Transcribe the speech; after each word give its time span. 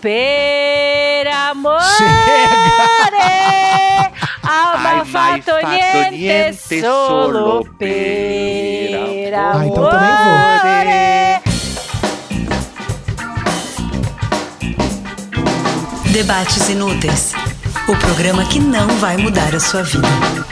per 0.00 1.26
amore 1.26 1.78
alma 4.42 4.90
Ai, 4.90 5.04
fatto 5.04 5.52
mai 5.52 5.62
fatto 5.62 5.66
niente 5.66 6.10
niente 6.16 6.80
solo 6.80 7.32
solo 7.32 7.66
per 7.76 7.88
per 7.88 9.34
amore. 9.34 9.58
Ah, 9.58 9.66
então 9.66 9.90
também 9.90 10.08
Debates 16.12 16.68
Inúteis 16.68 17.32
o 17.88 17.96
programa 17.96 18.44
que 18.44 18.58
não 18.58 18.88
vai 18.98 19.16
mudar 19.16 19.54
a 19.54 19.60
sua 19.60 19.82
vida. 19.82 20.47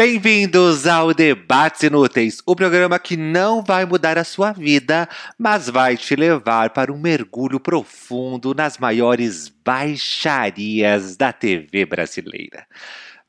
Bem-vindos 0.00 0.86
ao 0.86 1.12
Debates 1.12 1.82
Inúteis, 1.82 2.40
o 2.46 2.56
programa 2.56 2.98
que 2.98 3.18
não 3.18 3.62
vai 3.62 3.84
mudar 3.84 4.16
a 4.16 4.24
sua 4.24 4.50
vida, 4.50 5.06
mas 5.36 5.68
vai 5.68 5.94
te 5.94 6.16
levar 6.16 6.70
para 6.70 6.90
um 6.90 6.98
mergulho 6.98 7.60
profundo 7.60 8.54
nas 8.54 8.78
maiores 8.78 9.52
baixarias 9.62 11.18
da 11.18 11.34
TV 11.34 11.84
brasileira. 11.84 12.66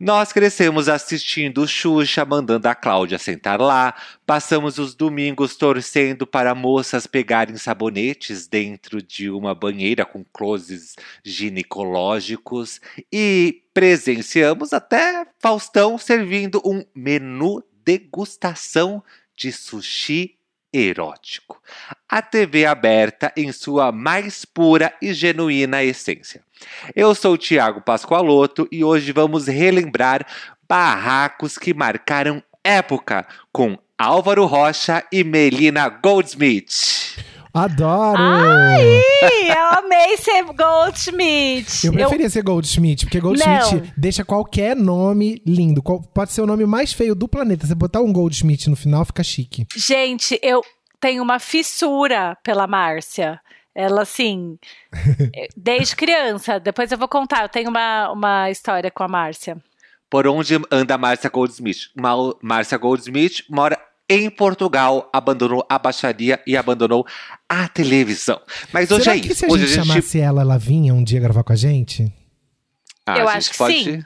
Nós 0.03 0.33
crescemos 0.33 0.89
assistindo 0.89 1.67
Xuxa 1.67 2.25
mandando 2.25 2.67
a 2.67 2.73
Cláudia 2.73 3.19
sentar 3.19 3.61
lá, 3.61 3.93
passamos 4.25 4.79
os 4.79 4.95
domingos 4.95 5.55
torcendo 5.55 6.25
para 6.25 6.55
moças 6.55 7.05
pegarem 7.05 7.55
sabonetes 7.55 8.47
dentro 8.47 8.99
de 8.99 9.29
uma 9.29 9.53
banheira 9.53 10.03
com 10.03 10.25
closes 10.33 10.95
ginecológicos 11.23 12.81
e 13.13 13.61
presenciamos 13.75 14.73
até 14.73 15.27
Faustão 15.37 15.99
servindo 15.99 16.59
um 16.65 16.83
menu 16.95 17.63
degustação 17.85 19.03
de 19.37 19.51
sushi 19.51 20.35
erótico. 20.73 21.61
A 22.09 22.23
TV 22.23 22.65
aberta 22.65 23.31
em 23.37 23.51
sua 23.51 23.91
mais 23.91 24.45
pura 24.45 24.91
e 24.99 25.13
genuína 25.13 25.83
essência. 25.83 26.43
Eu 26.95 27.13
sou 27.15 27.33
o 27.33 27.37
Tiago 27.37 27.81
Pascoaloto 27.81 28.67
e 28.71 28.83
hoje 28.83 29.11
vamos 29.11 29.47
relembrar 29.47 30.25
barracos 30.67 31.57
que 31.57 31.73
marcaram 31.73 32.41
época 32.63 33.25
com 33.51 33.77
Álvaro 33.97 34.45
Rocha 34.45 35.03
e 35.11 35.23
Melina 35.23 35.89
Goldsmith. 35.89 37.15
Adoro! 37.53 38.17
Ai, 38.17 38.81
eu 39.49 39.79
amei 39.83 40.15
ser 40.15 40.43
Goldschmidt. 40.53 41.85
Eu 41.87 41.91
preferia 41.93 42.29
ser 42.29 42.41
Goldschmidt, 42.43 43.05
porque 43.05 43.19
Goldschmidt 43.19 43.75
Não. 43.75 43.83
deixa 43.97 44.23
qualquer 44.23 44.75
nome 44.75 45.41
lindo. 45.45 45.83
Qual- 45.83 46.01
Pode 46.01 46.31
ser 46.31 46.41
o 46.41 46.45
nome 46.47 46.65
mais 46.65 46.93
feio 46.93 47.13
do 47.13 47.27
planeta. 47.27 47.67
Você 47.67 47.75
botar 47.75 47.99
um 47.99 48.13
Goldschmidt 48.13 48.69
no 48.69 48.75
final, 48.77 49.03
fica 49.03 49.21
chique. 49.23 49.65
Gente, 49.75 50.39
eu 50.41 50.61
tenho 50.99 51.21
uma 51.21 51.39
fissura 51.39 52.37
pela 52.41 52.65
Márcia. 52.67 53.39
Ela, 53.73 54.01
assim, 54.01 54.57
desde 55.55 55.95
criança. 55.95 56.59
Depois 56.59 56.91
eu 56.91 56.97
vou 56.97 57.07
contar. 57.07 57.43
Eu 57.43 57.49
tenho 57.49 57.69
uma, 57.69 58.11
uma 58.11 58.49
história 58.51 58.91
com 58.91 59.03
a 59.03 59.07
Márcia. 59.07 59.57
Por 60.09 60.27
onde 60.27 60.59
anda 60.69 60.97
Márcia 60.97 61.29
Goldsmith? 61.29 61.89
Márcia 62.41 62.77
Goldsmith 62.77 63.43
mora 63.49 63.79
em 64.09 64.29
Portugal, 64.29 65.09
abandonou 65.13 65.65
a 65.69 65.79
baixaria 65.79 66.41
e 66.45 66.57
abandonou 66.57 67.05
a 67.47 67.69
televisão. 67.69 68.41
Mas 68.73 68.91
hoje 68.91 69.05
Será 69.05 69.15
é 69.15 69.19
que 69.21 69.27
isso. 69.31 69.35
se 69.39 69.45
a 69.45 69.49
hoje 69.49 69.67
gente 69.67 69.87
chamasse 69.87 70.19
ela, 70.19 70.41
ela 70.41 70.57
vinha 70.57 70.93
um 70.93 71.01
dia 71.01 71.21
gravar 71.21 71.43
com 71.45 71.53
a 71.53 71.55
gente? 71.55 72.11
Ah, 73.05 73.19
Eu 73.19 73.29
a 73.29 73.31
acho 73.35 73.47
gente 73.47 73.51
que 73.53 73.57
pode- 73.57 73.73
sim. 73.85 74.03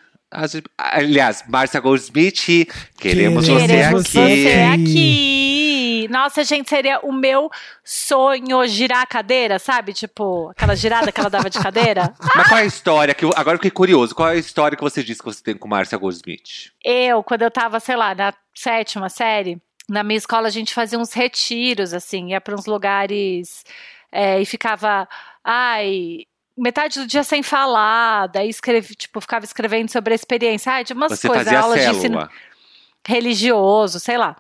gente- 0.48 0.64
aliás, 0.78 1.44
Márcia 1.50 1.80
Goldsmith, 1.80 2.68
queremos, 3.00 3.46
Queremos 3.46 3.48
você 3.48 3.68
Queremos 3.68 4.02
aqui. 4.02 4.12
você 4.14 4.54
aqui. 6.06 6.14
Nossa, 6.14 6.44
gente, 6.44 6.70
seria 6.70 7.00
o 7.02 7.12
meu 7.12 7.50
sonho 7.84 8.66
girar 8.68 9.02
a 9.02 9.06
cadeira, 9.06 9.60
sabe? 9.60 9.94
Tipo, 9.94 10.50
aquela 10.50 10.76
girada 10.76 11.12
que 11.12 11.20
ela 11.20 11.30
dava 11.30 11.50
de 11.50 11.60
cadeira. 11.60 12.14
Mas 12.36 12.48
qual 12.48 12.60
é 12.60 12.64
a 12.64 12.66
história? 12.66 13.14
Que 13.14 13.26
eu- 13.26 13.34
agora 13.36 13.56
eu 13.56 13.60
fiquei 13.60 13.72
curioso. 13.72 14.16
Qual 14.16 14.30
é 14.30 14.34
a 14.34 14.38
história 14.38 14.78
que 14.78 14.84
você 14.84 15.04
disse 15.04 15.20
que 15.20 15.26
você 15.26 15.44
tem 15.44 15.56
com 15.58 15.68
Márcia 15.68 15.98
Goldsmith? 15.98 16.72
Eu, 16.84 17.24
quando 17.24 17.42
eu 17.42 17.52
tava, 17.52 17.80
sei 17.80 17.96
lá, 17.96 18.14
na 18.16 18.34
sétima 18.54 19.10
série, 19.10 19.62
na 19.90 20.04
minha 20.04 20.18
escola 20.18 20.48
a 20.48 20.52
gente 20.52 20.74
fazia 20.74 20.98
uns 20.98 21.14
retiros, 21.14 21.94
assim, 21.94 22.30
ia 22.32 22.42
pra 22.42 22.56
uns 22.56 22.66
lugares 22.66 23.64
é, 24.12 24.42
e 24.42 24.46
ficava, 24.46 25.08
ai, 25.44 26.20
metade 26.58 27.00
do 27.00 27.06
dia 27.06 27.24
sem 27.24 27.44
falar, 27.44 28.28
daí 28.28 28.50
escrevi, 28.50 28.96
tipo, 28.96 29.20
ficava 29.22 29.46
escrevendo 29.46 29.92
sobre 29.92 30.14
a 30.14 30.16
experiência, 30.16 30.72
ai, 30.72 30.84
de 30.84 30.94
umas 30.94 31.12
Você 31.20 31.28
coisas, 31.28 31.54
aulas 31.54 31.82
de 31.82 31.90
ensino 31.90 32.30
religioso, 33.08 34.00
sei 34.00 34.18
lá. 34.18 34.36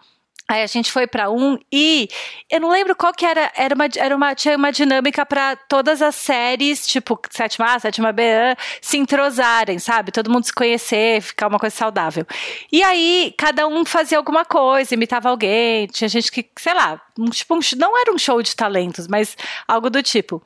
Aí 0.47 0.61
a 0.61 0.67
gente 0.67 0.91
foi 0.91 1.07
pra 1.07 1.31
um 1.31 1.57
e 1.71 2.07
eu 2.51 2.59
não 2.59 2.69
lembro 2.69 2.95
qual 2.95 3.11
que 3.11 3.25
era, 3.25 3.51
era 3.55 3.73
uma, 3.73 3.85
era 3.97 4.15
uma 4.15 4.35
tinha 4.35 4.55
uma 4.55 4.71
dinâmica 4.71 5.25
pra 5.25 5.55
todas 5.55 6.03
as 6.03 6.15
séries, 6.15 6.85
tipo 6.85 7.19
sétima 7.31 7.73
A, 7.73 7.79
sétima 7.79 8.11
B, 8.11 8.23
se 8.79 8.97
entrosarem, 8.97 9.79
sabe? 9.79 10.11
Todo 10.11 10.29
mundo 10.29 10.45
se 10.45 10.53
conhecer, 10.53 11.21
ficar 11.21 11.47
uma 11.47 11.57
coisa 11.57 11.75
saudável. 11.75 12.27
E 12.71 12.83
aí 12.83 13.33
cada 13.37 13.67
um 13.67 13.83
fazia 13.83 14.19
alguma 14.19 14.45
coisa, 14.45 14.93
imitava 14.93 15.29
alguém, 15.29 15.87
tinha 15.87 16.07
gente 16.07 16.31
que, 16.31 16.47
sei 16.57 16.75
lá, 16.75 17.01
um, 17.17 17.25
tipo 17.25 17.55
um, 17.55 17.59
não 17.77 17.99
era 17.99 18.13
um 18.13 18.17
show 18.17 18.39
de 18.41 18.55
talentos, 18.55 19.07
mas 19.07 19.35
algo 19.67 19.89
do 19.89 20.03
tipo. 20.03 20.43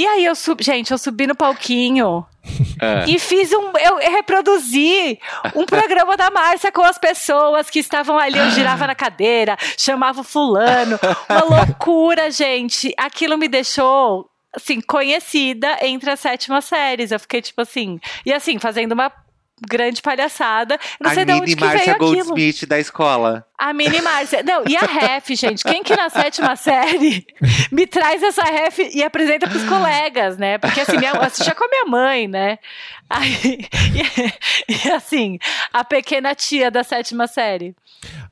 E 0.00 0.06
aí 0.06 0.24
eu 0.24 0.34
subi, 0.34 0.64
gente, 0.64 0.90
eu 0.92 0.96
subi 0.96 1.26
no 1.26 1.34
palquinho 1.34 2.24
Ah. 2.80 3.04
e 3.06 3.18
fiz 3.18 3.52
um. 3.52 3.70
Eu 3.76 3.98
reproduzi 3.98 5.18
um 5.54 5.66
programa 5.66 6.16
da 6.16 6.30
Márcia 6.30 6.72
com 6.72 6.80
as 6.82 6.96
pessoas 6.96 7.68
que 7.68 7.80
estavam 7.80 8.18
ali. 8.18 8.38
Eu 8.38 8.50
girava 8.52 8.86
na 8.86 8.94
cadeira, 8.94 9.58
chamava 9.76 10.22
o 10.22 10.24
fulano. 10.24 10.98
Uma 11.28 11.44
loucura, 11.58 12.30
gente. 12.30 12.94
Aquilo 12.96 13.36
me 13.36 13.46
deixou. 13.46 14.26
Assim, 14.56 14.80
conhecida 14.80 15.76
entre 15.82 16.10
as 16.10 16.18
sétimas 16.18 16.64
séries. 16.64 17.10
Eu 17.10 17.20
fiquei 17.20 17.42
tipo 17.42 17.60
assim. 17.60 18.00
E 18.24 18.32
assim, 18.32 18.58
fazendo 18.58 18.92
uma 18.92 19.12
grande 19.68 20.00
palhaçada. 20.00 20.80
Não 20.98 21.10
a 21.10 21.14
sei 21.14 21.26
de 21.26 21.32
onde 21.32 21.54
que 21.54 21.62
veio 21.66 21.92
aquilo. 21.92 21.98
Goldsmith 21.98 22.66
da 22.66 22.78
escola. 22.78 23.44
A 23.60 23.74
mini 23.74 24.00
Márcia. 24.00 24.42
Não, 24.42 24.64
e 24.66 24.74
a 24.74 24.86
ref, 24.86 25.28
gente? 25.36 25.62
Quem 25.62 25.84
que 25.84 25.94
na 25.94 26.08
sétima 26.08 26.56
série 26.56 27.26
me 27.70 27.86
traz 27.86 28.22
essa 28.22 28.42
ref 28.42 28.78
e 28.78 29.02
apresenta 29.02 29.46
pros 29.46 29.64
colegas, 29.64 30.38
né? 30.38 30.56
Porque 30.56 30.80
assim, 30.80 30.96
minha, 30.96 31.10
eu 31.10 31.20
assistia 31.20 31.54
com 31.54 31.64
a 31.64 31.68
minha 31.68 31.84
mãe, 31.84 32.26
né? 32.26 32.58
Aí, 33.10 33.68
e, 34.66 34.86
e 34.86 34.90
assim, 34.90 35.38
a 35.74 35.84
pequena 35.84 36.34
tia 36.34 36.70
da 36.70 36.82
sétima 36.82 37.26
série. 37.26 37.76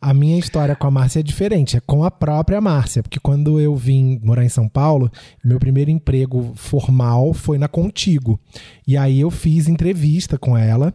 A 0.01 0.15
minha 0.15 0.39
história 0.39 0.75
com 0.75 0.87
a 0.87 0.91
Márcia 0.91 1.21
é 1.21 1.23
diferente, 1.23 1.77
é 1.77 1.81
com 1.81 2.03
a 2.05 2.11
própria 2.11 2.59
Márcia, 2.59 3.03
porque 3.03 3.21
quando 3.21 3.61
eu 3.61 3.77
vim 3.77 4.19
morar 4.25 4.45
em 4.45 4.49
São 4.49 4.67
Paulo, 4.67 5.13
meu 5.45 5.59
primeiro 5.59 5.91
emprego 5.91 6.55
formal 6.57 7.35
foi 7.35 7.59
na 7.59 7.69
Contigo. 7.69 8.41
E 8.87 8.97
aí 8.97 9.21
eu 9.21 9.31
fiz 9.31 9.69
entrevista 9.69 10.39
com 10.39 10.57
ela. 10.57 10.95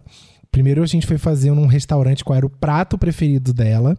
Primeiro 0.52 0.82
a 0.82 0.88
gente 0.88 1.06
foi 1.06 1.20
fazer 1.20 1.52
num 1.52 1.68
restaurante 1.68 2.24
qual 2.24 2.38
era 2.38 2.48
o 2.48 2.50
prato 2.50 2.98
preferido 2.98 3.54
dela. 3.54 3.96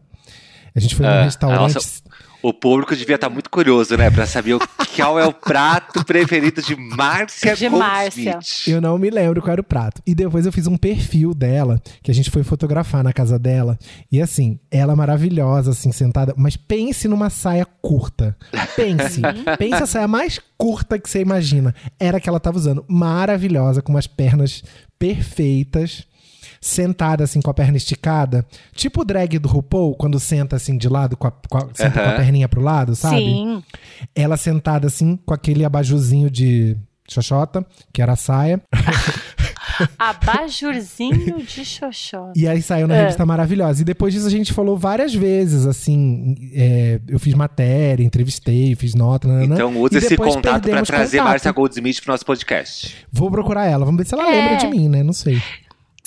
A 0.75 0.81
gente 0.81 0.95
foi 0.95 1.07
num 1.07 1.12
Ah, 1.12 1.23
restaurante. 1.25 1.75
nossa. 1.75 2.03
O 2.43 2.53
público 2.53 2.95
devia 2.95 3.15
estar 3.15 3.31
muito 3.31 3.49
curioso, 3.49 3.97
né? 3.97 4.11
Pra 4.11 4.27
saber 4.27 4.59
qual 4.95 5.19
é 5.19 5.25
o 5.27 5.33
prato 5.33 6.05
preferido 6.05 6.61
de 6.61 6.77
Márcia 6.77 7.57
De 7.57 7.71
Márcia. 7.71 8.39
Eu 8.67 8.83
não 8.83 8.99
me 8.99 9.09
lembro 9.09 9.41
qual 9.41 9.53
era 9.53 9.61
o 9.62 9.65
prato. 9.65 10.03
E 10.07 10.15
depois 10.15 10.45
eu 10.45 10.53
fiz 10.53 10.67
um 10.67 10.77
perfil 10.77 11.33
dela, 11.33 11.81
que 12.03 12.11
a 12.11 12.15
gente 12.15 12.31
foi 12.31 12.43
fotografar 12.43 13.03
na 13.03 13.15
casa 13.15 13.39
dela. 13.39 13.79
E 14.12 14.21
assim, 14.21 14.59
ela 14.71 14.95
maravilhosa, 14.95 15.71
assim, 15.71 15.91
sentada. 15.91 16.35
Mas 16.37 16.55
pense 16.55 17.09
numa 17.09 17.31
saia 17.31 17.65
curta. 17.81 18.37
Pense. 18.77 19.23
pense 19.59 19.83
a 19.83 19.87
saia 19.87 20.06
mais 20.09 20.39
curta 20.59 20.99
que 20.99 21.09
você 21.09 21.21
imagina. 21.21 21.75
Era 21.99 22.19
a 22.19 22.21
que 22.21 22.29
ela 22.29 22.39
tava 22.41 22.59
usando. 22.59 22.85
Maravilhosa, 22.87 23.81
com 23.81 23.93
umas 23.93 24.06
pernas 24.06 24.62
perfeitas. 24.99 26.05
Sentada 26.66 27.25
assim 27.25 27.42
com 27.42 27.50
a 27.50 27.54
perna 27.54 27.76
esticada. 27.76 28.47
Tipo 28.75 29.02
o 29.02 29.04
drag 29.04 29.38
do 29.38 29.48
RuPaul, 29.48 29.94
quando 29.97 30.19
senta 30.19 30.56
assim 30.56 30.78
de 30.78 30.88
lado, 30.88 31.14
com 31.14 31.26
a, 31.26 31.30
com 31.30 31.58
a- 31.58 31.69
senta 31.75 32.02
com 32.02 32.08
a 32.08 32.12
perninha 32.14 32.48
pro 32.48 32.62
lado, 32.62 32.97
sabe? 32.97 33.16
Sim. 33.19 33.62
Ela 34.14 34.38
sentada 34.38 34.87
assim, 34.87 35.19
com 35.26 35.34
aquele 35.34 35.62
abajuzinho 35.62 36.31
de 36.31 36.75
xoxota, 37.06 37.66
que 37.93 38.00
era 38.00 38.12
a 38.12 38.16
saia. 38.16 38.62
Abajurzinho 39.99 41.43
de 41.43 41.64
xoxó. 41.64 42.32
E 42.37 42.46
aí 42.46 42.62
saiu 42.62 42.87
na 42.87 42.94
É. 42.94 43.00
revista 43.02 43.26
maravilhosa. 43.26 43.82
E 43.82 43.84
depois 43.84 44.14
disso 44.14 44.26
a 44.26 44.31
gente 44.31 44.52
falou 44.52 44.76
várias 44.78 45.14
vezes, 45.14 45.67
assim. 45.67 46.34
é, 46.55 47.00
eu 47.08 47.19
fiz 47.19 47.34
matéria, 47.34 48.05
entrevistei, 48.05 48.75
fiz 48.75 48.94
nota. 48.94 49.26
nananã. 49.28 49.55
Então 49.55 49.76
use 49.81 49.94
E 49.94 49.99
esse 49.99 50.08
depois 50.10 50.34
contato 50.34 50.52
pra 50.52 50.60
perdemos 50.60 50.88
trazer 50.88 51.19
contato. 51.19 51.31
Márcia 51.31 51.52
Goldsmith 51.52 52.00
pro 52.02 52.12
nosso 52.12 52.25
podcast. 52.25 52.94
Vou 53.12 53.31
procurar 53.31 53.67
ela, 53.67 53.84
vamos 53.84 53.99
ver 53.99 54.06
se 54.06 54.14
ela 54.14 54.28
É. 54.28 54.40
lembra 54.40 54.56
de 54.56 54.67
mim, 54.69 54.88
né? 54.88 55.02
Não 55.02 55.12
sei. 55.12 55.43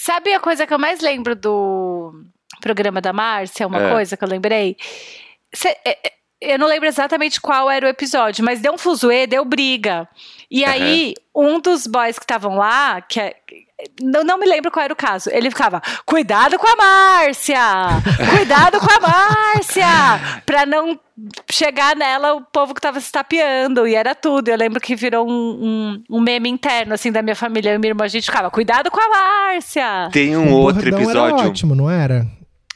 Sabe 0.07 0.33
a 0.33 0.39
coisa 0.39 0.65
que 0.65 0.73
eu 0.73 0.79
mais 0.79 1.01
lembro 1.01 1.35
do 1.35 2.13
programa 2.61 3.01
da 3.01 3.11
Márcia? 3.11 3.67
Uma 3.67 3.81
É. 3.87 3.91
coisa 3.91 4.15
que 4.15 4.23
eu 4.23 4.29
lembrei? 4.29 4.77
Cê- 5.53 5.75
é, 5.83 5.97
é, 6.07 6.13
eu 6.53 6.57
não 6.57 6.65
lembro 6.65 6.87
exatamente 6.87 7.41
qual 7.41 7.69
era 7.69 7.85
o 7.85 7.89
episódio, 7.89 8.41
mas 8.45 8.61
deu 8.61 8.71
um 8.71 8.77
fuzuê, 8.77 9.27
deu 9.27 9.43
briga. 9.43 10.07
E 10.49 10.63
Aham. 10.63 10.71
aí, 10.73 11.13
um 11.35 11.59
dos 11.59 11.85
boys 11.85 12.17
que 12.17 12.23
estavam 12.23 12.55
lá, 12.55 13.01
que 13.01 13.19
é- 13.19 13.35
não, 14.01 14.23
não 14.23 14.39
me 14.39 14.45
lembro 14.45 14.71
qual 14.71 14.83
era 14.83 14.93
o 14.93 14.97
caso. 14.97 15.29
Ele 15.31 15.49
ficava, 15.49 15.81
cuidado 16.05 16.57
com 16.57 16.67
a 16.67 16.75
Márcia! 16.75 17.59
Cuidado 18.35 18.79
com 18.79 18.87
a 18.91 18.99
Márcia! 18.99 20.41
Pra 20.45 20.65
não 20.65 20.99
chegar 21.51 21.95
nela 21.95 22.33
o 22.33 22.41
povo 22.41 22.73
que 22.73 22.81
tava 22.81 22.99
se 22.99 23.11
tapeando, 23.11 23.87
e 23.87 23.95
era 23.95 24.15
tudo. 24.15 24.49
Eu 24.49 24.57
lembro 24.57 24.79
que 24.79 24.95
virou 24.95 25.27
um, 25.27 25.31
um, 25.31 26.17
um 26.17 26.19
meme 26.19 26.49
interno, 26.49 26.93
assim, 26.93 27.11
da 27.11 27.21
minha 27.21 27.35
família. 27.35 27.71
Eu 27.71 27.75
e 27.75 27.77
minha 27.77 27.91
irmã, 27.91 28.05
a 28.05 28.07
gente 28.07 28.25
ficava, 28.25 28.49
cuidado 28.49 28.89
com 28.89 28.99
a 28.99 29.09
Márcia! 29.09 30.09
Tem 30.11 30.35
um 30.35 30.53
o 30.53 30.57
outro 30.57 30.87
episódio. 30.87 31.37
Era 31.37 31.49
ótimo, 31.49 31.75
não 31.75 31.89
era? 31.89 32.25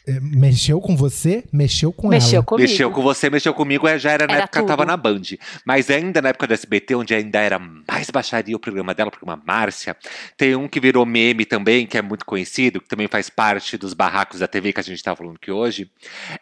É, 0.07 0.19
Mexeu 0.19 0.81
com 0.81 0.95
você, 0.95 1.44
mexeu 1.53 1.94
com 1.94 2.07
Mexeu 2.07 2.38
ela. 2.38 2.45
comigo. 2.45 2.69
Mexeu 2.69 2.92
com 2.92 3.01
você, 3.01 3.30
mexeu 3.30 3.53
comigo, 3.53 3.88
é, 3.88 4.00
já 4.00 4.12
era 4.12 4.25
na 4.25 4.33
Era 4.33 4.44
época 4.44 4.59
que 4.59 4.63
eu 4.63 4.68
tava 4.68 4.86
na 4.86 4.98
Band. 4.98 5.21
Mas 5.65 5.89
ainda 5.89 6.21
na 6.21 6.30
época 6.30 6.48
do 6.48 6.53
SBT, 6.53 6.95
onde 6.95 7.13
ainda 7.13 7.39
era 7.39 7.59
mais 7.59 8.09
baixaria 8.09 8.56
o 8.56 8.59
programa 8.59 8.94
dela, 8.94 9.09
o 9.09 9.12
programa 9.12 9.42
Márcia, 9.45 9.95
tem 10.36 10.56
um 10.56 10.68
que 10.68 10.80
virou 10.80 11.06
meme 11.06 11.45
também, 11.45 11.86
que 11.86 11.98
é 11.98 12.01
muito 12.01 12.25
conhecido, 12.25 12.81
que 12.81 12.88
também 12.88 13.07
faz 13.07 13.30
parte 13.30 13.77
dos 13.77 13.94
barracos 13.94 14.39
da 14.39 14.48
TV 14.48 14.74
que 14.74 14.80
a 14.80 14.83
gente 14.83 15.03
tá 15.03 15.15
falando 15.15 15.36
aqui 15.36 15.51
hoje. 15.51 15.89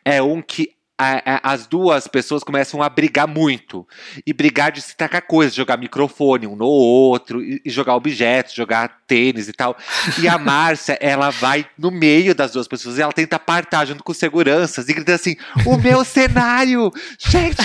É 0.06 0.22
um 0.22 0.42
que 0.42 0.79
a- 1.00 1.22
a- 1.26 1.54
as 1.54 1.66
duas 1.66 2.08
pessoas 2.08 2.44
começam 2.44 2.84
a 2.84 2.90
brigar 2.90 3.28
muito. 3.28 3.88
E 4.28 4.34
brigar 4.34 4.72
de 4.72 4.82
se 4.82 4.96
tacar 4.96 5.22
coisas, 5.22 5.56
jogar 5.56 5.78
microfone 5.78 6.46
um 6.46 6.56
no 6.56 6.66
outro, 6.66 7.42
e, 7.42 7.62
e 7.66 7.70
jogar 7.70 7.96
objetos, 7.96 8.54
jogar 8.54 9.00
tênis 9.08 9.48
e 9.48 9.54
tal. 9.54 9.78
E 10.22 10.28
a 10.28 10.38
Márcia, 10.38 10.98
ela 11.02 11.30
vai 11.30 11.66
no 11.78 11.90
meio 11.90 12.36
das 12.36 12.52
duas 12.52 12.68
pessoas 12.68 12.98
e 12.98 13.02
ela 13.02 13.14
tenta 13.14 13.38
apartar 13.38 13.86
junto 13.88 14.04
com 14.04 14.14
seguranças 14.14 14.90
e 14.90 14.94
grita 14.94 15.14
assim: 15.16 15.36
O 15.66 15.78
meu 15.78 16.04
cenário! 16.04 16.92
Gente, 17.18 17.58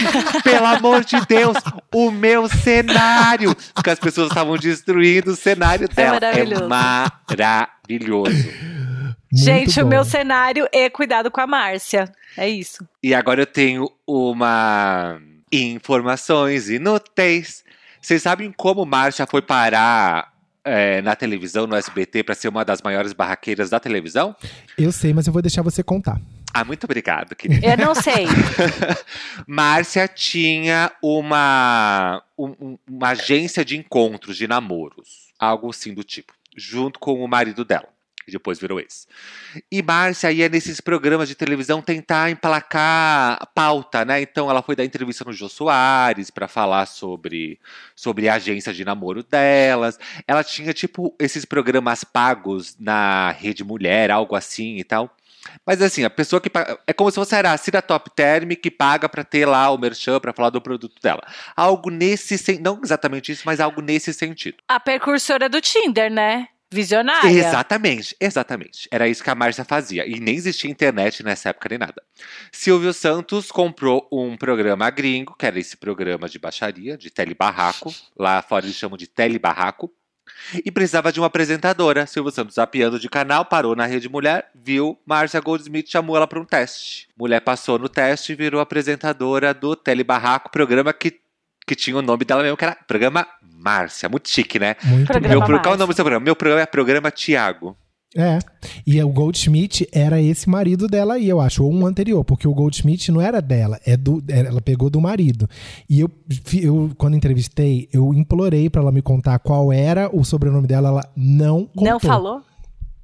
pelo 0.43 0.67
amor 0.67 1.05
de 1.05 1.17
Deus, 1.27 1.57
o 1.93 2.11
meu 2.11 2.49
cenário! 2.49 3.55
Porque 3.75 3.91
as 3.91 3.99
pessoas 3.99 4.29
estavam 4.29 4.57
destruindo 4.57 5.33
o 5.33 5.37
cenário 5.37 5.89
dela. 5.89 6.21
maravilhoso. 6.21 6.69
maravilhoso. 6.69 8.49
Muito 9.35 9.45
Gente, 9.45 9.81
o 9.81 9.85
bom. 9.85 9.91
meu 9.91 10.05
cenário 10.05 10.69
é 10.73 10.89
cuidado 10.89 11.31
com 11.31 11.41
a 11.41 11.47
Márcia. 11.47 12.11
É 12.37 12.49
isso. 12.49 12.87
E 13.03 13.15
agora 13.15 13.43
eu 13.43 13.47
tenho 13.47 13.91
uma 14.07 15.21
informações 15.51 16.69
inúteis. 16.69 17.65
Vocês 18.01 18.23
sabem 18.23 18.53
como 18.53 18.85
Márcia 18.85 19.27
foi 19.27 19.41
parar 19.43 20.33
é, 20.65 21.01
na 21.03 21.15
televisão, 21.17 21.67
no 21.67 21.75
SBT, 21.77 22.23
para 22.23 22.35
ser 22.35 22.49
uma 22.49 22.65
das 22.65 22.81
maiores 22.83 23.13
barraqueiras 23.13 23.71
da 23.71 23.81
televisão? 23.81 24.35
Eu 24.79 24.93
sei, 24.93 25.13
mas 25.13 25.27
eu 25.27 25.33
vou 25.33 25.43
deixar 25.43 25.63
você 25.63 25.83
contar. 25.83 26.21
Ah, 26.53 26.65
muito 26.65 26.85
obrigado, 26.85 27.35
querida. 27.35 27.67
Eu 27.67 27.77
não 27.77 27.95
sei. 27.95 28.27
Márcia 29.47 30.07
tinha 30.09 30.93
uma, 31.03 32.23
um- 32.39 32.55
um- 32.61 32.79
uma 32.89 33.09
agência 33.09 33.65
de 33.65 33.77
encontros, 33.77 34.37
de 34.37 34.47
namoros. 34.47 35.33
Algo 35.39 35.71
assim 35.71 35.93
do 35.93 36.05
tipo. 36.05 36.33
Junto 36.57 36.99
com 37.01 37.25
o 37.25 37.29
marido 37.29 37.65
dela, 37.65 37.89
que 38.25 38.32
depois 38.32 38.59
virou 38.59 38.81
ex. 38.81 39.06
E 39.71 39.82
Márcia 39.82 40.32
ia 40.32 40.49
nesses 40.49 40.81
programas 40.81 41.29
de 41.29 41.35
televisão 41.35 41.81
tentar 41.82 42.31
emplacar 42.31 43.38
pauta, 43.55 44.05
né? 44.05 44.21
Então 44.21 44.50
ela 44.50 44.62
foi 44.62 44.75
dar 44.76 44.85
entrevista 44.85 45.25
no 45.25 45.32
Jô 45.32 45.49
Soares 45.49 46.31
para 46.31 46.49
falar 46.49 46.87
sobre, 46.87 47.59
sobre 47.94 48.29
a 48.29 48.35
agência 48.35 48.73
de 48.73 48.85
namoro 48.85 49.23
delas. 49.23 49.99
Ela 50.26 50.43
tinha, 50.43 50.73
tipo, 50.73 51.15
esses 51.19 51.44
programas 51.44 52.05
pagos 52.05 52.76
na 52.79 53.31
Rede 53.32 53.62
Mulher, 53.65 54.11
algo 54.11 54.35
assim 54.35 54.77
e 54.77 54.85
tal. 54.85 55.15
Mas 55.67 55.82
assim, 55.82 56.05
a 56.05 56.11
pessoa 56.11 56.41
que 56.41 56.49
paga, 56.49 56.79
é 56.87 56.93
como 56.94 57.11
se 57.11 57.17
fosse 57.17 57.35
a 57.35 57.38
Aracida 57.38 57.82
Top 57.82 58.11
Term 58.17 58.49
que 58.55 58.70
paga 58.70 59.11
pra 59.11 59.23
ter 59.23 59.44
lá 59.44 59.70
o 59.70 59.77
merchan 59.77 60.19
pra 60.19 60.32
falar 60.32 60.49
do 60.49 60.59
produto 60.61 60.94
dela. 61.03 61.23
Algo 61.55 61.91
nesse 61.91 62.38
sen- 62.38 62.59
não 62.61 62.81
exatamente 62.82 63.31
isso, 63.31 63.43
mas 63.44 63.61
algo 63.61 63.82
nesse 63.82 64.15
sentido. 64.15 64.56
A 64.67 64.81
precursora 64.81 65.47
do 65.49 65.61
Tinder, 65.61 66.11
né? 66.11 66.49
Visionária. 66.75 67.31
Exatamente, 67.31 68.17
exatamente. 68.21 68.88
Era 68.91 69.06
isso 69.06 69.23
que 69.23 69.31
a 69.31 69.35
Márcia 69.35 69.65
fazia. 69.65 70.06
E 70.06 70.19
nem 70.19 70.35
existia 70.35 70.71
internet 70.71 71.23
nessa 71.23 71.50
época 71.50 71.69
nem 71.71 71.79
nada. 71.79 72.03
Silvio 72.50 72.93
Santos 72.93 73.50
comprou 73.50 74.09
um 74.12 74.37
programa 74.37 74.91
gringo, 74.91 75.35
que 75.38 75.47
era 75.47 75.59
esse 75.59 75.76
programa 75.76 76.29
de 76.29 76.38
baixaria, 76.38 76.99
de 76.99 77.11
telebarraco. 77.11 77.94
Lá 78.19 78.43
fora 78.43 78.67
eles 78.67 78.76
chamam 78.76 78.97
de 78.97 79.06
telebarraco. 79.06 79.91
E 80.65 80.71
precisava 80.71 81.12
de 81.12 81.21
uma 81.21 81.26
apresentadora. 81.26 82.06
Silvio 82.06 82.32
Santos, 82.32 82.55
zapeando 82.55 82.99
de 82.99 83.09
canal, 83.09 83.44
parou 83.44 83.77
na 83.77 83.87
Rede 83.87 84.09
Mulher, 84.09 84.50
viu 84.55 84.99
Márcia 85.06 85.41
Goldsmith, 85.41 85.88
chamou 85.88 86.17
ela 86.17 86.27
para 86.27 86.41
um 86.41 86.44
teste. 86.44 87.09
Mulher 87.17 87.41
passou 87.41 87.79
no 87.79 87.88
teste 87.88 88.32
e 88.32 88.35
virou 88.35 88.61
apresentadora 88.61 89.55
do 89.55 89.77
Telebarraco, 89.77 90.50
programa 90.50 90.93
que, 90.93 91.20
que 91.67 91.75
tinha 91.75 91.97
o 91.97 92.03
nome 92.03 92.25
dela 92.25 92.43
mesmo, 92.43 92.57
que 92.57 92.65
era 92.65 92.77
Programa 92.87 93.27
Márcia. 93.59 94.09
Muito 94.09 94.29
chique, 94.29 94.59
né? 94.59 94.77
Muito 94.85 95.07
Programa 95.07 95.47
Meu, 95.49 95.61
qual 95.61 95.75
é 95.75 95.77
o 95.77 95.79
nome 95.79 95.93
do 95.93 95.97
seu 95.97 96.05
programa? 96.05 96.25
Meu 96.25 96.37
programa 96.37 96.63
é 96.63 96.67
Programa 96.67 97.11
Tiago. 97.11 97.77
É. 98.17 98.39
E 98.87 99.03
o 99.03 99.09
Goldschmidt 99.09 99.89
era 99.93 100.23
esse 100.23 100.49
marido 100.49 100.87
dela 100.87 101.15
aí, 101.15 101.29
eu 101.29 101.41
acho, 101.41 101.65
ou 101.65 101.73
um 101.73 101.85
anterior, 101.85 102.25
porque 102.25 102.47
o 102.47 102.55
Goldschmidt 102.55 103.11
não 103.11 103.21
era 103.21 103.43
dela, 103.43 103.81
é 103.85 103.97
do, 103.97 104.23
é- 104.29 104.41
ela 104.47 104.61
pegou 104.61 104.89
do 104.89 105.01
marido. 105.01 105.49
E 105.91 105.99
eu, 105.99 106.09
eu 106.63 106.93
quando 106.97 107.17
entrevistei, 107.17 107.89
eu 107.93 108.15
implorei 108.15 108.71
pra 108.71 108.83
ela 108.83 108.93
me 108.93 109.03
contar 109.03 109.41
qual 109.41 109.73
era 109.73 110.09
o 110.15 110.25
sobrenome 110.25 110.69
dela, 110.69 110.91
ela 110.91 111.13
não 111.17 111.65
contou. 111.67 111.93
Não 111.93 111.99
falou? 111.99 112.43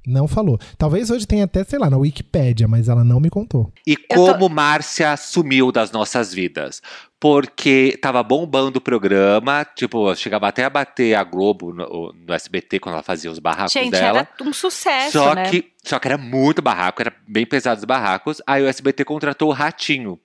Não 0.05 0.27
falou. 0.27 0.57
Talvez 0.77 1.11
hoje 1.11 1.27
tenha 1.27 1.43
até, 1.45 1.63
sei 1.63 1.77
lá, 1.77 1.89
na 1.89 1.97
Wikipédia, 1.97 2.67
mas 2.67 2.89
ela 2.89 3.03
não 3.03 3.19
me 3.19 3.29
contou. 3.29 3.71
E 3.85 3.95
tô- 3.95 4.15
como 4.33 4.49
Márcia 4.49 5.15
sumiu 5.15 5.71
das 5.71 5.91
nossas 5.91 6.33
vidas? 6.33 6.81
Porque 7.19 7.99
tava 8.01 8.23
bombando 8.23 8.79
o 8.79 8.81
programa, 8.81 9.63
tipo, 9.75 10.13
chegava 10.15 10.47
até 10.47 10.63
a 10.65 10.69
bater 10.71 11.13
a 11.13 11.23
Globo 11.23 11.71
no, 11.71 12.11
no 12.13 12.33
SBT 12.33 12.79
quando 12.79 12.93
ela 12.95 13.03
fazia 13.03 13.29
os 13.29 13.37
barracos 13.37 13.73
Gente, 13.73 13.91
dela. 13.91 14.21
era 14.21 14.29
um 14.49 14.51
sucesso, 14.51 15.11
Só 15.11 15.35
né? 15.35 15.47
que, 15.47 15.71
só 15.83 15.99
que 15.99 16.07
era 16.07 16.17
muito 16.17 16.63
barraco, 16.63 16.99
era 17.03 17.13
bem 17.27 17.45
pesado 17.45 17.77
os 17.77 17.85
barracos. 17.85 18.41
Aí 18.47 18.63
o 18.63 18.67
SBT 18.67 19.05
contratou 19.05 19.49
o 19.49 19.53
Ratinho. 19.53 20.19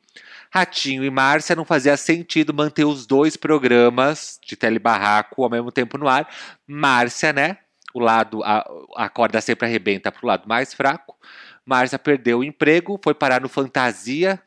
Ratinho 0.50 1.04
e 1.04 1.10
Márcia 1.10 1.54
não 1.54 1.66
fazia 1.66 1.96
sentido 1.98 2.54
manter 2.54 2.86
os 2.86 3.04
dois 3.06 3.36
programas 3.36 4.38
de 4.46 4.56
telebarraco 4.56 5.44
ao 5.44 5.50
mesmo 5.50 5.70
tempo 5.70 5.98
no 5.98 6.08
ar. 6.08 6.26
Márcia, 6.66 7.30
né? 7.30 7.58
O 7.96 7.98
lado, 7.98 8.42
a, 8.44 8.62
a 8.94 9.08
corda 9.08 9.40
sempre 9.40 9.66
arrebenta 9.66 10.12
pro 10.12 10.26
lado 10.26 10.46
mais 10.46 10.74
fraco. 10.74 11.16
Márcia 11.64 11.98
perdeu 11.98 12.40
o 12.40 12.44
emprego, 12.44 13.00
foi 13.02 13.14
parar 13.14 13.40
no 13.40 13.48
Fantasia, 13.48 14.38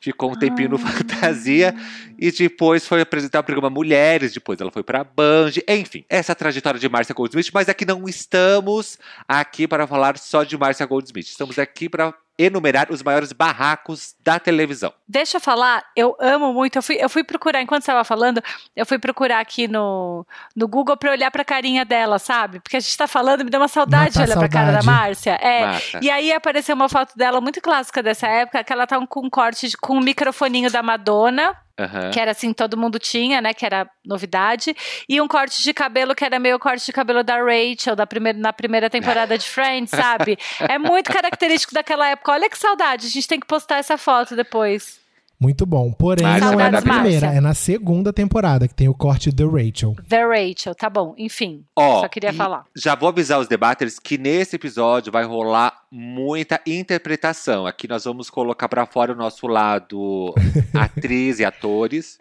ficou 0.00 0.32
um 0.32 0.38
tempinho 0.38 0.70
no 0.70 0.78
Fantasia 0.78 1.74
e 2.18 2.32
depois 2.32 2.88
foi 2.88 3.02
apresentar 3.02 3.40
o 3.40 3.44
programa 3.44 3.68
Mulheres, 3.68 4.32
depois 4.32 4.58
ela 4.58 4.70
foi 4.70 4.82
pra 4.82 5.04
Band, 5.04 5.50
enfim, 5.68 6.02
essa 6.08 6.32
é 6.32 6.34
a 6.34 6.36
trajetória 6.36 6.80
de 6.80 6.88
Márcia 6.88 7.14
Goldsmith, 7.14 7.50
mas 7.52 7.68
aqui 7.68 7.84
não 7.84 8.08
estamos 8.08 8.98
aqui 9.28 9.68
para 9.68 9.86
falar 9.86 10.16
só 10.16 10.42
de 10.42 10.56
Márcia 10.56 10.86
Goldsmith, 10.86 11.26
estamos 11.26 11.58
aqui 11.58 11.90
para 11.90 12.14
enumerar 12.38 12.88
os 12.90 13.02
maiores 13.02 13.32
barracos 13.32 14.14
da 14.20 14.38
televisão. 14.40 14.92
Deixa 15.06 15.36
eu 15.36 15.40
falar, 15.40 15.84
eu 15.94 16.16
amo 16.20 16.52
muito. 16.52 16.76
Eu 16.76 16.82
fui, 16.82 16.96
eu 17.00 17.08
fui 17.08 17.22
procurar, 17.22 17.62
enquanto 17.62 17.82
você 17.82 17.90
estava 17.90 18.04
falando, 18.04 18.42
eu 18.74 18.84
fui 18.84 18.98
procurar 18.98 19.38
aqui 19.40 19.68
no, 19.68 20.26
no 20.56 20.66
Google 20.66 20.96
pra 20.96 21.12
olhar 21.12 21.30
pra 21.30 21.44
carinha 21.44 21.84
dela, 21.84 22.18
sabe? 22.18 22.60
Porque 22.60 22.76
a 22.76 22.80
gente 22.80 22.96
tá 22.96 23.06
falando, 23.06 23.44
me 23.44 23.50
deu 23.50 23.60
uma 23.60 23.68
saudade 23.68 24.14
de 24.14 24.18
Mata 24.18 24.32
a 24.32 24.36
olhar 24.36 24.38
pra 24.40 24.48
cara 24.48 24.72
da. 24.72 24.82
Márcia. 24.82 25.38
É. 25.40 25.66
Mata. 25.66 26.00
E 26.02 26.10
aí 26.10 26.32
apareceu 26.32 26.74
uma 26.74 26.88
foto 26.88 27.16
dela 27.16 27.40
muito 27.40 27.60
clássica 27.60 28.02
dessa 28.02 28.26
época, 28.26 28.64
que 28.64 28.72
ela 28.72 28.86
tá 28.86 29.04
com 29.06 29.26
um 29.26 29.30
corte 29.30 29.68
de- 29.68 29.76
com 29.76 29.96
um 29.96 30.00
microfoninho 30.00 30.70
da 30.70 30.82
Madonna, 30.82 31.56
Aham. 31.78 32.10
que 32.12 32.20
era 32.20 32.30
assim, 32.30 32.52
todo 32.52 32.76
mundo 32.76 32.98
tinha, 32.98 33.40
né? 33.40 33.52
Que 33.52 33.66
era 33.66 33.88
novidade. 34.04 34.76
E 35.08 35.20
um 35.20 35.26
corte 35.26 35.62
de 35.62 35.74
cabelo 35.74 36.14
que 36.14 36.24
era 36.24 36.38
meio 36.38 36.58
corte 36.58 36.86
de 36.86 36.92
cabelo 36.92 37.24
da 37.24 37.36
Rachel, 37.36 37.96
da 37.96 38.06
primeira, 38.06 38.38
na 38.38 38.52
primeira 38.52 38.88
temporada 38.88 39.36
de 39.36 39.48
Friends, 39.48 39.90
sabe? 39.90 40.38
É 40.68 40.78
muito 40.78 41.12
característico 41.12 41.74
daquela 41.74 42.08
época. 42.08 42.32
Olha 42.32 42.48
que 42.48 42.58
saudade, 42.58 43.06
a 43.06 43.10
gente 43.10 43.28
tem 43.28 43.40
que 43.40 43.46
postar 43.46 43.78
essa 43.78 43.98
foto 43.98 44.34
depois. 44.36 45.03
Muito 45.38 45.66
bom. 45.66 45.92
Porém, 45.92 46.24
Márcia 46.24 46.50
não 46.50 46.60
é 46.60 46.70
na 46.70 46.80
primeira, 46.80 47.26
Márcia. 47.26 47.38
é 47.38 47.40
na 47.40 47.54
segunda 47.54 48.12
temporada 48.12 48.66
que 48.68 48.74
tem 48.74 48.88
o 48.88 48.94
corte 48.94 49.34
The 49.34 49.44
Rachel. 49.44 49.94
The 50.08 50.24
Rachel, 50.24 50.74
tá 50.74 50.88
bom, 50.88 51.14
enfim. 51.18 51.64
Ó, 51.76 52.00
só 52.00 52.08
queria 52.08 52.32
falar. 52.32 52.64
Já 52.76 52.94
vou 52.94 53.08
avisar 53.08 53.38
os 53.40 53.48
debaters 53.48 53.98
que 53.98 54.16
nesse 54.16 54.56
episódio 54.56 55.12
vai 55.12 55.24
rolar 55.24 55.72
muita 55.90 56.60
interpretação. 56.66 57.66
Aqui 57.66 57.86
nós 57.86 58.04
vamos 58.04 58.30
colocar 58.30 58.68
pra 58.68 58.86
fora 58.86 59.12
o 59.12 59.16
nosso 59.16 59.46
lado 59.46 60.34
atriz 60.74 61.38
e 61.38 61.44
atores, 61.44 62.18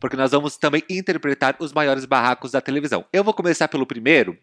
porque 0.00 0.16
nós 0.16 0.30
vamos 0.30 0.56
também 0.56 0.82
interpretar 0.88 1.56
os 1.58 1.72
maiores 1.72 2.04
barracos 2.04 2.52
da 2.52 2.60
televisão. 2.60 3.04
Eu 3.12 3.24
vou 3.24 3.34
começar 3.34 3.68
pelo 3.68 3.86
primeiro, 3.86 4.36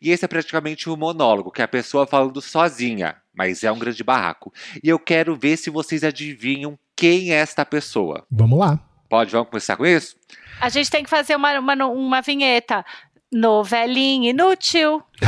e 0.00 0.10
esse 0.10 0.24
é 0.24 0.28
praticamente 0.28 0.88
um 0.88 0.96
monólogo, 0.96 1.50
que 1.50 1.60
é 1.60 1.64
a 1.64 1.68
pessoa 1.68 2.06
falando 2.06 2.40
sozinha, 2.40 3.16
mas 3.34 3.62
é 3.64 3.70
um 3.70 3.78
grande 3.78 4.02
barraco. 4.02 4.52
E 4.82 4.88
eu 4.88 4.98
quero 4.98 5.36
ver 5.36 5.56
se 5.56 5.70
vocês 5.70 6.04
adivinham 6.04 6.78
quem 6.96 7.32
é 7.32 7.36
esta 7.36 7.64
pessoa. 7.64 8.24
Vamos 8.30 8.58
lá. 8.58 8.78
Pode, 9.08 9.30
vamos 9.32 9.48
começar 9.48 9.76
com 9.76 9.84
isso? 9.84 10.16
A 10.60 10.68
gente 10.68 10.90
tem 10.90 11.04
que 11.04 11.10
fazer 11.10 11.36
uma, 11.36 11.58
uma, 11.58 11.74
uma 11.86 12.20
vinheta. 12.20 12.84
Novelinha 13.30 14.30
inútil. 14.30 15.02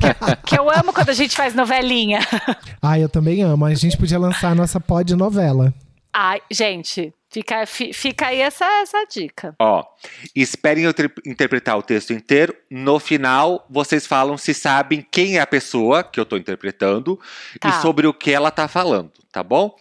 que, 0.00 0.46
que 0.46 0.58
eu 0.58 0.70
amo 0.70 0.92
quando 0.92 1.10
a 1.10 1.14
gente 1.14 1.36
faz 1.36 1.52
novelinha. 1.54 2.20
Ah, 2.80 2.98
eu 2.98 3.08
também 3.08 3.42
amo. 3.42 3.64
A 3.64 3.74
gente 3.74 3.96
podia 3.96 4.18
lançar 4.18 4.50
a 4.50 4.54
nossa 4.54 4.80
pod 4.80 5.14
novela. 5.16 5.74
Ai, 6.16 6.40
gente, 6.48 7.12
fica, 7.28 7.66
fi- 7.66 7.92
fica 7.92 8.26
aí 8.28 8.40
essa, 8.40 8.64
essa 8.82 9.04
dica. 9.04 9.54
Ó, 9.58 9.84
esperem 10.34 10.84
eu 10.84 10.94
ter- 10.94 11.12
interpretar 11.26 11.76
o 11.76 11.82
texto 11.82 12.12
inteiro. 12.12 12.54
No 12.70 13.00
final, 13.00 13.66
vocês 13.68 14.06
falam 14.06 14.38
se 14.38 14.54
sabem 14.54 15.04
quem 15.10 15.38
é 15.38 15.40
a 15.40 15.46
pessoa 15.46 16.04
que 16.04 16.20
eu 16.20 16.24
tô 16.24 16.36
interpretando 16.36 17.18
Tá. 17.58 17.68
e 17.68 17.72
sobre 17.82 18.06
o 18.06 18.14
que 18.14 18.30
ela 18.30 18.52
tá 18.52 18.68
falando, 18.68 19.10
tá 19.32 19.42
bom? 19.42 19.74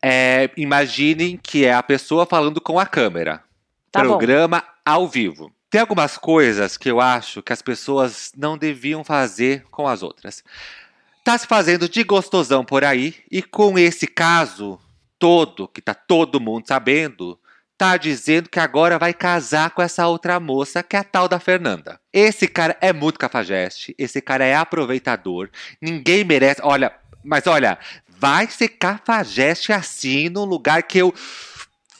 É, 0.00 0.50
imaginem 0.56 1.36
que 1.42 1.64
é 1.64 1.74
a 1.74 1.82
pessoa 1.82 2.24
falando 2.26 2.60
com 2.60 2.78
a 2.78 2.86
câmera. 2.86 3.42
Tá 3.90 4.02
bom. 4.02 4.10
Programa 4.10 4.62
ao 4.84 5.08
vivo. 5.08 5.52
Tem 5.68 5.80
algumas 5.80 6.16
coisas 6.16 6.76
que 6.76 6.88
eu 6.90 7.00
acho 7.00 7.42
que 7.42 7.52
as 7.52 7.60
pessoas 7.62 8.30
não 8.36 8.56
deviam 8.56 9.02
fazer 9.02 9.64
com 9.70 9.88
as 9.88 10.02
outras. 10.02 10.44
Tá 11.24 11.36
se 11.36 11.46
fazendo 11.46 11.88
de 11.88 12.04
gostosão 12.04 12.64
por 12.64 12.84
aí 12.84 13.16
e 13.30 13.42
com 13.42 13.76
esse 13.78 14.06
caso 14.06 14.78
todo, 15.22 15.68
que 15.68 15.80
tá 15.80 15.94
todo 15.94 16.40
mundo 16.40 16.66
sabendo, 16.66 17.38
tá 17.78 17.96
dizendo 17.96 18.48
que 18.48 18.58
agora 18.58 18.98
vai 18.98 19.14
casar 19.14 19.70
com 19.70 19.80
essa 19.80 20.08
outra 20.08 20.40
moça, 20.40 20.82
que 20.82 20.96
é 20.96 20.98
a 20.98 21.04
tal 21.04 21.28
da 21.28 21.38
Fernanda. 21.38 22.00
Esse 22.12 22.48
cara 22.48 22.76
é 22.80 22.92
muito 22.92 23.20
cafajeste, 23.20 23.94
esse 23.96 24.20
cara 24.20 24.44
é 24.44 24.56
aproveitador, 24.56 25.48
ninguém 25.80 26.24
merece. 26.24 26.60
Olha, 26.64 26.92
mas 27.22 27.46
olha, 27.46 27.78
vai 28.08 28.48
ser 28.48 28.70
cafajeste 28.70 29.72
assim 29.72 30.28
num 30.28 30.44
lugar 30.44 30.82
que 30.82 30.98
eu. 30.98 31.14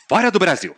Fora 0.09 0.29
do 0.29 0.41
Brasil. 0.41 0.75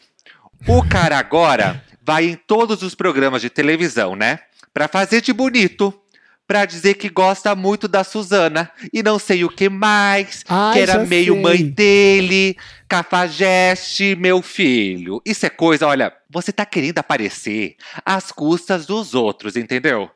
O 0.68 0.86
cara 0.86 1.16
agora 1.16 1.82
vai 2.02 2.26
em 2.26 2.34
todos 2.34 2.82
os 2.82 2.94
programas 2.94 3.40
de 3.40 3.48
televisão, 3.48 4.14
né? 4.14 4.40
Pra 4.70 4.86
fazer 4.86 5.22
de 5.22 5.32
bonito. 5.32 5.98
Pra 6.46 6.66
dizer 6.66 6.94
que 6.94 7.08
gosta 7.08 7.54
muito 7.54 7.88
da 7.88 8.04
Suzana. 8.04 8.70
E 8.92 9.02
não 9.02 9.18
sei 9.18 9.44
o 9.44 9.48
que 9.48 9.68
mais. 9.68 10.44
Ai, 10.48 10.74
que 10.74 10.78
era 10.80 10.98
meio 11.06 11.32
sei. 11.34 11.42
mãe 11.42 11.62
dele. 11.62 12.56
Cafajeste, 12.86 14.14
meu 14.14 14.42
filho. 14.42 15.22
Isso 15.24 15.46
é 15.46 15.50
coisa, 15.50 15.86
olha, 15.86 16.12
você 16.30 16.52
tá 16.52 16.66
querendo 16.66 16.98
aparecer 16.98 17.76
às 18.04 18.30
custas 18.30 18.86
dos 18.86 19.14
outros, 19.14 19.56
entendeu? 19.56 20.10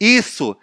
Isso. 0.00 0.56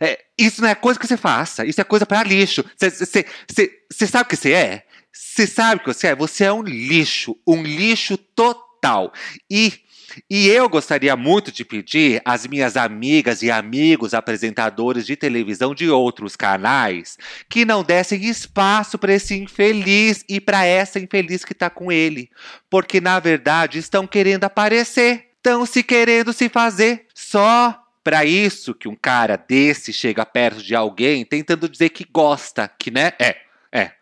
é, 0.00 0.24
isso 0.38 0.60
não 0.60 0.68
é 0.68 0.74
coisa 0.74 0.98
que 1.00 1.06
você 1.06 1.16
faça. 1.16 1.64
Isso 1.64 1.80
é 1.80 1.84
coisa 1.84 2.04
pra 2.04 2.22
lixo. 2.22 2.64
Você 2.76 4.06
sabe 4.06 4.24
o 4.24 4.28
que 4.28 4.36
você 4.36 4.52
é? 4.52 4.84
Você 5.12 5.46
sabe 5.46 5.80
o 5.80 5.84
que 5.84 5.92
você 5.94 6.08
é? 6.08 6.16
Você 6.16 6.44
é 6.44 6.52
um 6.52 6.62
lixo. 6.62 7.36
Um 7.46 7.62
lixo 7.62 8.16
total. 8.16 9.12
E 9.50 9.83
e 10.28 10.48
eu 10.48 10.68
gostaria 10.68 11.16
muito 11.16 11.50
de 11.50 11.64
pedir 11.64 12.20
às 12.24 12.46
minhas 12.46 12.76
amigas 12.76 13.42
e 13.42 13.50
amigos 13.50 14.14
apresentadores 14.14 15.06
de 15.06 15.16
televisão 15.16 15.74
de 15.74 15.88
outros 15.90 16.36
canais 16.36 17.16
que 17.48 17.64
não 17.64 17.82
dessem 17.82 18.24
espaço 18.24 18.98
para 18.98 19.14
esse 19.14 19.34
infeliz 19.34 20.24
e 20.28 20.40
para 20.40 20.64
essa 20.64 20.98
infeliz 20.98 21.44
que 21.44 21.54
tá 21.54 21.70
com 21.70 21.90
ele, 21.90 22.30
porque 22.70 23.00
na 23.00 23.18
verdade 23.18 23.78
estão 23.78 24.06
querendo 24.06 24.44
aparecer, 24.44 25.30
estão 25.36 25.66
se 25.66 25.82
querendo 25.82 26.32
se 26.32 26.48
fazer 26.48 27.06
só 27.14 27.80
para 28.02 28.24
isso 28.24 28.74
que 28.74 28.86
um 28.86 28.94
cara 28.94 29.36
desse 29.36 29.92
chega 29.92 30.26
perto 30.26 30.62
de 30.62 30.74
alguém 30.74 31.24
tentando 31.24 31.68
dizer 31.68 31.88
que 31.88 32.04
gosta, 32.04 32.70
que 32.78 32.90
né? 32.90 33.12
É, 33.18 33.36
é. 33.72 33.92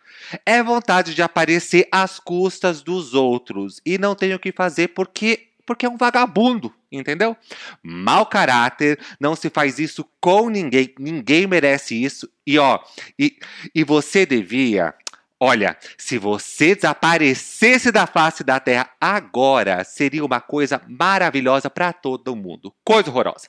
É 0.44 0.62
vontade 0.62 1.14
de 1.14 1.22
aparecer 1.22 1.86
às 1.92 2.18
custas 2.18 2.82
dos 2.82 3.14
outros 3.14 3.80
e 3.86 3.98
não 3.98 4.14
tem 4.14 4.34
o 4.34 4.38
que 4.38 4.50
fazer 4.50 4.88
porque 4.88 5.51
porque 5.66 5.86
é 5.86 5.88
um 5.88 5.96
vagabundo, 5.96 6.72
entendeu? 6.90 7.36
Mau 7.82 8.26
caráter, 8.26 8.98
não 9.20 9.34
se 9.36 9.48
faz 9.50 9.78
isso 9.78 10.04
com 10.20 10.48
ninguém, 10.48 10.92
ninguém 10.98 11.46
merece 11.46 12.02
isso. 12.02 12.28
E 12.46 12.58
ó, 12.58 12.80
e, 13.18 13.36
e 13.74 13.84
você 13.84 14.26
devia, 14.26 14.94
olha, 15.38 15.76
se 15.96 16.18
você 16.18 16.74
desaparecesse 16.74 17.92
da 17.92 18.06
face 18.06 18.42
da 18.42 18.58
terra 18.58 18.90
agora, 19.00 19.84
seria 19.84 20.24
uma 20.24 20.40
coisa 20.40 20.80
maravilhosa 20.88 21.70
para 21.70 21.92
todo 21.92 22.36
mundo. 22.36 22.74
Coisa 22.84 23.10
horrorosa. 23.10 23.48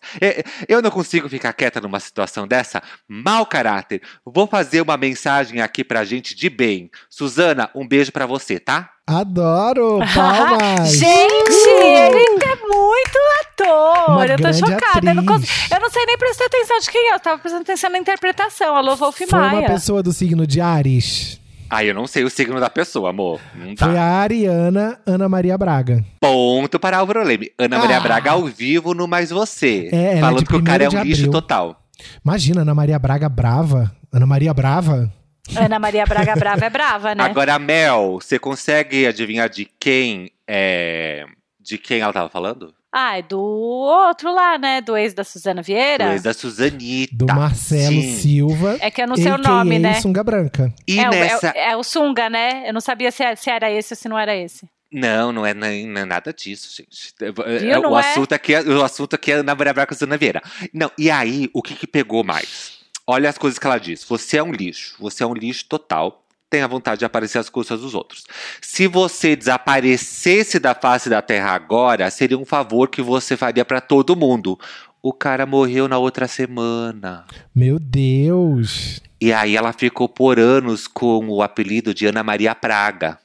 Eu 0.67 0.82
não 0.82 0.91
consigo 0.91 1.27
ficar 1.27 1.53
quieta 1.53 1.82
numa 1.82 2.00
situação 2.00 2.48
dessa. 2.48 2.82
Mau 3.08 3.46
caráter. 3.46 4.01
Vou 4.25 4.48
fazer 4.48 4.82
uma 4.82 4.98
mensagem 4.98 5.62
aqui 5.62 5.84
pra 5.84 6.03
gente 6.03 6.36
de 6.36 6.50
bem. 6.50 6.89
Suzana, 7.10 7.70
um 7.74 7.88
beijo 7.88 8.12
pra 8.12 8.25
você, 8.25 8.60
tá? 8.60 8.92
Adoro! 9.05 10.00
Palmas! 10.15 10.91
Gente, 10.95 11.69
ele 11.69 11.98
é 11.98 12.55
muito 12.55 13.17
ator. 13.41 14.13
Uma 14.15 14.25
eu 14.25 14.38
tô 14.38 14.53
chocada. 14.53 15.10
Eu 15.10 15.15
não, 15.15 15.24
eu 15.24 15.79
não 15.81 15.89
sei 15.89 16.05
nem 16.05 16.17
prestar 16.17 16.45
atenção 16.45 16.79
de 16.79 16.89
quem 16.89 17.12
é. 17.12 17.15
Eu 17.15 17.19
tava 17.19 17.38
prestando 17.38 17.63
atenção 17.63 17.89
na 17.89 17.98
interpretação. 17.98 18.75
Alô, 18.75 18.95
Wolf 18.95 19.17
Foi 19.29 19.39
uma 19.39 19.51
Maia. 19.51 19.67
pessoa 19.67 20.01
do 20.01 20.13
signo 20.13 20.48
de 20.48 20.62
Ares. 20.62 21.39
Ah, 21.69 21.83
eu 21.83 21.93
não 21.93 22.07
sei 22.07 22.24
o 22.24 22.29
signo 22.29 22.60
da 22.60 22.69
pessoa, 22.69 23.10
amor. 23.10 23.41
Não 23.55 23.75
tá. 23.75 23.88
Foi 23.88 23.98
a 23.98 24.03
Ariana 24.03 25.00
Ana 25.05 25.27
Maria 25.27 25.57
Braga. 25.57 26.03
Ponto 26.22 26.79
para 26.79 26.98
Álvaro 27.00 27.24
Leme. 27.24 27.50
Ana 27.60 27.79
Maria 27.79 27.98
Ah. 27.98 28.01
Braga 28.01 28.31
ao 28.31 28.45
vivo 28.45 28.93
no 28.93 29.07
Mais 29.07 29.31
Você. 29.31 29.89
É, 29.91 30.17
é 30.17 30.19
falando 30.22 30.39
de 30.39 30.45
que 30.45 30.55
o 30.55 30.63
cara 30.63 30.83
é 30.83 30.88
um 30.88 30.91
1º 30.91 31.01
de 31.01 31.07
lixo 31.10 31.22
abril. 31.24 31.31
total. 31.41 31.81
Imagina, 32.24 32.62
Ana 32.62 32.75
Maria 32.75 32.98
Braga 33.00 33.27
brava. 33.27 33.91
Ana 34.13 34.25
Maria 34.25 34.53
Brava? 34.53 35.12
Ana 35.55 35.77
Maria 35.77 36.05
Braga 36.05 36.35
Brava 36.35 36.65
é 36.65 36.69
brava, 36.69 37.13
né? 37.15 37.23
Agora, 37.23 37.59
Mel, 37.59 38.19
você 38.21 38.39
consegue 38.39 39.05
adivinhar 39.05 39.50
de 39.50 39.65
quem 39.79 40.31
é. 40.47 41.25
De 41.59 41.77
quem 41.77 42.00
ela 42.00 42.13
tava 42.13 42.29
falando? 42.29 42.73
Ah, 42.95 43.17
é 43.17 43.21
do 43.23 43.39
outro 43.41 44.33
lá, 44.33 44.57
né? 44.57 44.79
Do 44.81 44.95
ex 44.95 45.13
da 45.13 45.23
Suzana 45.23 45.62
Vieira. 45.62 46.05
Do 46.07 46.12
ex 46.12 46.21
da 46.23 46.33
Suzanita. 46.33 47.15
Do 47.15 47.25
Marcelo 47.25 48.01
Sim. 48.01 48.15
Silva. 48.17 48.77
É 48.79 48.91
que 48.91 49.01
eu 49.01 49.07
não 49.07 49.15
sei 49.15 49.31
o 49.31 49.38
nome, 49.38 49.79
né? 49.79 49.95
Sunga 49.95 50.23
Branca. 50.23 50.73
E 50.88 51.00
é, 51.00 51.07
o- 51.07 51.12
nessa. 51.12 51.47
é, 51.47 51.51
o- 51.51 51.71
é 51.71 51.77
o 51.77 51.83
Sunga, 51.83 52.29
né? 52.29 52.63
Eu 52.67 52.73
não 52.73 52.81
sabia 52.81 53.12
se, 53.12 53.23
é- 53.23 53.35
se 53.35 53.50
era 53.50 53.71
esse 53.71 53.93
ou 53.93 53.97
se 53.97 54.07
não 54.07 54.17
era 54.19 54.35
esse. 54.35 54.67
Não, 54.91 55.31
não 55.31 55.43
é, 55.43 55.55
nem- 55.55 55.88
não 55.88 56.01
é 56.01 56.05
nada 56.05 56.31
disso, 56.31 56.69
gente. 56.77 57.13
É- 57.19 57.31
Viu? 57.59 57.71
é- 57.71 57.81
Não 57.81 57.93
o, 57.93 57.97
é? 58.00 58.12
assunto 58.12 58.33
aqui 58.33 58.53
é, 58.53 58.62
o 58.62 58.83
assunto 58.83 59.15
aqui 59.15 59.31
é 59.31 59.35
Ana 59.35 59.55
Maria 59.55 59.73
Braga 59.73 59.91
e 59.91 59.95
Suzana 59.95 60.17
Vieira. 60.17 60.41
Não, 60.71 60.91
e 60.97 61.09
aí, 61.09 61.50
o 61.51 61.63
que, 61.63 61.73
que 61.73 61.88
pegou 61.88 62.23
mais? 62.23 62.73
Olha 63.05 63.29
as 63.29 63.38
coisas 63.38 63.60
que 63.60 63.67
ela 63.67 63.77
diz. 63.77 64.03
Você 64.05 64.38
é 64.38 64.43
um 64.43 64.51
lixo. 64.51 64.95
Você 65.00 65.24
é 65.24 65.27
um 65.27 65.33
lixo 65.33 65.65
total. 65.65 66.25
Tem 66.50 66.62
a 66.62 66.67
vontade 66.67 67.00
de 67.00 67.05
aparecer 67.05 67.39
às 67.39 67.50
custas 67.50 67.81
dos 67.81 67.93
outros. 67.93 68.24
Se 68.62 68.88
você 68.88 69.36
desaparecesse 69.36 70.60
da 70.60 70.74
face 70.74 71.10
da 71.10 71.22
terra 71.22 71.51
agora, 71.51 72.10
seria 72.10 72.38
um 72.38 72.45
favor 72.45 72.88
que 72.88 73.01
você 73.01 73.36
faria 73.36 73.65
pra 73.65 73.81
todo 73.81 74.15
mundo. 74.15 74.57
O 75.01 75.12
cara 75.12 75.45
morreu 75.45 75.88
na 75.88 75.98
outra 75.98 76.27
semana. 76.27 77.25
Meu 77.53 77.77
Deus. 77.77 79.01
E 79.19 79.33
aí 79.33 79.57
ela 79.57 79.74
ficou 79.74 80.07
por 80.07 80.39
anos 80.39 80.88
com 80.88 81.27
o 81.27 81.41
apelido 81.41 81.93
de 81.93 82.05
Ana 82.05 82.24
Maria 82.24 82.53
Praga. 82.55 83.17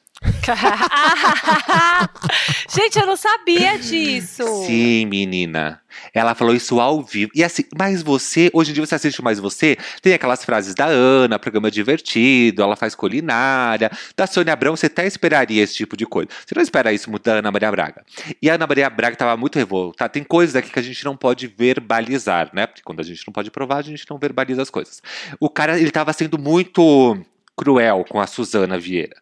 Gente, 2.68 2.98
eu 2.98 3.06
não 3.06 3.16
sabia 3.16 3.78
disso. 3.78 4.44
Sim, 4.66 5.06
menina. 5.06 5.80
Ela 6.12 6.34
falou 6.34 6.54
isso 6.54 6.80
ao 6.80 7.02
vivo. 7.02 7.30
E 7.34 7.42
assim, 7.42 7.64
mas 7.76 8.02
você, 8.02 8.50
hoje 8.52 8.70
em 8.70 8.74
dia 8.74 8.84
você 8.84 8.94
assiste 8.94 9.22
mais 9.22 9.38
você, 9.38 9.76
tem 10.02 10.14
aquelas 10.14 10.44
frases 10.44 10.74
da 10.74 10.86
Ana, 10.86 11.38
programa 11.38 11.70
divertido, 11.70 12.62
ela 12.62 12.76
faz 12.76 12.94
culinária. 12.94 13.90
Da 14.16 14.26
Sônia 14.26 14.52
Abrão, 14.52 14.76
você 14.76 14.86
até 14.86 15.06
esperaria 15.06 15.62
esse 15.62 15.74
tipo 15.74 15.96
de 15.96 16.06
coisa. 16.06 16.28
Você 16.46 16.54
não 16.54 16.62
espera 16.62 16.92
isso 16.92 17.10
muito 17.10 17.24
da 17.24 17.34
Ana 17.34 17.50
Maria 17.50 17.70
Braga. 17.70 18.04
E 18.40 18.48
a 18.48 18.54
Ana 18.54 18.66
Maria 18.66 18.90
Braga 18.90 19.16
tava 19.16 19.36
muito 19.36 19.58
revoltada. 19.58 20.10
Tem 20.10 20.24
coisas 20.24 20.56
aqui 20.56 20.70
que 20.70 20.78
a 20.78 20.82
gente 20.82 21.04
não 21.04 21.16
pode 21.16 21.46
verbalizar, 21.46 22.50
né? 22.52 22.66
Porque 22.66 22.82
quando 22.82 23.00
a 23.00 23.04
gente 23.04 23.22
não 23.26 23.32
pode 23.32 23.50
provar, 23.50 23.78
a 23.78 23.82
gente 23.82 24.04
não 24.08 24.18
verbaliza 24.18 24.62
as 24.62 24.70
coisas. 24.70 25.02
O 25.40 25.48
cara, 25.48 25.78
ele 25.78 25.90
tava 25.90 26.12
sendo 26.12 26.38
muito 26.38 27.18
cruel 27.58 28.04
com 28.08 28.20
a 28.20 28.26
Suzana 28.26 28.78
Vieira. 28.78 29.16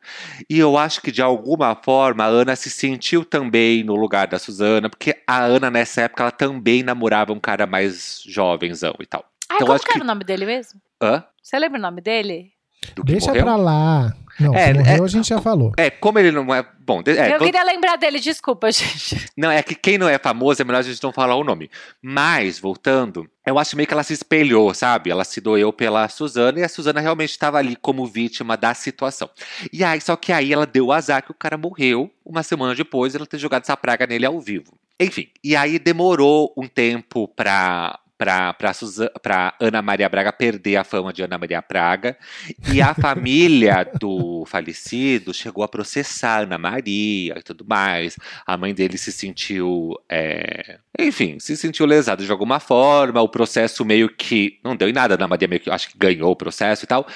E 0.49 0.59
eu 0.59 0.76
acho 0.76 1.00
que 1.00 1.11
de 1.11 1.23
alguma 1.23 1.75
forma 1.75 2.23
a 2.25 2.26
Ana 2.26 2.55
se 2.55 2.69
sentiu 2.69 3.25
também 3.25 3.83
no 3.83 3.97
lugar 3.97 4.26
da 4.26 4.38
Suzana, 4.38 4.90
porque 4.90 5.16
a 5.26 5.43
Ana 5.43 5.71
nessa 5.71 6.02
época 6.02 6.23
ela 6.23 6.31
também 6.31 6.83
namorava 6.83 7.33
um 7.33 7.40
cara 7.40 7.66
mais 7.66 8.23
jovenzão 8.26 8.95
e 9.00 9.07
tal. 9.07 9.25
Ai, 9.49 9.57
Então, 9.57 9.66
como 9.66 9.73
acho 9.73 9.85
que 9.87 9.93
era 9.93 10.05
o 10.05 10.07
nome 10.07 10.23
dele 10.25 10.45
mesmo? 10.45 10.81
Hã? 11.02 11.25
Você 11.43 11.59
lembra 11.59 11.78
o 11.78 11.83
nome 11.83 12.00
dele? 12.00 12.52
Do 12.95 13.04
que 13.04 13.12
Deixa 13.12 13.28
morreu? 13.28 13.42
pra 13.45 13.56
lá. 13.56 14.14
Não, 14.38 14.54
É, 14.54 14.71
que 14.73 14.78
morreu 14.80 15.02
é- 15.02 15.04
a 15.04 15.09
gente 15.09 15.28
já 15.28 15.40
falou. 15.40 15.73
É, 15.78 15.88
como 15.90 16.18
ele 16.18 16.30
não 16.30 16.54
é. 16.54 16.62
Bom, 16.78 17.02
é, 17.06 17.11
eu 17.11 17.38
quando- 17.38 17.45
queria 17.47 17.64
lembrar 17.64 17.97
dele, 17.97 18.21
desculpa, 18.21 18.71
gente. 18.71 19.26
não, 19.37 19.50
é 19.50 19.62
que 19.62 19.75
quem 19.75 19.97
não 19.99 20.09
é 20.09 20.18
famoso 20.18 20.61
é 20.61 20.64
melhor 20.64 20.78
a 20.80 20.83
gente 20.83 21.02
não 21.02 21.11
falar 21.12 21.35
o 21.37 21.42
nome. 21.42 21.71
Mas, 22.02 22.59
voltando, 22.59 23.26
eu 23.47 23.59
acho 23.59 23.75
meio 23.76 23.87
que 23.87 23.95
ela 23.95 24.02
se 24.02 24.12
espelhou, 24.12 24.73
sabe? 24.75 25.11
Ela 25.11 25.25
se 25.25 25.40
doeu 25.40 25.73
pela 25.73 26.06
Suzana 26.09 26.61
e 26.61 26.62
a 26.62 26.68
Suzana 26.68 27.00
realmente 27.00 27.30
estava 27.30 27.59
ali 27.59 27.76
como 27.76 28.06
vítima 28.06 28.56
da 28.56 28.75
situação. 28.75 29.28
E 29.73 29.83
aí, 29.83 30.00
só 30.00 30.14
que 30.14 30.30
aí 30.33 30.52
ela 30.52 30.66
deu 30.66 30.87
o 30.87 30.92
azar 30.92 31.23
que 31.25 31.30
o 31.30 31.35
cara 31.35 31.56
morreu 31.56 32.11
uma 32.25 32.42
semana 32.42 32.75
depois 32.75 33.14
ela 33.14 33.26
ter 33.26 33.38
jogado 33.38 33.62
essa 33.62 33.76
praga 33.76 34.06
nele 34.06 34.26
ao 34.26 34.38
vivo. 34.38 34.78
Enfim, 35.00 35.28
e 35.42 35.56
aí 35.56 35.78
demorou 35.78 36.52
um 36.56 36.68
tempo 36.68 37.26
pra. 37.28 37.99
Pra 38.16 39.54
Ana 39.61 39.82
Maria 39.82 40.08
Braga 40.08 40.32
perder 40.32 40.76
a 40.76 40.85
fama 40.85 41.12
de 41.12 41.23
Ana 41.23 41.38
Maria 41.38 41.62
Braga. 41.66 42.16
E 42.73 42.80
a 42.80 42.94
família 42.94 43.85
do 44.00 44.44
falecido 44.46 45.35
chegou 45.35 45.62
a 45.62 45.68
processar 45.68 46.44
Ana 46.44 46.58
Maria 46.58 47.35
e 47.38 47.42
tudo 47.42 47.64
mais. 47.68 48.16
A 48.46 48.56
mãe 48.56 48.75
dele 48.75 48.96
se 48.96 49.12
sentiu. 49.12 49.94
é, 50.08 50.78
enfim, 50.99 51.38
se 51.38 51.56
sentiu 51.56 51.85
lesada 51.85 52.25
de 52.25 52.32
alguma 52.32 52.58
forma. 52.58 53.20
O 53.20 53.28
processo 53.28 53.85
meio 53.85 54.08
que. 54.08 54.58
Não 54.64 54.75
deu 54.75 54.88
em 54.88 54.92
nada. 54.92 55.14
Ana 55.14 55.28
Maria 55.28 55.49
meio 55.49 55.61
que 55.61 55.70
acho 55.70 55.90
que 55.90 55.99
ganhou 55.99 56.30
o 56.30 56.37
processo 56.37 56.85
e 56.85 56.87
tal. 56.87 57.06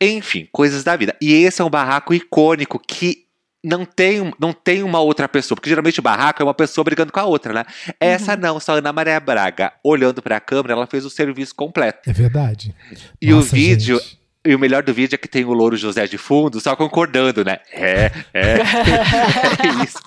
Enfim, 0.00 0.48
coisas 0.52 0.84
da 0.84 0.96
vida. 0.96 1.16
E 1.20 1.32
esse 1.32 1.62
é 1.62 1.64
um 1.64 1.70
barraco 1.70 2.12
icônico 2.12 2.78
que 2.78 3.29
não 3.62 3.84
tem, 3.84 4.32
não 4.40 4.52
tem 4.52 4.82
uma 4.82 5.00
outra 5.00 5.28
pessoa, 5.28 5.54
porque 5.56 5.68
geralmente 5.68 6.00
o 6.00 6.02
barraco 6.02 6.40
é 6.42 6.44
uma 6.44 6.54
pessoa 6.54 6.82
brigando 6.84 7.12
com 7.12 7.20
a 7.20 7.24
outra, 7.24 7.52
né? 7.52 7.64
Essa 8.00 8.34
Uhum. 8.34 8.40
não, 8.40 8.60
só 8.60 8.72
a 8.72 8.78
Ana 8.78 8.92
Maria 8.92 9.20
Braga, 9.20 9.72
olhando 9.84 10.22
pra 10.22 10.40
câmera, 10.40 10.72
ela 10.72 10.86
fez 10.86 11.04
o 11.04 11.10
serviço 11.10 11.54
completo. 11.54 12.08
É 12.08 12.12
verdade. 12.12 12.74
E 13.20 13.32
o 13.32 13.36
Nossa, 13.36 13.54
vídeo, 13.54 13.98
gente. 13.98 14.18
e 14.46 14.54
o 14.54 14.58
melhor 14.58 14.82
do 14.82 14.94
vídeo 14.94 15.14
é 15.14 15.18
que 15.18 15.28
tem 15.28 15.44
o 15.44 15.52
Louro 15.52 15.76
José 15.76 16.06
de 16.06 16.16
fundo, 16.16 16.58
só 16.60 16.74
concordando, 16.74 17.44
né? 17.44 17.58
É, 17.72 18.10
é. 18.32 18.54
é 18.60 19.84
isso. 19.84 19.98